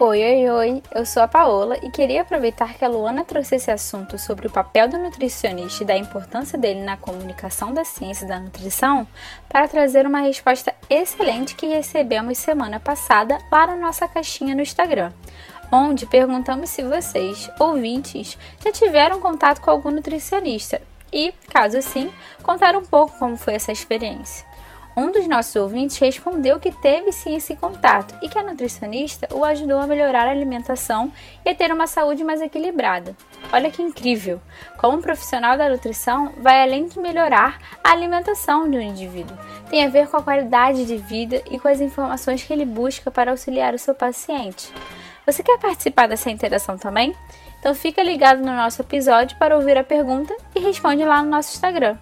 Oi, 0.03 0.19
oi, 0.19 0.49
oi, 0.49 0.83
eu 0.95 1.05
sou 1.05 1.21
a 1.21 1.27
Paola 1.27 1.77
e 1.83 1.91
queria 1.91 2.23
aproveitar 2.23 2.73
que 2.73 2.83
a 2.83 2.87
Luana 2.87 3.23
trouxe 3.23 3.57
esse 3.57 3.69
assunto 3.69 4.17
sobre 4.17 4.47
o 4.47 4.49
papel 4.49 4.89
do 4.89 4.97
nutricionista 4.97 5.83
e 5.83 5.85
da 5.85 5.95
importância 5.95 6.57
dele 6.57 6.81
na 6.81 6.97
comunicação 6.97 7.71
da 7.71 7.85
ciência 7.85 8.27
da 8.27 8.39
nutrição 8.39 9.07
para 9.47 9.67
trazer 9.67 10.07
uma 10.07 10.21
resposta 10.21 10.73
excelente 10.89 11.53
que 11.53 11.67
recebemos 11.67 12.39
semana 12.39 12.79
passada 12.79 13.37
lá 13.51 13.67
na 13.67 13.75
nossa 13.75 14.07
caixinha 14.07 14.55
no 14.55 14.63
Instagram, 14.63 15.13
onde 15.71 16.07
perguntamos 16.07 16.71
se 16.71 16.81
vocês, 16.81 17.47
ouvintes, 17.59 18.39
já 18.65 18.71
tiveram 18.71 19.21
contato 19.21 19.61
com 19.61 19.69
algum 19.69 19.91
nutricionista 19.91 20.81
e, 21.13 21.31
caso 21.47 21.79
sim, 21.79 22.11
contar 22.41 22.75
um 22.75 22.83
pouco 22.83 23.19
como 23.19 23.37
foi 23.37 23.53
essa 23.53 23.71
experiência. 23.71 24.49
Um 25.01 25.11
dos 25.11 25.27
nossos 25.27 25.55
ouvintes 25.55 25.97
respondeu 25.97 26.59
que 26.59 26.71
teve 26.71 27.11
sim 27.11 27.35
esse 27.35 27.55
contato 27.55 28.13
e 28.21 28.29
que 28.29 28.37
a 28.37 28.43
nutricionista 28.43 29.27
o 29.33 29.43
ajudou 29.43 29.79
a 29.79 29.87
melhorar 29.87 30.27
a 30.27 30.29
alimentação 30.29 31.11
e 31.43 31.49
a 31.49 31.55
ter 31.55 31.73
uma 31.73 31.87
saúde 31.87 32.23
mais 32.23 32.39
equilibrada. 32.39 33.15
Olha 33.51 33.71
que 33.71 33.81
incrível! 33.81 34.39
Como 34.77 34.99
um 34.99 35.01
profissional 35.01 35.57
da 35.57 35.67
nutrição 35.67 36.33
vai 36.37 36.61
além 36.61 36.85
de 36.85 36.99
melhorar 36.99 37.57
a 37.83 37.89
alimentação 37.89 38.69
de 38.69 38.77
um 38.77 38.81
indivíduo, 38.81 39.35
tem 39.71 39.83
a 39.83 39.89
ver 39.89 40.07
com 40.07 40.17
a 40.17 40.21
qualidade 40.21 40.85
de 40.85 40.97
vida 40.97 41.41
e 41.49 41.57
com 41.57 41.67
as 41.67 41.81
informações 41.81 42.43
que 42.43 42.53
ele 42.53 42.63
busca 42.63 43.09
para 43.09 43.31
auxiliar 43.31 43.73
o 43.73 43.79
seu 43.79 43.95
paciente. 43.95 44.71
Você 45.25 45.41
quer 45.41 45.57
participar 45.57 46.07
dessa 46.07 46.29
interação 46.29 46.77
também? 46.77 47.15
Então 47.59 47.73
fica 47.73 48.03
ligado 48.03 48.37
no 48.37 48.55
nosso 48.55 48.83
episódio 48.83 49.35
para 49.39 49.55
ouvir 49.55 49.79
a 49.79 49.83
pergunta 49.83 50.35
e 50.55 50.59
responde 50.59 51.03
lá 51.03 51.23
no 51.23 51.31
nosso 51.31 51.55
Instagram. 51.55 51.97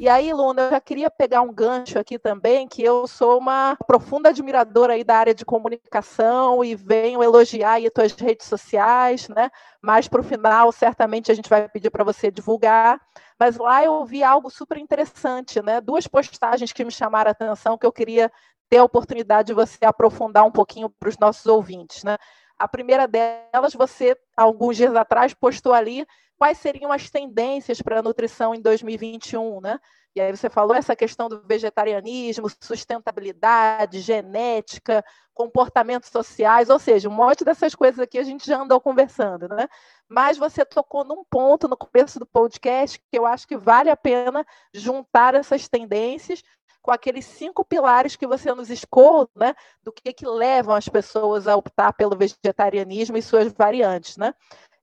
E 0.00 0.08
aí, 0.08 0.32
Luna, 0.32 0.62
eu 0.62 0.70
já 0.70 0.80
queria 0.80 1.10
pegar 1.10 1.42
um 1.42 1.52
gancho 1.52 1.98
aqui 1.98 2.20
também, 2.20 2.68
que 2.68 2.80
eu 2.84 3.04
sou 3.08 3.36
uma 3.36 3.76
profunda 3.84 4.28
admiradora 4.28 4.92
aí 4.92 5.02
da 5.02 5.16
área 5.16 5.34
de 5.34 5.44
comunicação 5.44 6.62
e 6.64 6.76
venho 6.76 7.20
elogiar 7.20 7.72
aí 7.72 7.86
as 7.86 7.92
tuas 7.92 8.12
redes 8.12 8.46
sociais, 8.46 9.28
né? 9.28 9.50
Mas 9.82 10.06
para 10.06 10.20
o 10.20 10.24
final, 10.24 10.70
certamente 10.70 11.32
a 11.32 11.34
gente 11.34 11.50
vai 11.50 11.68
pedir 11.68 11.90
para 11.90 12.04
você 12.04 12.30
divulgar. 12.30 13.00
Mas 13.40 13.56
lá 13.56 13.82
eu 13.84 14.04
vi 14.04 14.22
algo 14.22 14.48
super 14.50 14.78
interessante, 14.78 15.60
né? 15.60 15.80
Duas 15.80 16.06
postagens 16.06 16.72
que 16.72 16.84
me 16.84 16.92
chamaram 16.92 17.30
a 17.30 17.32
atenção 17.32 17.76
que 17.76 17.84
eu 17.86 17.92
queria 17.92 18.30
ter 18.70 18.76
a 18.76 18.84
oportunidade 18.84 19.48
de 19.48 19.54
você 19.54 19.84
aprofundar 19.84 20.44
um 20.44 20.52
pouquinho 20.52 20.88
para 20.90 21.08
os 21.08 21.18
nossos 21.18 21.46
ouvintes, 21.46 22.04
né? 22.04 22.16
A 22.58 22.66
primeira 22.66 23.06
delas, 23.06 23.74
você, 23.74 24.16
alguns 24.36 24.76
dias 24.76 24.94
atrás, 24.96 25.32
postou 25.32 25.72
ali 25.72 26.06
quais 26.36 26.58
seriam 26.58 26.92
as 26.92 27.10
tendências 27.10 27.82
para 27.82 27.98
a 27.98 28.02
nutrição 28.02 28.54
em 28.54 28.60
2021, 28.60 29.60
né? 29.60 29.78
E 30.14 30.20
aí 30.20 30.34
você 30.34 30.48
falou 30.48 30.74
essa 30.74 30.96
questão 30.96 31.28
do 31.28 31.40
vegetarianismo, 31.46 32.48
sustentabilidade, 32.60 34.00
genética, 34.00 35.04
comportamentos 35.32 36.10
sociais, 36.10 36.68
ou 36.68 36.78
seja, 36.78 37.08
um 37.08 37.12
monte 37.12 37.44
dessas 37.44 37.72
coisas 37.74 38.00
aqui 38.00 38.18
a 38.18 38.24
gente 38.24 38.44
já 38.44 38.60
andou 38.60 38.80
conversando, 38.80 39.46
né? 39.48 39.68
Mas 40.08 40.36
você 40.36 40.64
tocou 40.64 41.04
num 41.04 41.22
ponto 41.24 41.68
no 41.68 41.76
começo 41.76 42.18
do 42.18 42.26
podcast 42.26 42.98
que 42.98 43.18
eu 43.18 43.24
acho 43.24 43.46
que 43.46 43.56
vale 43.56 43.90
a 43.90 43.96
pena 43.96 44.44
juntar 44.74 45.34
essas 45.34 45.68
tendências 45.68 46.42
com 46.82 46.90
aqueles 46.90 47.24
cinco 47.24 47.64
pilares 47.64 48.16
que 48.16 48.26
você 48.26 48.52
nos 48.54 48.70
escou, 48.70 49.28
né, 49.34 49.54
do 49.82 49.92
que, 49.92 50.12
que 50.12 50.26
levam 50.26 50.74
as 50.74 50.88
pessoas 50.88 51.46
a 51.46 51.56
optar 51.56 51.92
pelo 51.92 52.16
vegetarianismo 52.16 53.16
e 53.16 53.22
suas 53.22 53.52
variantes, 53.52 54.16
né? 54.16 54.34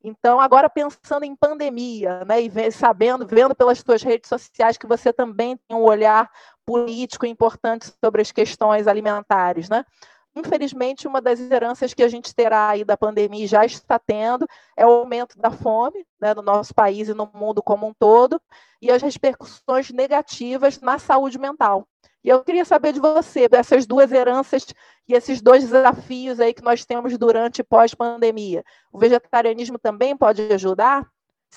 Então, 0.04 0.40
agora 0.40 0.70
pensando 0.70 1.24
em 1.24 1.36
pandemia, 1.36 2.24
né, 2.26 2.40
e 2.40 2.72
sabendo, 2.72 3.26
vendo 3.26 3.56
pelas 3.56 3.80
suas 3.80 4.04
redes 4.04 4.30
sociais 4.30 4.78
que 4.78 4.86
você 4.86 5.12
também 5.12 5.58
tem 5.58 5.76
um 5.76 5.82
olhar 5.82 6.30
político 6.64 7.26
importante 7.26 7.92
sobre 8.04 8.22
as 8.22 8.32
questões 8.32 8.88
alimentares, 8.88 9.68
né? 9.68 9.84
Infelizmente, 10.36 11.08
uma 11.08 11.22
das 11.22 11.40
heranças 11.40 11.94
que 11.94 12.04
a 12.04 12.10
gente 12.10 12.36
terá 12.36 12.70
aí 12.70 12.84
da 12.84 12.98
pandemia 12.98 13.48
já 13.48 13.66
está 13.66 13.98
tendo 13.98 14.46
é 14.76 14.86
o 14.86 14.90
aumento 14.90 15.38
da 15.40 15.50
fome 15.50 16.06
né, 16.20 16.34
no 16.34 16.42
nosso 16.42 16.76
país 16.76 17.08
e 17.08 17.14
no 17.14 17.30
mundo 17.34 17.64
como 17.64 17.88
um 17.88 17.94
todo 17.94 18.42
e 18.82 18.92
as 18.92 19.02
repercussões 19.02 19.92
negativas 19.92 20.82
na 20.82 21.00
saúde 21.00 21.40
mental. 21.40 21.88
E 22.22 22.30
eu 22.30 22.44
queria 22.44 22.66
saber 22.66 22.92
de 22.92 23.00
você, 23.00 23.48
dessas 23.48 23.86
duas 23.86 24.12
heranças 24.12 24.66
e 25.08 25.14
esses 25.14 25.42
dois 25.42 25.64
desafios 25.64 26.40
aí 26.40 26.54
que 26.54 26.64
nós 26.64 26.84
temos 26.84 27.18
durante 27.18 27.60
e 27.60 27.64
pós-pandemia. 27.64 28.64
O 28.92 29.00
vegetarianismo 29.00 29.80
também 29.80 30.18
pode 30.18 30.42
ajudar? 30.52 31.08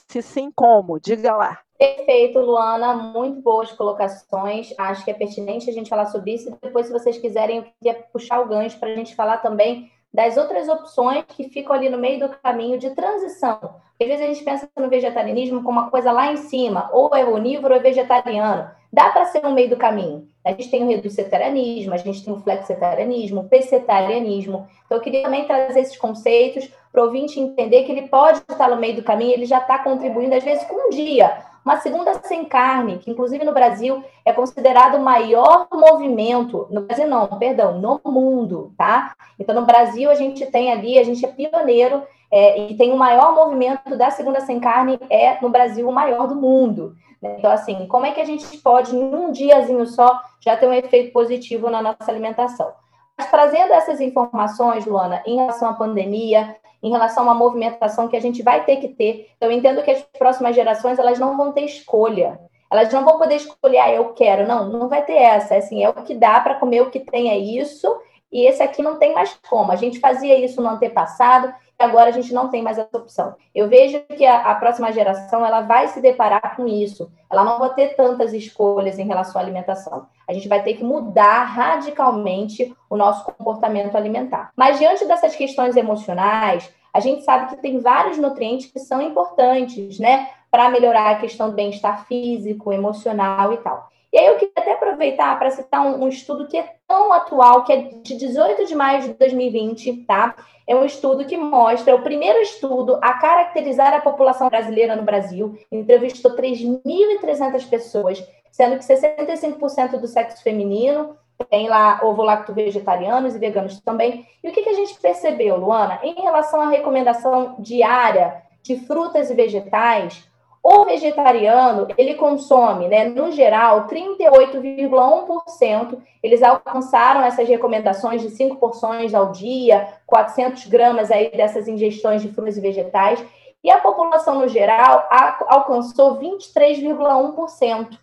Se 0.07 0.23
sim, 0.23 0.51
como? 0.55 1.01
Diga 1.01 1.37
lá. 1.37 1.59
Perfeito, 1.79 2.39
Luana. 2.39 2.95
Muito 2.95 3.41
boas 3.41 3.73
colocações. 3.73 4.75
Acho 4.79 5.05
que 5.05 5.11
é 5.11 5.15
pertinente 5.15 5.71
a 5.71 5.73
gente 5.73 5.89
falar 5.89 6.07
sobre 6.07 6.35
isso. 6.35 6.49
E 6.49 6.55
depois, 6.61 6.87
se 6.87 6.93
vocês 6.93 7.19
quiserem, 7.19 7.59
eu 7.59 7.65
queria 7.65 8.03
puxar 8.13 8.41
o 8.41 8.49
gancho 8.49 8.79
para 8.79 8.91
a 8.91 8.95
gente 8.95 9.15
falar 9.15 9.39
também 9.39 9.91
das 10.13 10.37
outras 10.37 10.69
opções 10.69 11.25
que 11.29 11.49
ficam 11.51 11.75
ali 11.75 11.89
no 11.89 11.99
meio 11.99 12.21
do 12.21 12.35
caminho 12.43 12.79
de 12.79 12.91
transição. 12.91 13.59
Às 14.01 14.07
vezes 14.07 14.23
a 14.23 14.27
gente 14.27 14.45
pensa 14.45 14.69
no 14.77 14.89
vegetarianismo 14.89 15.63
como 15.63 15.81
uma 15.81 15.91
coisa 15.91 16.11
lá 16.11 16.33
em 16.33 16.37
cima, 16.37 16.89
ou 16.93 17.15
é 17.15 17.25
onívoro 17.25 17.75
ou 17.75 17.81
é 17.81 17.83
vegetariano. 17.83 18.71
Dá 18.93 19.11
para 19.11 19.27
ser 19.27 19.43
no 19.43 19.53
meio 19.53 19.69
do 19.69 19.77
caminho. 19.77 20.27
A 20.45 20.51
gente 20.51 20.71
tem 20.71 20.83
o 20.83 20.89
reducetarianismo, 20.89 21.93
a 21.93 21.99
gente 21.99 22.25
tem 22.25 22.33
o 22.33 22.41
flexetarianismo, 22.41 23.41
o 23.41 23.49
pescetarianismo. 23.49 24.67
Então, 24.87 24.97
eu 24.97 25.03
queria 25.03 25.23
também 25.23 25.47
trazer 25.47 25.81
esses 25.81 25.97
conceitos 25.97 26.71
para 26.91 27.03
o 27.03 27.07
ouvinte 27.07 27.39
entender 27.39 27.85
que 27.85 27.93
ele 27.93 28.09
pode 28.09 28.39
estar 28.39 28.71
no 28.71 28.77
meio 28.77 28.97
do 28.97 29.03
caminho, 29.03 29.33
ele 29.33 29.45
já 29.45 29.59
está 29.59 29.79
contribuindo, 29.79 30.35
às 30.35 30.43
vezes, 30.43 30.65
com 30.65 30.89
um 30.89 30.91
dia. 30.91 31.48
Uma 31.69 31.81
segunda 31.81 32.15
sem 32.23 32.47
carne, 32.47 32.97
que 32.97 33.11
inclusive 33.11 33.45
no 33.45 33.53
Brasil 33.53 34.03
é 34.25 34.33
considerado 34.33 34.95
o 34.95 35.05
maior 35.05 35.69
movimento, 35.71 36.67
no 36.71 36.81
Brasil 36.81 37.07
não, 37.07 37.27
perdão, 37.27 37.79
no 37.79 38.01
mundo, 38.11 38.73
tá? 38.75 39.15
Então, 39.39 39.55
no 39.55 39.67
Brasil, 39.67 40.11
a 40.11 40.15
gente 40.15 40.47
tem 40.47 40.73
ali, 40.73 40.99
a 40.99 41.05
gente 41.05 41.23
é 41.27 41.29
pioneiro 41.29 42.03
é, 42.33 42.71
e 42.71 42.75
tem 42.79 42.91
o 42.91 42.97
maior 42.97 43.35
movimento 43.35 43.99
da 43.99 44.09
segunda 44.11 44.41
sem 44.41 44.59
carne, 44.59 44.99
é 45.11 45.39
no 45.43 45.51
Brasil 45.51 45.87
o 45.87 45.93
maior 45.93 46.27
do 46.27 46.35
mundo. 46.35 46.95
Né? 47.21 47.37
Então, 47.37 47.53
assim, 47.53 47.87
como 47.87 48.07
é 48.07 48.13
que 48.13 48.21
a 48.23 48.25
gente 48.25 48.57
pode, 48.57 48.95
num 48.95 49.31
diazinho 49.31 49.85
só, 49.87 50.23
já 50.41 50.57
ter 50.57 50.67
um 50.67 50.73
efeito 50.73 51.13
positivo 51.13 51.69
na 51.69 51.83
nossa 51.83 52.11
alimentação? 52.11 52.73
Mas 53.15 53.31
trazendo 53.31 53.75
essas 53.75 54.01
informações, 54.01 54.87
Luana, 54.87 55.23
em 55.27 55.37
relação 55.37 55.69
à 55.69 55.75
pandemia, 55.75 56.57
em 56.83 56.91
relação 56.91 57.25
a 57.25 57.27
uma 57.27 57.35
movimentação 57.35 58.09
que 58.09 58.17
a 58.17 58.21
gente 58.21 58.43
vai 58.43 58.65
ter 58.65 58.77
que 58.77 58.89
ter, 58.89 59.31
então, 59.37 59.51
eu 59.51 59.57
entendo 59.57 59.83
que 59.83 59.91
as 59.91 60.03
próximas 60.19 60.55
gerações 60.55 60.99
elas 60.99 61.19
não 61.19 61.37
vão 61.37 61.53
ter 61.53 61.63
escolha. 61.63 62.39
Elas 62.71 62.93
não 62.93 63.05
vão 63.05 63.19
poder 63.19 63.37
escolher, 63.37 63.79
ah, 63.79 63.93
eu 63.93 64.13
quero. 64.13 64.47
Não, 64.47 64.69
não 64.69 64.89
vai 64.89 65.03
ter 65.05 65.15
essa. 65.15 65.55
É 65.55 65.59
assim, 65.59 65.83
é 65.83 65.89
o 65.89 65.95
que 65.95 66.15
dá 66.15 66.39
para 66.41 66.57
comer, 66.57 66.83
o 66.83 66.91
que 66.91 67.01
tem 67.01 67.31
é 67.31 67.39
isso, 67.39 67.89
e 68.31 68.47
esse 68.47 68.63
aqui 68.63 68.83
não 68.83 68.99
tem 68.99 69.15
mais 69.15 69.39
como. 69.49 69.73
A 69.73 69.77
gente 69.77 70.01
fazia 70.01 70.39
isso 70.39 70.61
no 70.61 70.69
antepassado, 70.69 71.53
agora 71.79 72.11
a 72.11 72.13
gente 72.13 72.35
não 72.35 72.49
tem 72.49 72.63
mais 72.63 72.79
essa 72.79 72.97
opção. 72.97 73.37
Eu 73.55 73.69
vejo 73.69 74.01
que 74.17 74.27
a, 74.27 74.51
a, 74.51 74.55
próxima 74.57 74.93
geração 74.93 75.47
ela 75.47 75.61
vai 75.61 75.89
se 75.89 76.01
deparar 76.01 76.57
com 76.57 76.67
isso. 76.67 77.11
Ela 77.31 77.45
não 77.45 77.59
vai 77.59 77.73
ter 77.75 77.95
tantas 77.95 78.33
escolhas 78.33 78.99
em 78.99 79.07
relação 79.07 79.41
à 79.41 79.45
alimentação. 79.45 80.07
A 80.27 80.33
gente 80.33 80.49
vai 80.49 80.63
ter 80.63 80.75
que 80.75 80.85
mudar 80.85 81.45
radicalmente 81.45 82.75
o 82.91 82.97
nosso 82.97 83.25
comportamento 83.25 83.97
alimentar. 83.97 84.51
Mas 84.57 84.79
diante 84.79 85.07
dessas 85.07 85.37
questões 85.37 85.77
emocionais, 85.77 86.73
a 86.93 87.01
gente 87.01 87.23
sabe 87.23 87.51
que 87.51 87.63
tem 87.63 87.79
vários 87.79 88.19
nutrientes 88.19 88.73
que 88.73 88.81
são 88.81 89.01
importantes, 89.01 89.99
né, 89.99 90.31
para 90.51 90.71
melhorar 90.71 91.11
a 91.11 91.19
questão 91.19 91.51
do 91.51 91.55
bem-estar 91.55 92.07
físico, 92.07 92.73
emocional 92.73 93.53
e 93.53 93.59
tal. 93.59 93.89
E 94.13 94.19
aí 94.19 94.27
eu 94.27 94.37
queria 94.37 94.55
até 94.57 94.73
aproveitar 94.73 95.39
para 95.39 95.51
citar 95.51 95.87
um, 95.87 96.05
um, 96.05 96.09
estudo 96.09 96.47
que 96.47 96.57
é 96.57 96.75
tão 96.87 97.13
atual, 97.13 97.65
que 97.65 97.73
é 97.73 97.77
de 98.03 98.17
18 98.17 98.65
de 98.65 98.75
maio 98.75 99.03
de 99.03 99.13
2020, 99.15 100.05
tá? 100.05 100.35
É 100.67 100.75
um 100.75 100.85
estudo 100.85 101.27
que 101.27 101.37
mostra, 101.37 101.93
é 101.93 101.95
o 101.95 102.03
primeiro 102.03 102.39
estudo 102.41 102.99
a 103.03 103.15
caracterizar 103.15 103.93
a 103.93 104.01
população 104.01 104.49
brasileira 104.49 104.97
no 104.97 105.03
Brasil, 105.03 105.59
entrevistou 105.71 106.35
3.300 106.37 107.69
pessoas, 107.69 108.27
sendo 108.51 108.79
que 108.79 108.85
65% 108.85 109.99
do 109.99 110.07
sexo 110.07 110.43
feminino, 110.43 111.17
tem 111.51 111.69
lá 111.69 112.01
ovo-lacto 112.03 112.53
vegetarianos 112.53 113.35
e 113.35 113.39
veganos 113.39 113.81
também. 113.81 114.27
E 114.43 114.49
o 114.49 114.53
que, 114.53 114.63
que 114.63 114.71
a 114.71 114.75
gente 114.75 114.99
percebeu, 115.01 115.57
Luana? 115.57 116.01
Em 116.03 116.15
relação 116.21 116.61
à 116.61 116.69
recomendação 116.69 117.57
diária 117.59 118.43
de 118.63 118.77
frutas 118.81 119.31
e 119.31 119.35
vegetais, 119.35 120.28
O 120.63 120.85
vegetariano, 120.85 121.89
ele 121.97 122.15
consome, 122.15 122.89
né, 122.89 123.07
no 123.07 123.31
geral, 123.31 123.87
38,1%. 123.87 125.99
Eles 126.23 126.43
alcançaram 126.43 127.23
essas 127.23 127.49
recomendações 127.49 128.21
de 128.21 128.29
cinco 128.31 128.57
porções 128.57 129.15
ao 129.15 129.33
dia, 129.33 129.89
400 130.07 130.67
gramas 130.67 131.11
aí 131.11 131.31
dessas 131.31 131.67
ingestões 131.69 132.23
de 132.23 132.29
frutas 132.29 132.57
e 132.57 132.61
vegetais. 132.61 133.25
E 133.63 133.71
a 133.71 133.79
população, 133.79 134.41
no 134.41 134.49
geral, 134.49 135.09
alcançou 135.47 136.19
23,1%. 136.19 137.99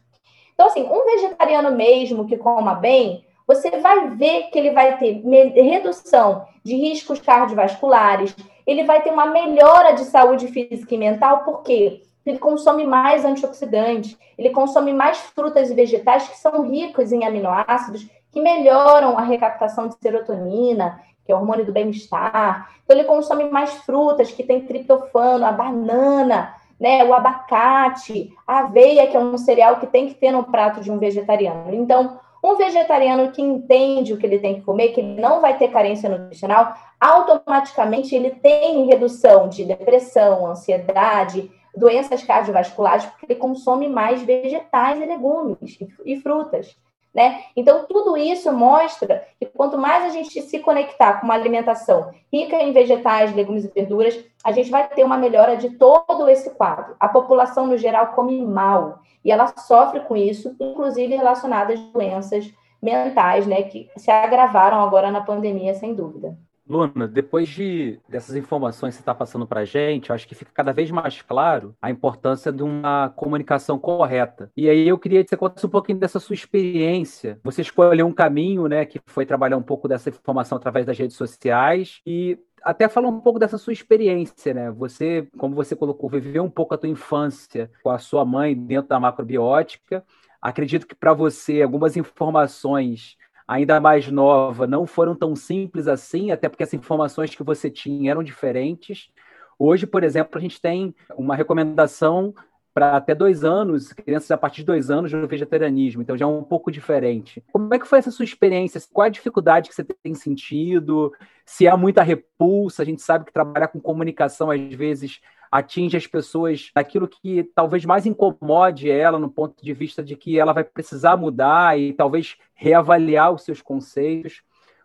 Então, 0.53 0.67
assim, 0.67 0.83
um 0.83 1.05
vegetariano 1.05 1.71
mesmo 1.71 2.25
que 2.25 2.37
coma 2.37 2.75
bem, 2.75 3.25
você 3.45 3.69
vai 3.71 4.09
ver 4.11 4.49
que 4.49 4.57
ele 4.57 4.71
vai 4.71 4.97
ter 4.97 5.21
redução 5.61 6.47
de 6.63 6.75
riscos 6.75 7.19
cardiovasculares, 7.19 8.35
ele 8.65 8.83
vai 8.83 9.03
ter 9.03 9.11
uma 9.11 9.27
melhora 9.27 9.93
de 9.93 10.05
saúde 10.05 10.47
física 10.47 10.95
e 10.95 10.97
mental, 10.97 11.43
por 11.43 11.61
quê? 11.61 12.01
Ele 12.25 12.39
consome 12.39 12.85
mais 12.85 13.23
antioxidantes, 13.23 14.17
ele 14.38 14.49
consome 14.49 14.93
mais 14.93 15.17
frutas 15.19 15.69
e 15.69 15.76
vegetais 15.76 16.28
que 16.28 16.38
são 16.38 16.63
ricos 16.63 17.11
em 17.11 17.23
aminoácidos, 17.23 18.07
que 18.32 18.41
melhoram 18.41 19.17
a 19.17 19.21
recaptação 19.21 19.88
de 19.88 19.95
serotonina, 19.95 20.99
que 21.26 21.32
é 21.32 21.36
o 21.36 21.39
hormônio 21.39 21.65
do 21.65 21.71
bem-estar. 21.71 22.69
Então, 22.84 22.97
ele 22.97 23.07
consome 23.07 23.45
mais 23.45 23.73
frutas 23.76 24.32
que 24.32 24.43
tem 24.43 24.61
triptofano, 24.61 25.45
a 25.45 25.51
banana, 25.51 26.53
né, 26.80 27.03
o 27.03 27.13
abacate, 27.13 28.34
a 28.45 28.59
aveia, 28.59 29.07
que 29.07 29.15
é 29.15 29.19
um 29.19 29.38
cereal 29.38 29.78
que 29.78 29.88
tem 29.88 30.07
que 30.07 30.13
ter 30.13 30.32
no 30.32 30.43
prato 30.43 30.82
de 30.82 30.91
um 30.91 30.99
vegetariano. 30.99 31.73
Então, 31.73 32.19
um 32.43 32.55
vegetariano 32.57 33.32
que 33.32 33.41
entende 33.41 34.13
o 34.13 34.17
que 34.17 34.26
ele 34.26 34.38
tem 34.38 34.55
que 34.55 34.61
comer, 34.61 34.89
que 34.89 35.01
não 35.01 35.41
vai 35.41 35.57
ter 35.57 35.69
carência 35.69 36.07
nutricional, 36.07 36.76
automaticamente 36.99 38.13
ele 38.13 38.30
tem 38.30 38.86
redução 38.86 39.49
de 39.49 39.65
depressão, 39.65 40.45
ansiedade, 40.45 41.49
doenças 41.76 42.23
cardiovasculares, 42.23 43.05
porque 43.05 43.26
ele 43.26 43.39
consome 43.39 43.88
mais 43.88 44.21
vegetais 44.21 44.99
e 45.01 45.05
legumes 45.05 45.78
e 46.05 46.19
frutas. 46.19 46.76
Né? 47.15 47.43
Então, 47.55 47.86
tudo 47.86 48.17
isso 48.17 48.51
mostra 48.51 49.26
que 49.39 49.45
quanto 49.45 49.78
mais 49.78 50.03
a 50.03 50.09
gente 50.09 50.41
se 50.41 50.59
conectar 50.59 51.13
com 51.13 51.26
uma 51.26 51.34
alimentação 51.34 52.11
rica 52.32 52.57
em 52.57 52.73
vegetais, 52.73 53.34
legumes 53.34 53.63
e 53.63 53.69
verduras, 53.69 54.21
a 54.43 54.51
gente 54.51 54.69
vai 54.69 54.86
ter 54.89 55.05
uma 55.05 55.17
melhora 55.17 55.55
de 55.55 55.69
todo 55.78 56.28
esse 56.28 56.49
quadro. 56.55 56.93
A 56.99 57.07
população, 57.07 57.67
no 57.67 57.78
geral, 57.78 58.07
come 58.07 58.45
mal 58.45 58.99
e 59.23 59.32
ela 59.32 59.47
sofre 59.57 60.01
com 60.01 60.17
isso, 60.17 60.55
inclusive 60.59 61.15
relacionadas 61.15 61.80
a 61.80 61.97
doenças 61.97 62.53
mentais, 62.82 63.47
né, 63.47 63.63
que 63.63 63.89
se 63.95 64.11
agravaram 64.11 64.82
agora 64.82 65.09
na 65.09 65.21
pandemia, 65.21 65.73
sem 65.73 65.95
dúvida. 65.95 66.38
Luna, 66.68 67.07
depois 67.07 67.47
de 67.47 67.99
dessas 68.09 68.36
informações 68.36 68.93
que 68.93 68.97
você 68.97 69.01
está 69.01 69.13
passando 69.13 69.45
para 69.45 69.61
a 69.61 69.66
gente, 69.66 70.11
acho 70.11 70.28
que 70.28 70.34
fica 70.34 70.51
cada 70.53 70.74
vez 70.74 70.89
mais 70.89 71.22
claro 71.22 71.76
a 71.82 71.91
importância 71.91 72.51
de 72.51 72.63
uma 72.63 73.09
comunicação 73.16 73.78
correta. 73.78 74.51
E 74.57 74.68
aí 74.68 74.88
eu 74.88 74.97
queria 74.97 75.24
que 75.24 75.30
você 75.30 75.38
contasse 75.38 75.66
um 75.66 75.70
pouquinho 75.70 75.99
dessa 75.99 76.20
sua 76.20 76.34
experiência. 76.34 77.39
Você 77.43 77.61
escolheu 77.61 78.07
um 78.07 78.13
caminho, 78.13 78.68
né, 78.68 78.86
que 78.86 78.99
foi 79.05 79.26
trabalhar 79.26 79.57
um 79.57 79.63
pouco 79.63 79.88
dessa 79.88 80.09
informação 80.09 80.57
através 80.57 80.86
das 80.86 80.97
redes 80.97 81.16
sociais 81.16 82.01
e 82.05 82.38
até 82.63 82.89
falar 82.89 83.09
um 83.09 83.20
pouco 83.20 83.38
dessa 83.38 83.59
sua 83.59 83.74
experiência, 83.74 84.51
né? 84.51 84.72
Você, 84.72 85.28
como 85.38 85.53
você 85.53 85.76
colocou, 85.76 86.09
viveu 86.09 86.43
um 86.43 86.49
pouco 86.49 86.74
a 86.74 86.78
tua 86.78 86.89
infância 86.89 87.70
com 87.84 87.91
a 87.91 87.99
sua 87.99 88.26
mãe 88.26 88.55
dentro 88.55 88.89
da 88.89 88.99
macrobiótica. 88.99 90.03
Acredito 90.41 90.88
que 90.88 90.95
para 90.95 91.13
você 91.13 91.61
algumas 91.61 91.95
informações 91.95 93.18
ainda 93.47 93.79
mais 93.79 94.09
nova, 94.09 94.65
não 94.65 94.85
foram 94.85 95.15
tão 95.15 95.35
simples 95.35 95.87
assim, 95.87 96.31
até 96.31 96.49
porque 96.49 96.63
as 96.63 96.73
informações 96.73 97.33
que 97.33 97.43
você 97.43 97.69
tinha 97.69 98.11
eram 98.11 98.23
diferentes. 98.23 99.09
Hoje, 99.57 99.85
por 99.85 100.03
exemplo, 100.03 100.37
a 100.37 100.41
gente 100.41 100.59
tem 100.59 100.93
uma 101.17 101.35
recomendação 101.35 102.33
para 102.73 102.97
até 102.97 103.15
dois 103.15 103.45
anos, 103.45 103.93
crianças 103.93 104.29
a 104.31 104.37
partir 104.37 104.57
de 104.57 104.65
dois 104.65 104.91
anos 104.91 105.13
no 105.13 105.25
vegetarianismo, 105.25 106.01
então 106.01 106.17
já 106.17 106.25
é 106.25 106.27
um 106.27 106.43
pouco 106.43 106.69
diferente. 106.69 107.41
Como 107.53 107.73
é 107.73 107.79
que 107.79 107.87
foi 107.87 107.99
essa 107.99 108.11
sua 108.11 108.25
experiência? 108.25 108.81
Qual 108.91 109.05
a 109.05 109.09
dificuldade 109.09 109.69
que 109.69 109.75
você 109.75 109.83
tem 109.83 110.13
sentido? 110.13 111.13
Se 111.45 111.69
há 111.69 111.77
muita 111.77 112.03
repulsa, 112.03 112.81
a 112.81 112.85
gente 112.85 113.01
sabe 113.01 113.23
que 113.23 113.31
trabalhar 113.31 113.69
com 113.69 113.79
comunicação 113.79 114.51
às 114.51 114.73
vezes 114.73 115.21
atinge 115.58 115.95
as 115.95 116.06
pessoas 116.06 116.70
naquilo 116.76 117.08
que 117.08 117.43
talvez 117.56 117.86
mais 117.86 118.06
incomode 118.06 118.89
ela, 118.89 119.18
no 119.18 119.30
ponto 119.30 119.64
de 119.64 119.74
vista 119.74 120.03
de 120.03 120.16
que 120.16 120.38
ela 120.39 120.53
vai 120.53 120.64
precisar 120.64 121.16
mudar 121.16 121.80
e 121.80 121.93
talvez 121.93 122.36
reavaliar 122.53 123.32
os 123.32 123.43
seus 123.43 123.62
conceitos. 123.62 124.41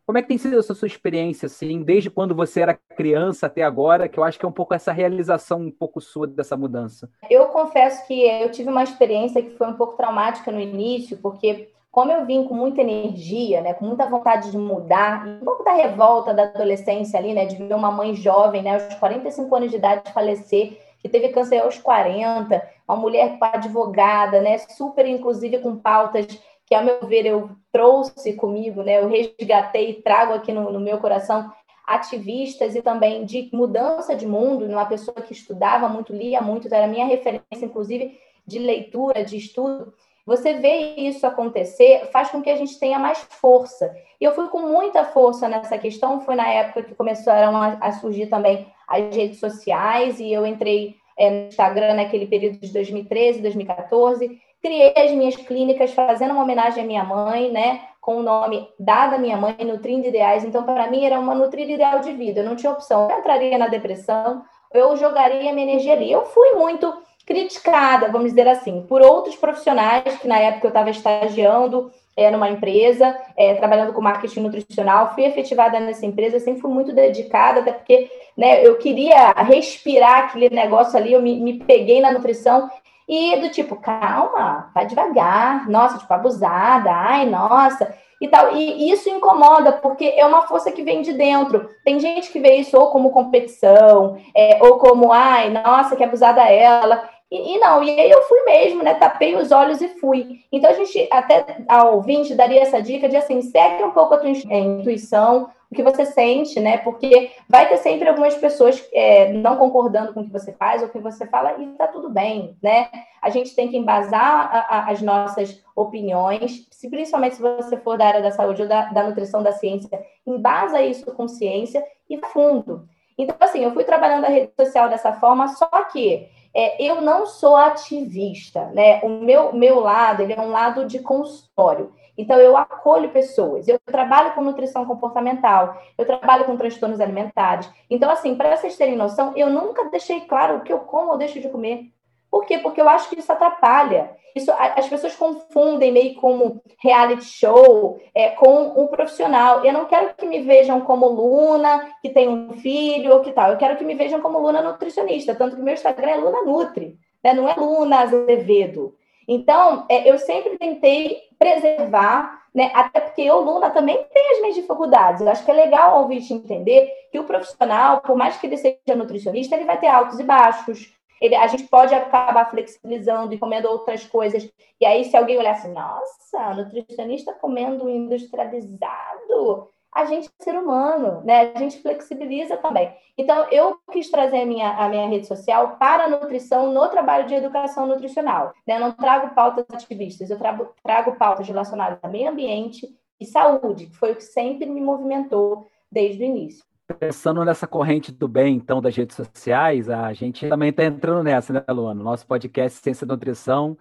Como 0.07 0.19
é 0.19 0.23
que 0.23 0.29
tem 0.29 0.39
sido 0.39 0.59
essa 0.59 0.75
sua 0.75 0.89
experiência, 0.89 1.47
assim, 1.47 1.83
desde 1.83 2.11
quando 2.11 2.35
você 2.35 2.61
era 2.61 2.79
criança 2.97 3.47
até 3.47 3.63
agora, 3.63 4.09
que 4.09 4.19
eu 4.19 4.25
acho 4.25 4.39
que 4.39 4.45
é 4.45 4.49
um 4.49 4.53
pouco 4.53 4.75
essa 4.75 4.93
realização 4.93 5.61
um 5.61 5.71
pouco 5.71 6.01
sua 6.01 6.27
dessa 6.27 6.57
mudança? 6.57 7.09
Eu 7.31 7.47
confesso 7.47 8.05
que 8.07 8.25
eu 8.25 8.51
tive 8.51 8.71
uma 8.71 8.83
experiência 8.83 9.43
que 9.43 9.51
foi 9.51 9.69
um 9.69 9.75
pouco 9.75 9.97
traumática 9.97 10.51
no 10.51 10.61
início, 10.61 11.17
porque 11.19 11.69
como 11.91 12.13
eu 12.13 12.25
vim 12.25 12.45
com 12.45 12.55
muita 12.55 12.83
energia, 12.83 13.61
né, 13.61 13.75
com 13.75 13.85
muita 13.85 14.07
vontade 14.07 14.51
de 14.51 14.59
mudar, 14.59 15.27
um 15.27 15.45
pouco 15.45 15.65
da 15.65 15.73
revolta 15.73 16.33
da 16.33 16.45
adolescência 16.45 17.19
ali, 17.19 17.35
né, 17.35 17.47
de 17.47 17.57
ver 17.57 17.75
uma 17.75 17.91
mãe 17.91 18.15
jovem, 18.15 18.63
né, 18.63 18.75
aos 18.75 18.95
45 18.95 19.55
anos 19.55 19.71
de 19.71 19.77
idade 19.77 20.13
falecer, 20.13 20.79
que 21.01 21.09
teve 21.09 21.31
câncer 21.31 21.59
aos 21.59 21.79
40, 21.79 22.63
uma 22.87 22.97
mulher 22.97 23.37
advogada, 23.41 24.41
né, 24.41 24.59
super 24.59 25.07
inclusive 25.07 25.59
com 25.59 25.77
pautas 25.77 26.27
que, 26.65 26.75
a 26.75 26.83
meu 26.83 27.05
ver, 27.07 27.27
eu 27.27 27.51
trouxe 27.73 28.35
comigo, 28.35 28.83
né, 28.83 29.01
eu 29.01 29.09
resgatei 29.09 29.91
e 29.91 30.03
trago 30.03 30.33
aqui 30.33 30.53
no, 30.53 30.71
no 30.71 30.79
meu 30.79 30.99
coração 30.99 31.51
ativistas 31.85 32.77
e 32.77 32.83
também 32.83 33.25
de 33.25 33.51
mudança 33.53 34.15
de 34.15 34.25
mundo, 34.25 34.65
uma 34.65 34.87
pessoa 34.87 35.21
que 35.21 35.33
estudava 35.33 35.89
muito, 35.89 36.13
lia 36.13 36.41
muito, 36.41 36.69
então 36.69 36.79
era 36.79 36.87
minha 36.87 37.05
referência, 37.05 37.65
inclusive, 37.65 38.17
de 38.47 38.61
leitura, 38.61 39.25
de 39.25 39.37
estudo. 39.37 39.93
Você 40.31 40.55
vê 40.55 40.95
isso 40.97 41.27
acontecer, 41.27 42.09
faz 42.13 42.31
com 42.31 42.41
que 42.41 42.49
a 42.49 42.55
gente 42.55 42.79
tenha 42.79 43.01
mais 43.01 43.19
força. 43.19 43.93
E 44.21 44.25
eu 44.25 44.33
fui 44.33 44.47
com 44.47 44.61
muita 44.61 45.03
força 45.03 45.49
nessa 45.49 45.77
questão, 45.77 46.21
foi 46.21 46.37
na 46.37 46.49
época 46.49 46.85
que 46.85 46.95
começaram 46.95 47.57
a, 47.57 47.91
surgir 47.91 48.27
também 48.27 48.65
as 48.87 49.13
redes 49.13 49.41
sociais, 49.41 50.21
e 50.21 50.33
eu 50.33 50.47
entrei 50.47 50.95
é, 51.19 51.29
no 51.29 51.49
Instagram 51.49 51.95
naquele 51.95 52.29
período 52.29 52.61
de 52.61 52.73
2013, 52.73 53.43
2014, 53.43 54.41
criei 54.63 54.95
as 54.97 55.11
minhas 55.11 55.35
clínicas 55.35 55.93
fazendo 55.95 56.31
uma 56.31 56.45
homenagem 56.45 56.85
à 56.85 56.87
minha 56.87 57.03
mãe, 57.03 57.51
né? 57.51 57.81
Com 58.01 58.19
o 58.19 58.23
nome 58.23 58.69
dado 58.79 59.17
à 59.17 59.19
minha 59.19 59.37
mãe, 59.37 59.57
Nutrindo 59.65 60.07
Ideais. 60.07 60.45
Então, 60.45 60.63
para 60.63 60.89
mim, 60.89 61.05
era 61.05 61.19
uma 61.19 61.35
nutrida 61.35 61.73
ideal 61.73 61.99
de 61.99 62.13
vida. 62.13 62.43
Eu 62.43 62.45
não 62.45 62.55
tinha 62.55 62.71
opção. 62.71 63.11
Eu 63.11 63.19
entraria 63.19 63.59
na 63.59 63.67
depressão, 63.67 64.45
eu 64.73 64.97
jogaria 64.97 65.53
minha 65.53 65.67
energia 65.67 65.95
ali. 65.95 66.13
Eu 66.13 66.25
fui 66.27 66.53
muito 66.53 66.87
criticada, 67.27 68.11
vamos 68.11 68.31
dizer 68.31 68.49
assim, 68.49 68.85
por 68.89 69.03
outros 69.03 69.37
profissionais 69.37 70.19
que 70.19 70.27
na 70.27 70.39
época 70.39 70.67
eu 70.67 70.71
estava 70.71 70.91
estagiando 70.91 71.91
é, 72.17 72.31
numa 72.31 72.51
empresa, 72.51 73.17
é, 73.37 73.55
trabalhando 73.55 73.93
com 73.93 74.01
marketing 74.01 74.41
nutricional, 74.41 75.15
fui 75.15 75.25
efetivada 75.25 75.79
nessa 75.81 76.05
empresa, 76.05 76.41
sempre 76.41 76.61
fui 76.61 76.71
muito 76.71 76.93
dedicada, 76.93 77.61
até 77.61 77.73
porque 77.73 78.11
né, 78.37 78.67
eu 78.67 78.77
queria 78.79 79.33
respirar 79.33 80.25
aquele 80.25 80.51
negócio 80.51 80.99
ali, 80.99 81.13
eu 81.13 81.23
me, 81.23 81.41
me 81.41 81.55
peguei 81.55 82.01
na 82.01 82.13
nutrição 82.13 82.71
e 83.09 83.41
do 83.41 83.51
tipo, 83.51 83.77
calma, 83.77 84.71
vai 84.75 84.87
devagar, 84.87 85.69
nossa, 85.69 85.99
tipo, 85.99 86.13
abusada, 86.13 86.91
ai, 86.91 87.27
nossa, 87.27 87.93
e 88.21 88.29
tal. 88.29 88.55
E 88.55 88.91
isso 88.91 89.09
incomoda, 89.09 89.73
porque 89.73 90.05
é 90.17 90.27
uma 90.27 90.43
força 90.43 90.71
que 90.71 90.83
vem 90.83 91.03
de 91.03 91.13
dentro. 91.13 91.71
Tem 91.85 91.99
gente 91.99 92.31
que 92.31 92.39
vê 92.39 92.57
isso 92.57 92.77
ou 92.77 92.91
como 92.91 93.11
competição, 93.11 94.19
é, 94.37 94.63
ou 94.63 94.79
como, 94.79 95.13
ai, 95.13 95.51
nossa, 95.51 95.97
que 95.97 96.05
abusada 96.05 96.43
ela. 96.43 97.09
E, 97.31 97.55
e, 97.55 97.59
não, 97.59 97.83
e 97.83 97.91
aí 97.91 98.11
eu 98.11 98.23
fui 98.23 98.43
mesmo, 98.43 98.83
né? 98.83 98.95
Tapei 98.95 99.37
os 99.37 99.53
olhos 99.53 99.81
e 99.81 99.89
fui. 99.89 100.41
Então 100.53 100.69
a 100.69 100.75
gente, 100.75 101.09
até 101.11 101.59
ao 101.69 101.95
ouvinte, 101.95 102.35
daria 102.35 102.61
essa 102.61 102.83
dica 102.83 103.09
de 103.09 103.17
assim, 103.17 103.41
segue 103.41 103.85
um 103.85 103.93
pouco 103.93 104.15
a 104.15 104.19
tua 104.19 104.29
é, 104.29 104.59
intuição, 104.59 105.49
o 105.71 105.75
que 105.75 105.83
você 105.83 106.05
sente, 106.05 106.59
né? 106.59 106.79
Porque 106.79 107.31
vai 107.49 107.69
ter 107.69 107.77
sempre 107.77 108.09
algumas 108.09 108.35
pessoas 108.35 108.85
é, 108.93 109.33
não 109.33 109.57
concordando 109.57 110.13
com 110.13 110.21
o 110.21 110.25
que 110.25 110.33
você 110.33 110.53
faz 110.53 110.83
ou 110.83 110.89
o 110.89 110.91
que 110.91 110.99
você 110.99 111.27
fala, 111.27 111.57
e 111.59 111.67
tá 111.77 111.87
tudo 111.87 112.11
bem, 112.11 112.57
né? 112.61 112.89
A 113.23 113.31
gente 113.31 113.55
tem 113.55 113.69
que 113.69 113.77
embasar 113.77 114.51
a, 114.53 114.59
a, 114.61 114.91
as 114.91 115.01
nossas 115.01 115.63
opiniões, 115.77 116.67
se, 116.73 116.91
principalmente 116.91 117.37
se 117.37 117.43
você 117.43 117.77
for 117.77 117.97
da 117.97 118.07
área 118.07 118.23
da 118.23 118.33
saúde 118.33 118.63
ou 118.63 118.69
da, 118.69 118.87
da 118.87 119.05
nutrição 119.05 119.43
da 119.43 119.53
ciência, 119.53 120.03
embasa 120.27 120.83
isso 120.83 121.15
com 121.15 121.29
ciência 121.29 121.85
e 122.09 122.19
fundo. 122.19 122.89
Então, 123.17 123.37
assim, 123.39 123.63
eu 123.63 123.73
fui 123.73 123.85
trabalhando 123.85 124.25
a 124.25 124.29
rede 124.29 124.51
social 124.59 124.89
dessa 124.89 125.13
forma, 125.13 125.47
só 125.49 125.69
que 125.85 126.29
é, 126.53 126.83
eu 126.83 127.01
não 127.01 127.27
sou 127.27 127.55
ativista, 127.55 128.67
né? 128.75 129.01
O 129.03 129.09
meu, 129.09 129.53
meu 129.53 129.79
lado, 129.79 130.23
ele 130.23 130.33
é 130.33 130.41
um 130.41 130.51
lado 130.51 130.85
de 130.85 130.99
consultório. 130.99 131.93
Então, 132.21 132.39
eu 132.39 132.57
acolho 132.57 133.11
pessoas, 133.11 133.67
eu 133.67 133.79
trabalho 133.87 134.33
com 134.33 134.43
nutrição 134.43 134.85
comportamental, 134.85 135.81
eu 135.97 136.05
trabalho 136.05 136.45
com 136.45 136.57
transtornos 136.57 137.01
alimentares. 137.01 137.71
Então, 137.89 138.11
assim, 138.11 138.35
para 138.35 138.57
vocês 138.57 138.77
terem 138.77 138.95
noção, 138.95 139.33
eu 139.37 139.49
nunca 139.49 139.89
deixei 139.89 140.21
claro 140.21 140.59
o 140.59 140.61
que 140.61 140.73
eu 140.73 140.81
como 140.81 141.13
ou 141.13 141.19
deixo 141.19 141.41
de 141.41 141.49
comer. 141.49 141.91
Por 142.31 142.45
quê? 142.45 142.59
Porque 142.59 142.81
eu 142.81 142.89
acho 142.89 143.09
que 143.09 143.19
isso 143.19 143.33
atrapalha. 143.33 144.11
Isso, 144.37 144.53
as 144.53 144.89
pessoas 144.89 145.17
confundem 145.17 145.91
meio 145.91 146.15
como 146.15 146.63
reality 146.79 147.25
show 147.25 147.99
é, 148.15 148.29
com 148.31 148.81
um 148.81 148.87
profissional. 148.87 149.65
Eu 149.65 149.73
não 149.73 149.87
quero 149.87 150.15
que 150.15 150.27
me 150.27 150.41
vejam 150.43 150.83
como 150.83 151.09
Luna, 151.09 151.89
que 152.01 152.11
tem 152.11 152.29
um 152.29 152.53
filho 152.53 153.13
ou 153.13 153.21
que 153.21 153.33
tal. 153.33 153.51
Eu 153.51 153.57
quero 153.57 153.77
que 153.77 153.85
me 153.85 153.95
vejam 153.95 154.21
como 154.21 154.39
Luna 154.39 154.63
nutricionista. 154.63 155.35
Tanto 155.35 155.57
que 155.57 155.63
meu 155.63 155.75
Instagram 155.75 156.11
é 156.11 156.17
Luna 156.17 156.43
Nutri. 156.43 156.99
né? 157.25 157.33
não 157.33 157.49
é 157.49 157.55
Luna 157.55 158.03
Azevedo. 158.03 158.95
Então, 159.33 159.87
é, 159.89 160.11
eu 160.11 160.19
sempre 160.19 160.59
tentei 160.59 161.23
preservar, 161.39 162.49
né? 162.53 162.73
até 162.75 162.99
porque 162.99 163.23
eu, 163.23 163.39
Luna, 163.39 163.71
também 163.71 164.05
tenho 164.13 164.33
as 164.33 164.41
minhas 164.41 164.57
dificuldades. 164.57 165.21
Eu 165.21 165.29
acho 165.29 165.45
que 165.45 165.51
é 165.53 165.55
legal 165.55 165.95
o 165.95 166.03
ouvinte 166.03 166.35
entender 166.35 166.91
que 167.13 167.19
o 167.21 167.23
profissional, 167.23 168.01
por 168.01 168.17
mais 168.17 168.37
que 168.39 168.49
ele 168.49 168.57
seja 168.57 168.97
nutricionista, 168.97 169.55
ele 169.55 169.67
vai 169.67 169.79
ter 169.79 169.87
altos 169.87 170.19
e 170.19 170.25
baixos. 170.25 170.93
Ele, 171.21 171.37
a 171.37 171.47
gente 171.47 171.63
pode 171.69 171.95
acabar 171.95 172.51
flexibilizando 172.51 173.33
e 173.33 173.39
comendo 173.39 173.69
outras 173.69 174.05
coisas. 174.05 174.51
E 174.81 174.85
aí, 174.85 175.05
se 175.05 175.17
alguém 175.17 175.39
olhar 175.39 175.53
assim, 175.53 175.73
nossa, 175.73 176.55
nutricionista 176.55 177.33
comendo 177.35 177.89
industrializado, 177.89 179.69
a 179.95 180.05
gente 180.05 180.29
é 180.29 180.45
ser 180.45 180.57
humano, 180.57 181.23
né? 181.25 181.53
A 181.55 181.59
gente 181.59 181.81
flexibiliza 181.83 182.57
também. 182.57 182.93
Então, 183.19 183.47
eu 183.51 183.77
quis 183.91 184.09
trazer 184.11 184.43
a 184.43 184.47
minha, 184.47 184.71
a 184.71 184.89
minha 184.89 185.09
rede 185.09 185.27
social 185.27 185.77
para 185.79 186.05
a 186.05 186.09
nutrição 186.09 186.73
no 186.73 186.89
trabalho 186.89 187.27
de 187.27 187.35
educação 187.35 187.87
nutricional. 187.87 188.53
Né? 188.67 188.77
Eu 188.77 188.81
não 188.81 188.93
trago 188.93 189.35
pautas 189.35 189.67
ativistas, 189.73 190.31
eu 190.31 190.39
trago, 190.39 190.69
trago 190.83 191.17
pautas 191.17 191.47
relacionadas 191.47 191.99
a 192.03 192.09
meio 192.09 192.31
ambiente 192.31 192.89
e 193.19 193.27
saúde, 193.27 193.87
que 193.87 193.97
foi 193.97 194.13
o 194.13 194.17
que 194.17 194.25
sempre 194.25 194.67
me 194.67 194.81
movimentou 194.81 195.67
desde 195.91 196.23
o 196.23 196.27
início. 196.27 196.65
Pensando 196.99 197.45
nessa 197.45 197.67
corrente 197.67 198.11
do 198.11 198.27
bem, 198.27 198.57
então, 198.57 198.81
das 198.81 198.97
redes 198.97 199.15
sociais, 199.15 199.89
a 199.89 200.13
gente 200.13 200.49
também 200.49 200.71
está 200.71 200.85
entrando 200.85 201.23
nessa, 201.23 201.53
né, 201.53 201.65
Luana? 201.69 202.03
Nosso 202.03 202.27
podcast 202.27 202.81
Ciência 202.81 203.07
da 203.07 203.15
Nutrição 203.15 203.77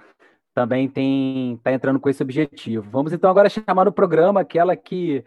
também 0.54 0.86
está 0.86 1.72
entrando 1.72 2.00
com 2.00 2.10
esse 2.10 2.22
objetivo. 2.22 2.88
Vamos 2.92 3.14
então 3.14 3.30
agora 3.30 3.50
chamar 3.50 3.86
no 3.86 3.92
programa 3.92 4.42
aquela 4.42 4.76
que 4.76 5.24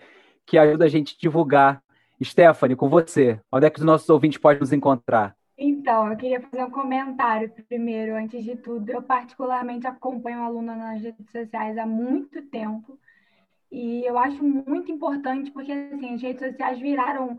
que 0.47 0.59
ajuda 0.59 0.84
a 0.84 0.88
gente 0.88 1.14
a 1.14 1.20
divulgar. 1.20 1.82
Stephanie, 2.22 2.76
com 2.76 2.88
você, 2.88 3.40
onde 3.51 3.66
é 3.66 3.70
que 3.70 3.80
os 3.80 3.84
nossos 3.84 4.09
ouvintes 4.09 4.38
podem 4.38 4.61
nos 4.61 4.72
encontrar? 4.72 5.36
Então, 5.59 6.09
eu 6.11 6.16
queria 6.16 6.40
fazer 6.40 6.64
um 6.64 6.70
comentário 6.70 7.51
primeiro, 7.68 8.14
antes 8.16 8.45
de 8.45 8.57
tudo. 8.57 8.90
Eu 8.90 9.03
particularmente 9.03 9.86
acompanho 9.86 10.40
a 10.40 10.47
aluna 10.47 10.76
nas 10.76 11.03
redes 11.03 11.30
sociais 11.30 11.76
há 11.76 11.86
muito 11.86 12.43
tempo 12.43 12.99
e 13.70 14.05
eu 14.05 14.18
acho 14.18 14.45
muito 14.45 14.93
importante 14.93 15.51
porque 15.51 15.72
assim, 15.72 16.14
as 16.14 16.22
redes 16.22 16.47
sociais 16.47 16.78
viraram 16.78 17.38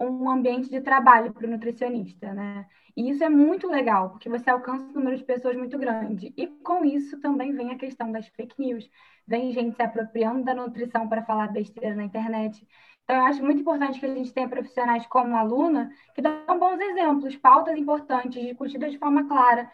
um 0.00 0.28
ambiente 0.30 0.70
de 0.70 0.80
trabalho 0.80 1.32
para 1.32 1.46
o 1.46 1.50
nutricionista, 1.50 2.32
né? 2.32 2.66
E 2.96 3.10
isso 3.10 3.22
é 3.22 3.28
muito 3.28 3.68
legal, 3.68 4.10
porque 4.10 4.28
você 4.28 4.48
alcança 4.48 4.84
um 4.84 4.92
número 4.92 5.16
de 5.18 5.24
pessoas 5.24 5.54
muito 5.54 5.78
grande. 5.78 6.32
E 6.36 6.46
com 6.46 6.82
isso 6.84 7.20
também 7.20 7.52
vem 7.52 7.70
a 7.70 7.78
questão 7.78 8.10
das 8.10 8.26
fake 8.28 8.54
news. 8.58 8.88
Vem 9.26 9.52
gente 9.52 9.76
se 9.76 9.82
apropriando 9.82 10.44
da 10.44 10.54
nutrição 10.54 11.06
para 11.08 11.22
falar 11.22 11.48
besteira 11.48 11.94
na 11.94 12.04
internet. 12.04 12.66
Então, 13.04 13.16
eu 13.16 13.24
acho 13.26 13.44
muito 13.44 13.60
importante 13.60 14.00
que 14.00 14.06
a 14.06 14.14
gente 14.14 14.32
tenha 14.32 14.48
profissionais 14.48 15.06
como 15.06 15.36
a 15.36 15.40
aluna 15.40 15.92
que 16.14 16.22
dão 16.22 16.58
bons 16.58 16.80
exemplos, 16.80 17.36
pautas 17.36 17.76
importantes, 17.78 18.42
discutidas 18.42 18.90
de 18.92 18.98
forma 18.98 19.28
clara, 19.28 19.70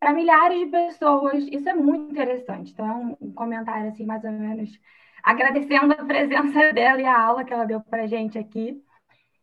para 0.00 0.14
milhares 0.14 0.60
de 0.60 0.66
pessoas. 0.70 1.44
Isso 1.52 1.68
é 1.68 1.74
muito 1.74 2.10
interessante. 2.10 2.72
Então, 2.72 3.16
é 3.20 3.24
um 3.24 3.32
comentário, 3.34 3.90
assim, 3.90 4.06
mais 4.06 4.24
ou 4.24 4.32
menos, 4.32 4.80
agradecendo 5.22 5.92
a 5.92 6.04
presença 6.04 6.72
dela 6.72 7.00
e 7.00 7.04
a 7.04 7.20
aula 7.20 7.44
que 7.44 7.52
ela 7.52 7.66
deu 7.66 7.80
para 7.82 8.04
a 8.04 8.06
gente 8.06 8.38
aqui. 8.38 8.82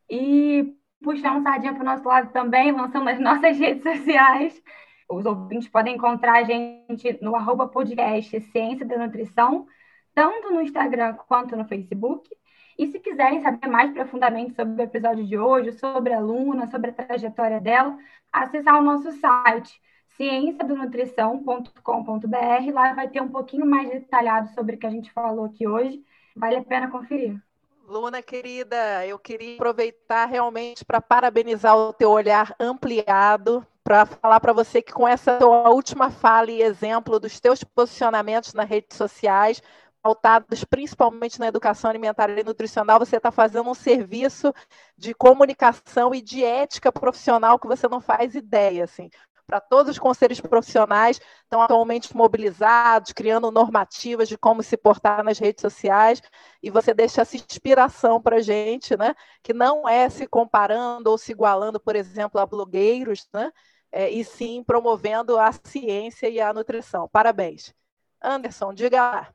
E 0.09 0.75
puxar 1.01 1.37
um 1.37 1.43
sardinha 1.43 1.73
para 1.73 1.81
o 1.81 1.85
nosso 1.85 2.07
lado 2.07 2.31
também, 2.31 2.71
lançando 2.71 3.05
nas 3.05 3.19
nossas 3.19 3.57
redes 3.61 3.83
sociais. 3.83 4.61
Os 5.09 5.25
ouvintes 5.25 5.67
podem 5.67 5.95
encontrar 5.95 6.39
a 6.39 6.43
gente 6.43 7.17
no 7.21 7.35
arroba 7.35 7.67
podcast 7.67 8.39
Ciência 8.41 8.85
da 8.85 8.97
Nutrição, 8.97 9.67
tanto 10.13 10.51
no 10.51 10.61
Instagram 10.61 11.15
quanto 11.27 11.55
no 11.55 11.65
Facebook. 11.65 12.29
E 12.77 12.87
se 12.87 12.99
quiserem 12.99 13.41
saber 13.41 13.67
mais 13.67 13.91
profundamente 13.91 14.53
sobre 14.53 14.81
o 14.81 14.85
episódio 14.85 15.25
de 15.25 15.37
hoje, 15.37 15.71
sobre 15.73 16.13
a 16.13 16.19
Luna, 16.19 16.67
sobre 16.67 16.91
a 16.91 16.93
trajetória 16.93 17.59
dela, 17.59 17.97
acessar 18.31 18.79
o 18.79 18.83
nosso 18.83 19.11
site 19.13 19.81
cienciadonutrição.com.br. 20.15 22.73
Lá 22.73 22.93
vai 22.93 23.09
ter 23.09 23.21
um 23.21 23.29
pouquinho 23.29 23.65
mais 23.65 23.89
detalhado 23.89 24.49
sobre 24.49 24.75
o 24.75 24.79
que 24.79 24.85
a 24.85 24.91
gente 24.91 25.11
falou 25.11 25.45
aqui 25.45 25.67
hoje. 25.67 26.03
Vale 26.35 26.57
a 26.57 26.63
pena 26.63 26.89
conferir. 26.89 27.48
Luna 27.89 28.21
querida, 28.21 29.03
eu 29.07 29.17
queria 29.17 29.55
aproveitar 29.55 30.27
realmente 30.27 30.85
para 30.85 31.01
parabenizar 31.01 31.75
o 31.75 31.91
teu 31.91 32.11
olhar 32.11 32.55
ampliado, 32.59 33.65
para 33.83 34.05
falar 34.05 34.39
para 34.39 34.53
você 34.53 34.79
que 34.79 34.93
com 34.93 35.07
essa 35.07 35.39
tua 35.39 35.71
última 35.71 36.11
fala 36.11 36.51
e 36.51 36.61
exemplo 36.61 37.19
dos 37.19 37.39
teus 37.39 37.63
posicionamentos 37.63 38.53
nas 38.53 38.69
redes 38.69 38.95
sociais, 38.95 39.59
pautados 40.03 40.63
principalmente 40.63 41.39
na 41.39 41.47
educação 41.47 41.89
alimentar 41.89 42.29
e 42.29 42.43
nutricional, 42.43 42.99
você 42.99 43.17
está 43.17 43.31
fazendo 43.31 43.67
um 43.67 43.73
serviço 43.73 44.53
de 44.95 45.15
comunicação 45.15 46.13
e 46.13 46.21
de 46.21 46.43
ética 46.43 46.91
profissional 46.91 47.57
que 47.57 47.67
você 47.67 47.87
não 47.87 47.99
faz 47.99 48.35
ideia, 48.35 48.83
assim 48.83 49.09
para 49.49 49.59
todos 49.59 49.89
os 49.89 49.97
conselhos 49.97 50.39
profissionais 50.39 51.19
estão 51.41 51.59
atualmente 51.59 52.15
mobilizados, 52.15 53.11
criando 53.11 53.49
normativas 53.49 54.29
de 54.29 54.37
como 54.37 54.61
se 54.61 54.77
portar 54.77 55.23
nas 55.23 55.39
redes 55.39 55.61
sociais, 55.61 56.21
e 56.61 56.69
você 56.69 56.93
deixa 56.93 57.23
essa 57.23 57.35
inspiração 57.35 58.21
para 58.21 58.35
a 58.35 58.41
gente, 58.41 58.95
né? 58.95 59.15
que 59.41 59.51
não 59.51 59.89
é 59.89 60.07
se 60.07 60.27
comparando 60.27 61.09
ou 61.09 61.17
se 61.17 61.31
igualando, 61.31 61.79
por 61.79 61.95
exemplo, 61.95 62.39
a 62.39 62.45
blogueiros, 62.45 63.27
né? 63.33 63.51
É, 63.91 64.07
e 64.07 64.23
sim 64.23 64.63
promovendo 64.63 65.39
a 65.39 65.51
ciência 65.51 66.29
e 66.29 66.39
a 66.39 66.53
nutrição. 66.53 67.09
Parabéns. 67.11 67.73
Anderson, 68.21 68.71
diga 68.71 68.97
lá. 68.97 69.33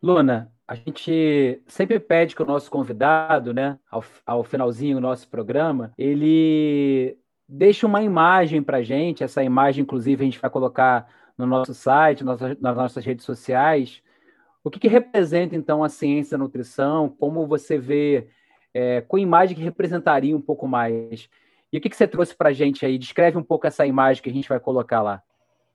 Luna, 0.00 0.52
a 0.68 0.76
gente 0.76 1.60
sempre 1.66 1.98
pede 1.98 2.36
que 2.36 2.42
o 2.42 2.46
nosso 2.46 2.70
convidado, 2.70 3.52
né, 3.52 3.76
ao, 3.90 4.04
ao 4.24 4.44
finalzinho 4.44 4.94
do 4.94 5.00
nosso 5.00 5.28
programa, 5.28 5.92
ele 5.98 7.18
deixa 7.48 7.86
uma 7.86 8.02
imagem 8.02 8.62
para 8.62 8.78
a 8.78 8.82
gente. 8.82 9.22
Essa 9.24 9.42
imagem, 9.42 9.82
inclusive, 9.82 10.22
a 10.22 10.24
gente 10.24 10.40
vai 10.40 10.50
colocar 10.50 11.08
no 11.36 11.46
nosso 11.46 11.74
site, 11.74 12.24
nas 12.24 12.76
nossas 12.76 13.04
redes 13.04 13.24
sociais. 13.24 14.02
O 14.64 14.70
que, 14.70 14.80
que 14.80 14.88
representa, 14.88 15.54
então, 15.54 15.84
a 15.84 15.88
ciência 15.88 16.36
da 16.36 16.42
nutrição? 16.42 17.08
Como 17.08 17.46
você 17.46 17.78
vê, 17.78 18.28
é, 18.74 19.00
com 19.02 19.18
imagem 19.18 19.56
que 19.56 19.62
representaria 19.62 20.36
um 20.36 20.40
pouco 20.40 20.66
mais? 20.66 21.28
E 21.72 21.78
o 21.78 21.80
que, 21.80 21.88
que 21.88 21.96
você 21.96 22.06
trouxe 22.06 22.34
para 22.34 22.48
a 22.48 22.52
gente 22.52 22.84
aí? 22.84 22.98
Descreve 22.98 23.36
um 23.38 23.42
pouco 23.42 23.66
essa 23.66 23.86
imagem 23.86 24.22
que 24.22 24.30
a 24.30 24.32
gente 24.32 24.48
vai 24.48 24.58
colocar 24.58 25.02
lá. 25.02 25.22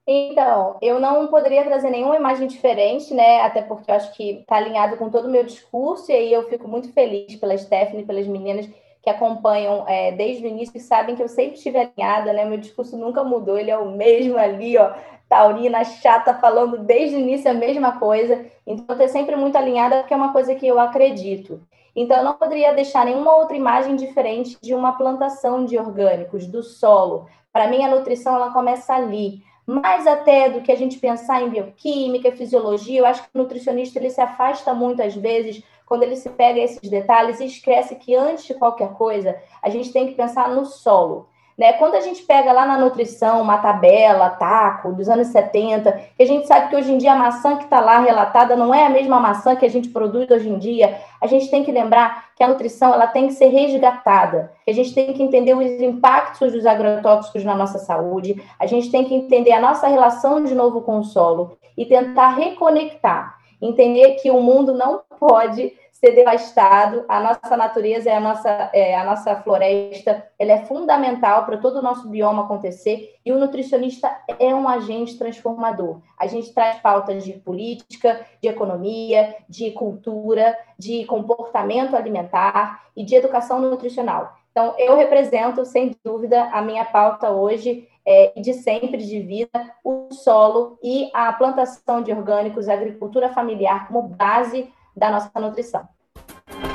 Então, 0.06 0.78
eu 0.82 0.98
não 0.98 1.28
poderia 1.28 1.64
trazer 1.64 1.88
nenhuma 1.88 2.16
imagem 2.16 2.48
diferente, 2.48 3.14
né? 3.14 3.42
Até 3.42 3.62
porque 3.62 3.88
eu 3.88 3.94
acho 3.94 4.12
que 4.14 4.40
está 4.40 4.56
alinhado 4.56 4.96
com 4.96 5.08
todo 5.08 5.26
o 5.26 5.30
meu 5.30 5.44
discurso, 5.44 6.10
e 6.10 6.14
aí 6.14 6.32
eu 6.32 6.48
fico 6.48 6.66
muito 6.66 6.92
feliz 6.92 7.36
pela 7.36 7.56
Stephanie, 7.56 8.04
pelas 8.04 8.26
meninas 8.26 8.68
que 9.02 9.10
acompanham 9.10 9.84
é, 9.88 10.12
desde 10.12 10.44
o 10.44 10.48
início 10.48 10.80
sabem 10.80 11.16
que 11.16 11.22
eu 11.22 11.28
sempre 11.28 11.56
estive 11.56 11.78
alinhada, 11.78 12.32
né? 12.32 12.44
Meu 12.44 12.58
discurso 12.58 12.96
nunca 12.96 13.24
mudou, 13.24 13.58
ele 13.58 13.70
é 13.70 13.76
o 13.76 13.90
mesmo 13.90 14.38
ali, 14.38 14.78
ó, 14.78 14.92
taurina, 15.28 15.82
chata, 15.82 16.34
falando 16.34 16.78
desde 16.78 17.16
o 17.16 17.18
início 17.18 17.50
a 17.50 17.54
mesma 17.54 17.98
coisa. 17.98 18.44
Então, 18.66 18.96
eu 18.96 19.08
sempre 19.08 19.34
muito 19.34 19.56
alinhada 19.56 19.98
porque 19.98 20.14
é 20.14 20.16
uma 20.16 20.32
coisa 20.32 20.54
que 20.54 20.66
eu 20.66 20.78
acredito. 20.78 21.60
Então, 21.96 22.18
eu 22.18 22.24
não 22.24 22.34
poderia 22.34 22.72
deixar 22.72 23.04
nenhuma 23.04 23.34
outra 23.34 23.56
imagem 23.56 23.96
diferente 23.96 24.56
de 24.62 24.74
uma 24.74 24.92
plantação 24.92 25.64
de 25.64 25.76
orgânicos, 25.76 26.46
do 26.46 26.62
solo. 26.62 27.26
Para 27.52 27.66
mim, 27.66 27.82
a 27.82 27.88
nutrição 27.88 28.36
ela 28.36 28.52
começa 28.52 28.94
ali. 28.94 29.42
Mais 29.66 30.06
até 30.06 30.48
do 30.48 30.60
que 30.60 30.72
a 30.72 30.76
gente 30.76 30.98
pensar 30.98 31.42
em 31.42 31.48
bioquímica, 31.48 32.32
fisiologia, 32.32 33.00
eu 33.00 33.06
acho 33.06 33.22
que 33.22 33.28
o 33.34 33.38
nutricionista 33.38 33.98
ele 33.98 34.10
se 34.10 34.20
afasta 34.20 34.74
muito, 34.74 35.02
às 35.02 35.14
vezes, 35.14 35.62
quando 35.92 36.04
ele 36.04 36.16
se 36.16 36.30
pega 36.30 36.58
esses 36.58 36.88
detalhes 36.88 37.38
e 37.38 37.44
esquece 37.44 37.96
que 37.96 38.14
antes 38.14 38.46
de 38.46 38.54
qualquer 38.54 38.94
coisa, 38.94 39.36
a 39.62 39.68
gente 39.68 39.92
tem 39.92 40.06
que 40.06 40.14
pensar 40.14 40.48
no 40.48 40.64
solo. 40.64 41.28
Né? 41.58 41.74
Quando 41.74 41.96
a 41.96 42.00
gente 42.00 42.22
pega 42.22 42.50
lá 42.50 42.64
na 42.64 42.78
nutrição 42.78 43.42
uma 43.42 43.58
tabela, 43.58 44.30
taco, 44.30 44.94
dos 44.94 45.06
anos 45.06 45.26
70, 45.26 45.92
que 46.16 46.22
a 46.22 46.26
gente 46.26 46.46
sabe 46.46 46.70
que 46.70 46.76
hoje 46.76 46.90
em 46.90 46.96
dia 46.96 47.12
a 47.12 47.18
maçã 47.18 47.56
que 47.56 47.64
está 47.64 47.78
lá 47.78 48.00
relatada 48.00 48.56
não 48.56 48.74
é 48.74 48.86
a 48.86 48.88
mesma 48.88 49.20
maçã 49.20 49.54
que 49.54 49.66
a 49.66 49.68
gente 49.68 49.90
produz 49.90 50.30
hoje 50.30 50.48
em 50.48 50.58
dia, 50.58 50.98
a 51.20 51.26
gente 51.26 51.50
tem 51.50 51.62
que 51.62 51.70
lembrar 51.70 52.30
que 52.34 52.42
a 52.42 52.48
nutrição 52.48 52.94
ela 52.94 53.06
tem 53.06 53.26
que 53.26 53.34
ser 53.34 53.48
resgatada, 53.48 54.50
que 54.64 54.70
a 54.70 54.74
gente 54.74 54.94
tem 54.94 55.12
que 55.12 55.22
entender 55.22 55.52
os 55.52 55.66
impactos 55.82 56.52
dos 56.54 56.64
agrotóxicos 56.64 57.44
na 57.44 57.54
nossa 57.54 57.78
saúde, 57.78 58.42
a 58.58 58.64
gente 58.64 58.90
tem 58.90 59.04
que 59.04 59.14
entender 59.14 59.52
a 59.52 59.60
nossa 59.60 59.88
relação 59.88 60.42
de 60.42 60.54
novo 60.54 60.80
com 60.80 61.00
o 61.00 61.04
solo 61.04 61.58
e 61.76 61.84
tentar 61.84 62.30
reconectar, 62.30 63.36
entender 63.60 64.14
que 64.14 64.30
o 64.30 64.40
mundo 64.40 64.72
não 64.72 65.02
pode 65.20 65.81
ser 66.04 66.16
devastado. 66.16 67.04
A 67.08 67.20
nossa 67.20 67.56
natureza 67.56 68.10
e 68.10 68.12
a 68.12 68.18
nossa, 68.18 68.70
é, 68.72 68.96
a 68.96 69.04
nossa 69.04 69.36
floresta 69.36 70.26
ela 70.36 70.52
é 70.52 70.64
fundamental 70.64 71.46
para 71.46 71.58
todo 71.58 71.76
o 71.76 71.82
nosso 71.82 72.08
bioma 72.08 72.42
acontecer 72.42 73.14
e 73.24 73.30
o 73.30 73.38
nutricionista 73.38 74.10
é 74.40 74.52
um 74.52 74.68
agente 74.68 75.16
transformador. 75.16 76.00
A 76.18 76.26
gente 76.26 76.52
traz 76.52 76.80
pautas 76.80 77.24
de 77.24 77.34
política, 77.34 78.26
de 78.42 78.48
economia, 78.48 79.36
de 79.48 79.70
cultura, 79.70 80.58
de 80.76 81.04
comportamento 81.04 81.94
alimentar 81.94 82.82
e 82.96 83.04
de 83.04 83.14
educação 83.14 83.60
nutricional. 83.60 84.36
Então, 84.50 84.74
eu 84.76 84.96
represento, 84.96 85.64
sem 85.64 85.96
dúvida, 86.04 86.44
a 86.52 86.60
minha 86.60 86.84
pauta 86.84 87.30
hoje 87.30 87.88
é, 88.04 88.32
de 88.38 88.52
sempre 88.52 88.98
de 88.98 89.20
vida, 89.20 89.48
o 89.82 90.08
solo 90.10 90.78
e 90.82 91.08
a 91.14 91.32
plantação 91.32 92.02
de 92.02 92.12
orgânicos, 92.12 92.68
a 92.68 92.74
agricultura 92.74 93.30
familiar 93.30 93.86
como 93.86 94.02
base 94.02 94.70
da 94.96 95.10
nossa 95.10 95.30
nutrição. 95.40 95.88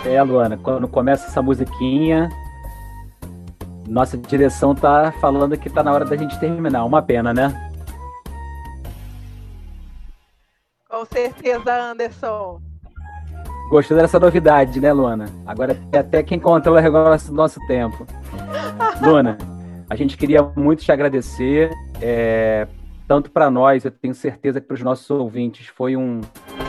É, 0.06 0.22
Luana, 0.22 0.58
quando 0.58 0.88
começa 0.88 1.28
essa 1.28 1.42
musiquinha, 1.42 2.30
nossa 3.88 4.18
direção 4.18 4.76
tá 4.76 5.12
falando 5.20 5.58
que 5.58 5.70
tá 5.70 5.84
na 5.84 5.94
hora 5.94 6.06
da 6.06 6.16
gente 6.16 6.40
terminar. 6.40 6.86
Uma 6.86 7.02
pena, 7.02 7.34
né? 7.34 7.72
Com 10.90 11.06
certeza, 11.06 11.92
Anderson. 11.92 12.62
Gostou 13.70 13.98
dessa 13.98 14.20
novidade, 14.20 14.80
né, 14.80 14.94
Luana? 14.94 15.26
Agora 15.46 15.78
até 15.94 16.24
quem 16.24 16.40
controla 16.40 16.82
o 16.82 17.34
nosso 17.34 17.60
tempo. 17.68 18.06
Luana, 19.02 19.38
a 19.90 19.96
gente 19.96 20.18
queria 20.18 20.42
muito 20.56 20.84
te 20.84 20.92
agradecer 20.92 21.72
é, 22.02 22.68
tanto 23.08 23.32
para 23.32 23.50
nós, 23.50 23.86
eu 23.86 23.92
tenho 23.92 24.14
certeza 24.14 24.60
que 24.60 24.68
para 24.68 24.76
os 24.76 24.84
nossos 24.84 25.10
ouvintes 25.10 25.68
foi 25.68 25.96
um 25.96 26.22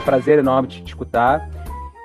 prazer 0.05 0.39
enorme 0.39 0.69
te 0.69 0.83
escutar. 0.85 1.51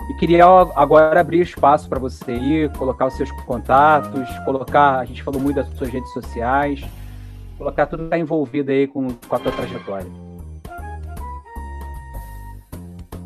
E 0.09 0.13
queria 0.15 0.43
agora 0.75 1.21
abrir 1.21 1.41
espaço 1.41 1.87
para 1.87 1.99
você 1.99 2.33
ir, 2.33 2.71
colocar 2.73 3.05
os 3.05 3.13
seus 3.13 3.31
contatos, 3.45 4.27
colocar, 4.39 4.99
a 4.99 5.05
gente 5.05 5.23
falou 5.23 5.39
muito 5.39 5.57
das 5.57 5.67
suas 5.77 5.89
redes 5.89 6.11
sociais, 6.11 6.83
colocar 7.57 7.85
tudo 7.85 7.99
que 7.99 8.05
está 8.05 8.17
envolvido 8.17 8.71
aí 8.71 8.87
com, 8.87 9.07
com 9.13 9.35
a 9.35 9.39
tua 9.39 9.51
trajetória. 9.51 10.11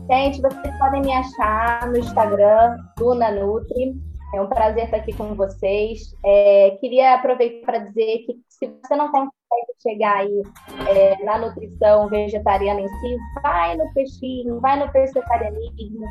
Gente, 0.10 0.42
vocês 0.42 0.78
podem 0.78 1.02
me 1.02 1.14
achar 1.14 1.88
no 1.88 1.98
Instagram, 1.98 2.78
Luna 3.00 3.32
Nutri. 3.32 3.96
É 4.36 4.42
um 4.42 4.48
prazer 4.48 4.86
estar 4.86 4.98
aqui 4.98 5.14
com 5.14 5.34
vocês. 5.36 6.16
É, 6.24 6.78
queria 6.80 7.16
aproveitar 7.16 7.66
para 7.66 7.80
dizer 7.80 8.20
que 8.26 8.38
se 8.48 8.68
você 8.68 8.96
não 8.96 9.12
consegue 9.58 9.74
chegar 9.82 10.18
aí 10.18 10.44
é, 10.90 11.24
na 11.24 11.38
nutrição 11.38 12.08
vegetariana 12.10 12.82
em 12.82 12.88
si, 12.88 13.18
vai 13.42 13.76
no 13.76 13.92
peixinho, 13.94 14.60
vai 14.60 14.80
no 14.80 14.92
vegetarianismo, 14.92 16.06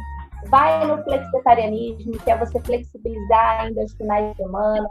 vai 0.49 0.87
no 0.87 1.03
flexitarianismo, 1.05 2.13
que 2.13 2.31
é 2.31 2.37
você 2.37 2.61
flexibilizar 2.61 3.61
ainda 3.63 3.85
os 3.85 3.93
finais 3.95 4.31
de 4.31 4.37
semana, 4.37 4.89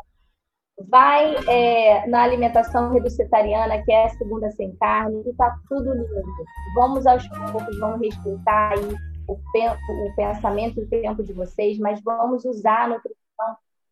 vai 0.89 1.35
é, 1.47 2.05
na 2.07 2.23
alimentação 2.23 2.91
reducetariana, 2.91 3.81
que 3.83 3.91
é 3.91 4.05
a 4.05 4.09
segunda 4.09 4.49
sem 4.51 4.75
carne, 4.75 5.23
e 5.25 5.29
está 5.29 5.55
tudo 5.69 5.93
lindo. 5.93 6.45
Vamos 6.75 7.05
aos 7.07 7.27
poucos, 7.27 7.79
vamos 7.79 8.01
respeitar 8.01 8.73
aí 8.73 8.95
o, 9.27 9.33
o 9.33 10.15
pensamento 10.15 10.79
e 10.79 10.83
o 10.83 10.89
tempo 10.89 11.23
de 11.23 11.33
vocês, 11.33 11.79
mas 11.79 12.01
vamos 12.03 12.43
usar 12.45 12.83
a 12.83 12.87
nutrição 12.89 13.25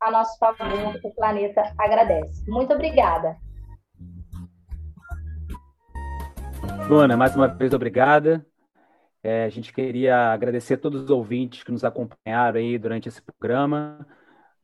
a 0.02 0.12
nosso 0.12 0.38
favor, 0.38 1.00
o 1.02 1.16
planeta 1.16 1.74
agradece. 1.78 2.44
Muito 2.52 2.74
obrigada. 2.74 3.38
Luana, 6.90 7.16
mais 7.16 7.36
uma 7.36 7.48
vez 7.48 7.74
obrigada. 7.74 8.46
É, 9.24 9.46
a 9.46 9.50
gente 9.50 9.72
queria 9.72 10.34
agradecer 10.34 10.74
a 10.74 10.78
todos 10.78 11.04
os 11.04 11.10
ouvintes 11.10 11.64
que 11.64 11.72
nos 11.72 11.84
acompanharam 11.86 12.60
aí 12.60 12.78
durante 12.78 13.08
esse 13.08 13.22
programa. 13.22 14.06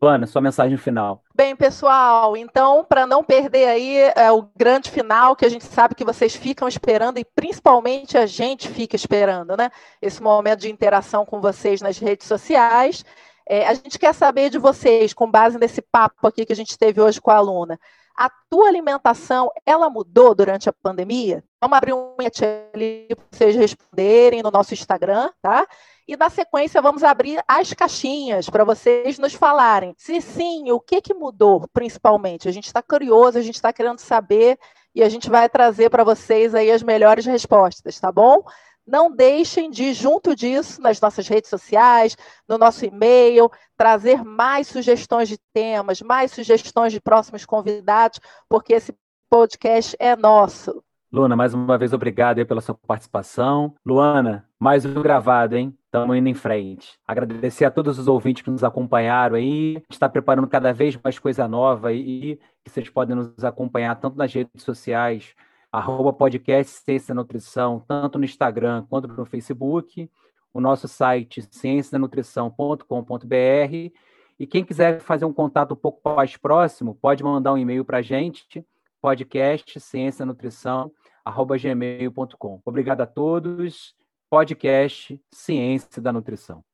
Luana, 0.02 0.28
sua 0.28 0.42
mensagem 0.42 0.78
final. 0.78 1.24
Bem, 1.34 1.56
pessoal, 1.56 2.36
então, 2.38 2.86
para 2.88 3.08
não 3.08 3.24
perder 3.24 3.68
aí 3.68 3.98
é, 4.16 4.32
o 4.32 4.50
grande 4.56 4.92
final, 4.92 5.36
que 5.36 5.46
a 5.46 5.50
gente 5.50 5.66
sabe 5.66 5.96
que 5.96 6.06
vocês 6.06 6.36
ficam 6.36 6.68
esperando 6.68 7.20
e 7.20 7.26
principalmente 7.26 8.18
a 8.18 8.26
gente 8.26 8.70
fica 8.70 8.96
esperando, 8.96 9.58
né? 9.58 9.70
Esse 10.02 10.22
momento 10.22 10.62
de 10.62 10.70
interação 10.70 11.26
com 11.26 11.42
vocês 11.42 11.82
nas 11.82 11.98
redes 11.98 12.28
sociais. 12.28 13.04
É, 13.48 13.68
a 13.68 13.74
gente 13.74 13.98
quer 13.98 14.14
saber 14.14 14.50
de 14.50 14.58
vocês, 14.58 15.14
com 15.14 15.30
base 15.30 15.58
nesse 15.58 15.82
papo 15.82 16.28
aqui 16.28 16.46
que 16.46 16.54
a 16.54 16.56
gente 16.56 16.78
teve 16.78 17.02
hoje 17.02 17.20
com 17.20 17.32
a 17.32 17.36
aluna. 17.36 17.80
A 18.20 18.30
tua 18.50 18.68
alimentação, 18.68 19.50
ela 19.66 19.90
mudou 19.90 20.36
durante 20.36 20.68
a 20.68 20.74
pandemia? 20.74 21.42
Vamos 21.62 21.78
abrir 21.78 21.94
um 21.94 22.18
chat 22.22 22.44
ali 22.74 23.08
para 23.08 23.26
vocês 23.32 23.56
responderem 23.56 24.44
no 24.44 24.52
nosso 24.52 24.74
Instagram, 24.74 25.32
tá? 25.42 25.66
E 26.06 26.18
na 26.18 26.30
sequência 26.30 26.82
vamos 26.82 27.02
abrir 27.02 27.42
as 27.48 27.72
caixinhas 27.72 28.50
para 28.50 28.66
vocês 28.66 29.18
nos 29.18 29.34
falarem. 29.34 29.96
Se 29.98 30.20
sim, 30.20 30.70
o 30.70 30.82
que, 30.82 31.00
que 31.00 31.14
mudou 31.14 31.66
principalmente? 31.72 32.50
A 32.50 32.52
gente 32.52 32.66
está 32.66 32.84
curioso, 32.84 33.38
a 33.38 33.42
gente 33.42 33.56
está 33.56 33.72
querendo 33.72 34.00
saber 34.00 34.60
e 34.94 35.02
a 35.02 35.08
gente 35.08 35.30
vai 35.30 35.48
trazer 35.48 35.90
para 35.90 36.04
vocês 36.04 36.54
aí 36.54 36.70
as 36.70 36.84
melhores 36.84 37.26
respostas, 37.26 38.02
tá 38.02 38.12
bom? 38.12 38.44
Não 38.90 39.12
deixem 39.12 39.70
de, 39.70 39.94
junto 39.94 40.36
disso, 40.36 40.82
nas 40.82 41.00
nossas 41.00 41.28
redes 41.28 41.48
sociais, 41.48 42.18
no 42.48 42.58
nosso 42.58 42.84
e-mail, 42.84 43.52
trazer 43.78 44.24
mais 44.24 44.68
sugestões 44.68 45.30
de 45.30 45.38
temas, 45.54 46.02
mais 46.02 46.32
sugestões 46.32 46.92
de 46.92 47.00
próximos 47.00 47.46
convidados, 47.46 48.20
porque 48.50 48.74
esse 48.74 48.92
podcast 49.30 49.96
é 50.00 50.16
nosso. 50.16 50.84
Luana, 51.12 51.36
mais 51.36 51.54
uma 51.54 51.78
vez, 51.78 51.94
obrigado 51.94 52.44
pela 52.48 52.62
sua 52.62 52.74
participação. 52.88 53.76
Luana, 53.86 54.48
mais 54.60 54.86
um 54.86 55.02
gravado, 55.04 55.56
hein? 55.56 55.78
Estamos 55.86 56.18
indo 56.18 56.28
em 56.28 56.34
frente. 56.34 56.98
Agradecer 57.08 57.66
a 57.66 57.72
todos 57.72 58.00
os 58.00 58.08
ouvintes 58.08 58.42
que 58.42 58.50
nos 58.50 58.64
acompanharam 58.64 59.36
aí. 59.36 59.78
A 59.78 59.80
gente 59.80 59.92
está 59.92 60.10
preparando 60.10 60.48
cada 60.48 60.74
vez 60.74 60.98
mais 61.04 61.20
coisa 61.20 61.48
nova 61.48 61.94
e 61.94 62.40
que 62.64 62.72
vocês 62.72 62.90
podem 62.90 63.16
nos 63.16 63.44
acompanhar 63.44 63.96
tanto 64.00 64.18
nas 64.18 64.34
redes 64.34 64.64
sociais, 64.64 65.36
arroba 65.72 66.12
podcast 66.12 66.82
Ciência 66.84 67.14
Nutrição, 67.14 67.84
tanto 67.88 68.18
no 68.18 68.26
Instagram 68.26 68.86
quanto 68.90 69.08
no 69.08 69.26
Facebook, 69.26 70.10
o 70.54 70.60
nosso 70.60 70.88
site 70.88 71.48
ciencianutrição.com.br 71.52 73.94
e 74.40 74.48
quem 74.48 74.64
quiser 74.64 75.02
fazer 75.02 75.26
um 75.26 75.34
contato 75.34 75.74
um 75.74 75.78
pouco 75.78 76.16
mais 76.16 76.36
próximo, 76.38 76.96
pode 76.96 77.24
mandar 77.24 77.54
um 77.54 77.58
e-mail 77.58 77.86
para 77.86 78.00
a 78.00 78.02
gente, 78.02 78.66
podcast 79.02 79.80
ciência 79.80 80.26
nutrição 80.26 80.92
arroba 81.24 81.58
gmail.com. 81.58 82.62
Obrigado 82.66 83.02
a 83.02 83.06
todos. 83.06 83.96
Podcast 84.30 85.20
Ciência 85.32 86.02
da 86.02 86.14
Nutrição. 86.14 86.69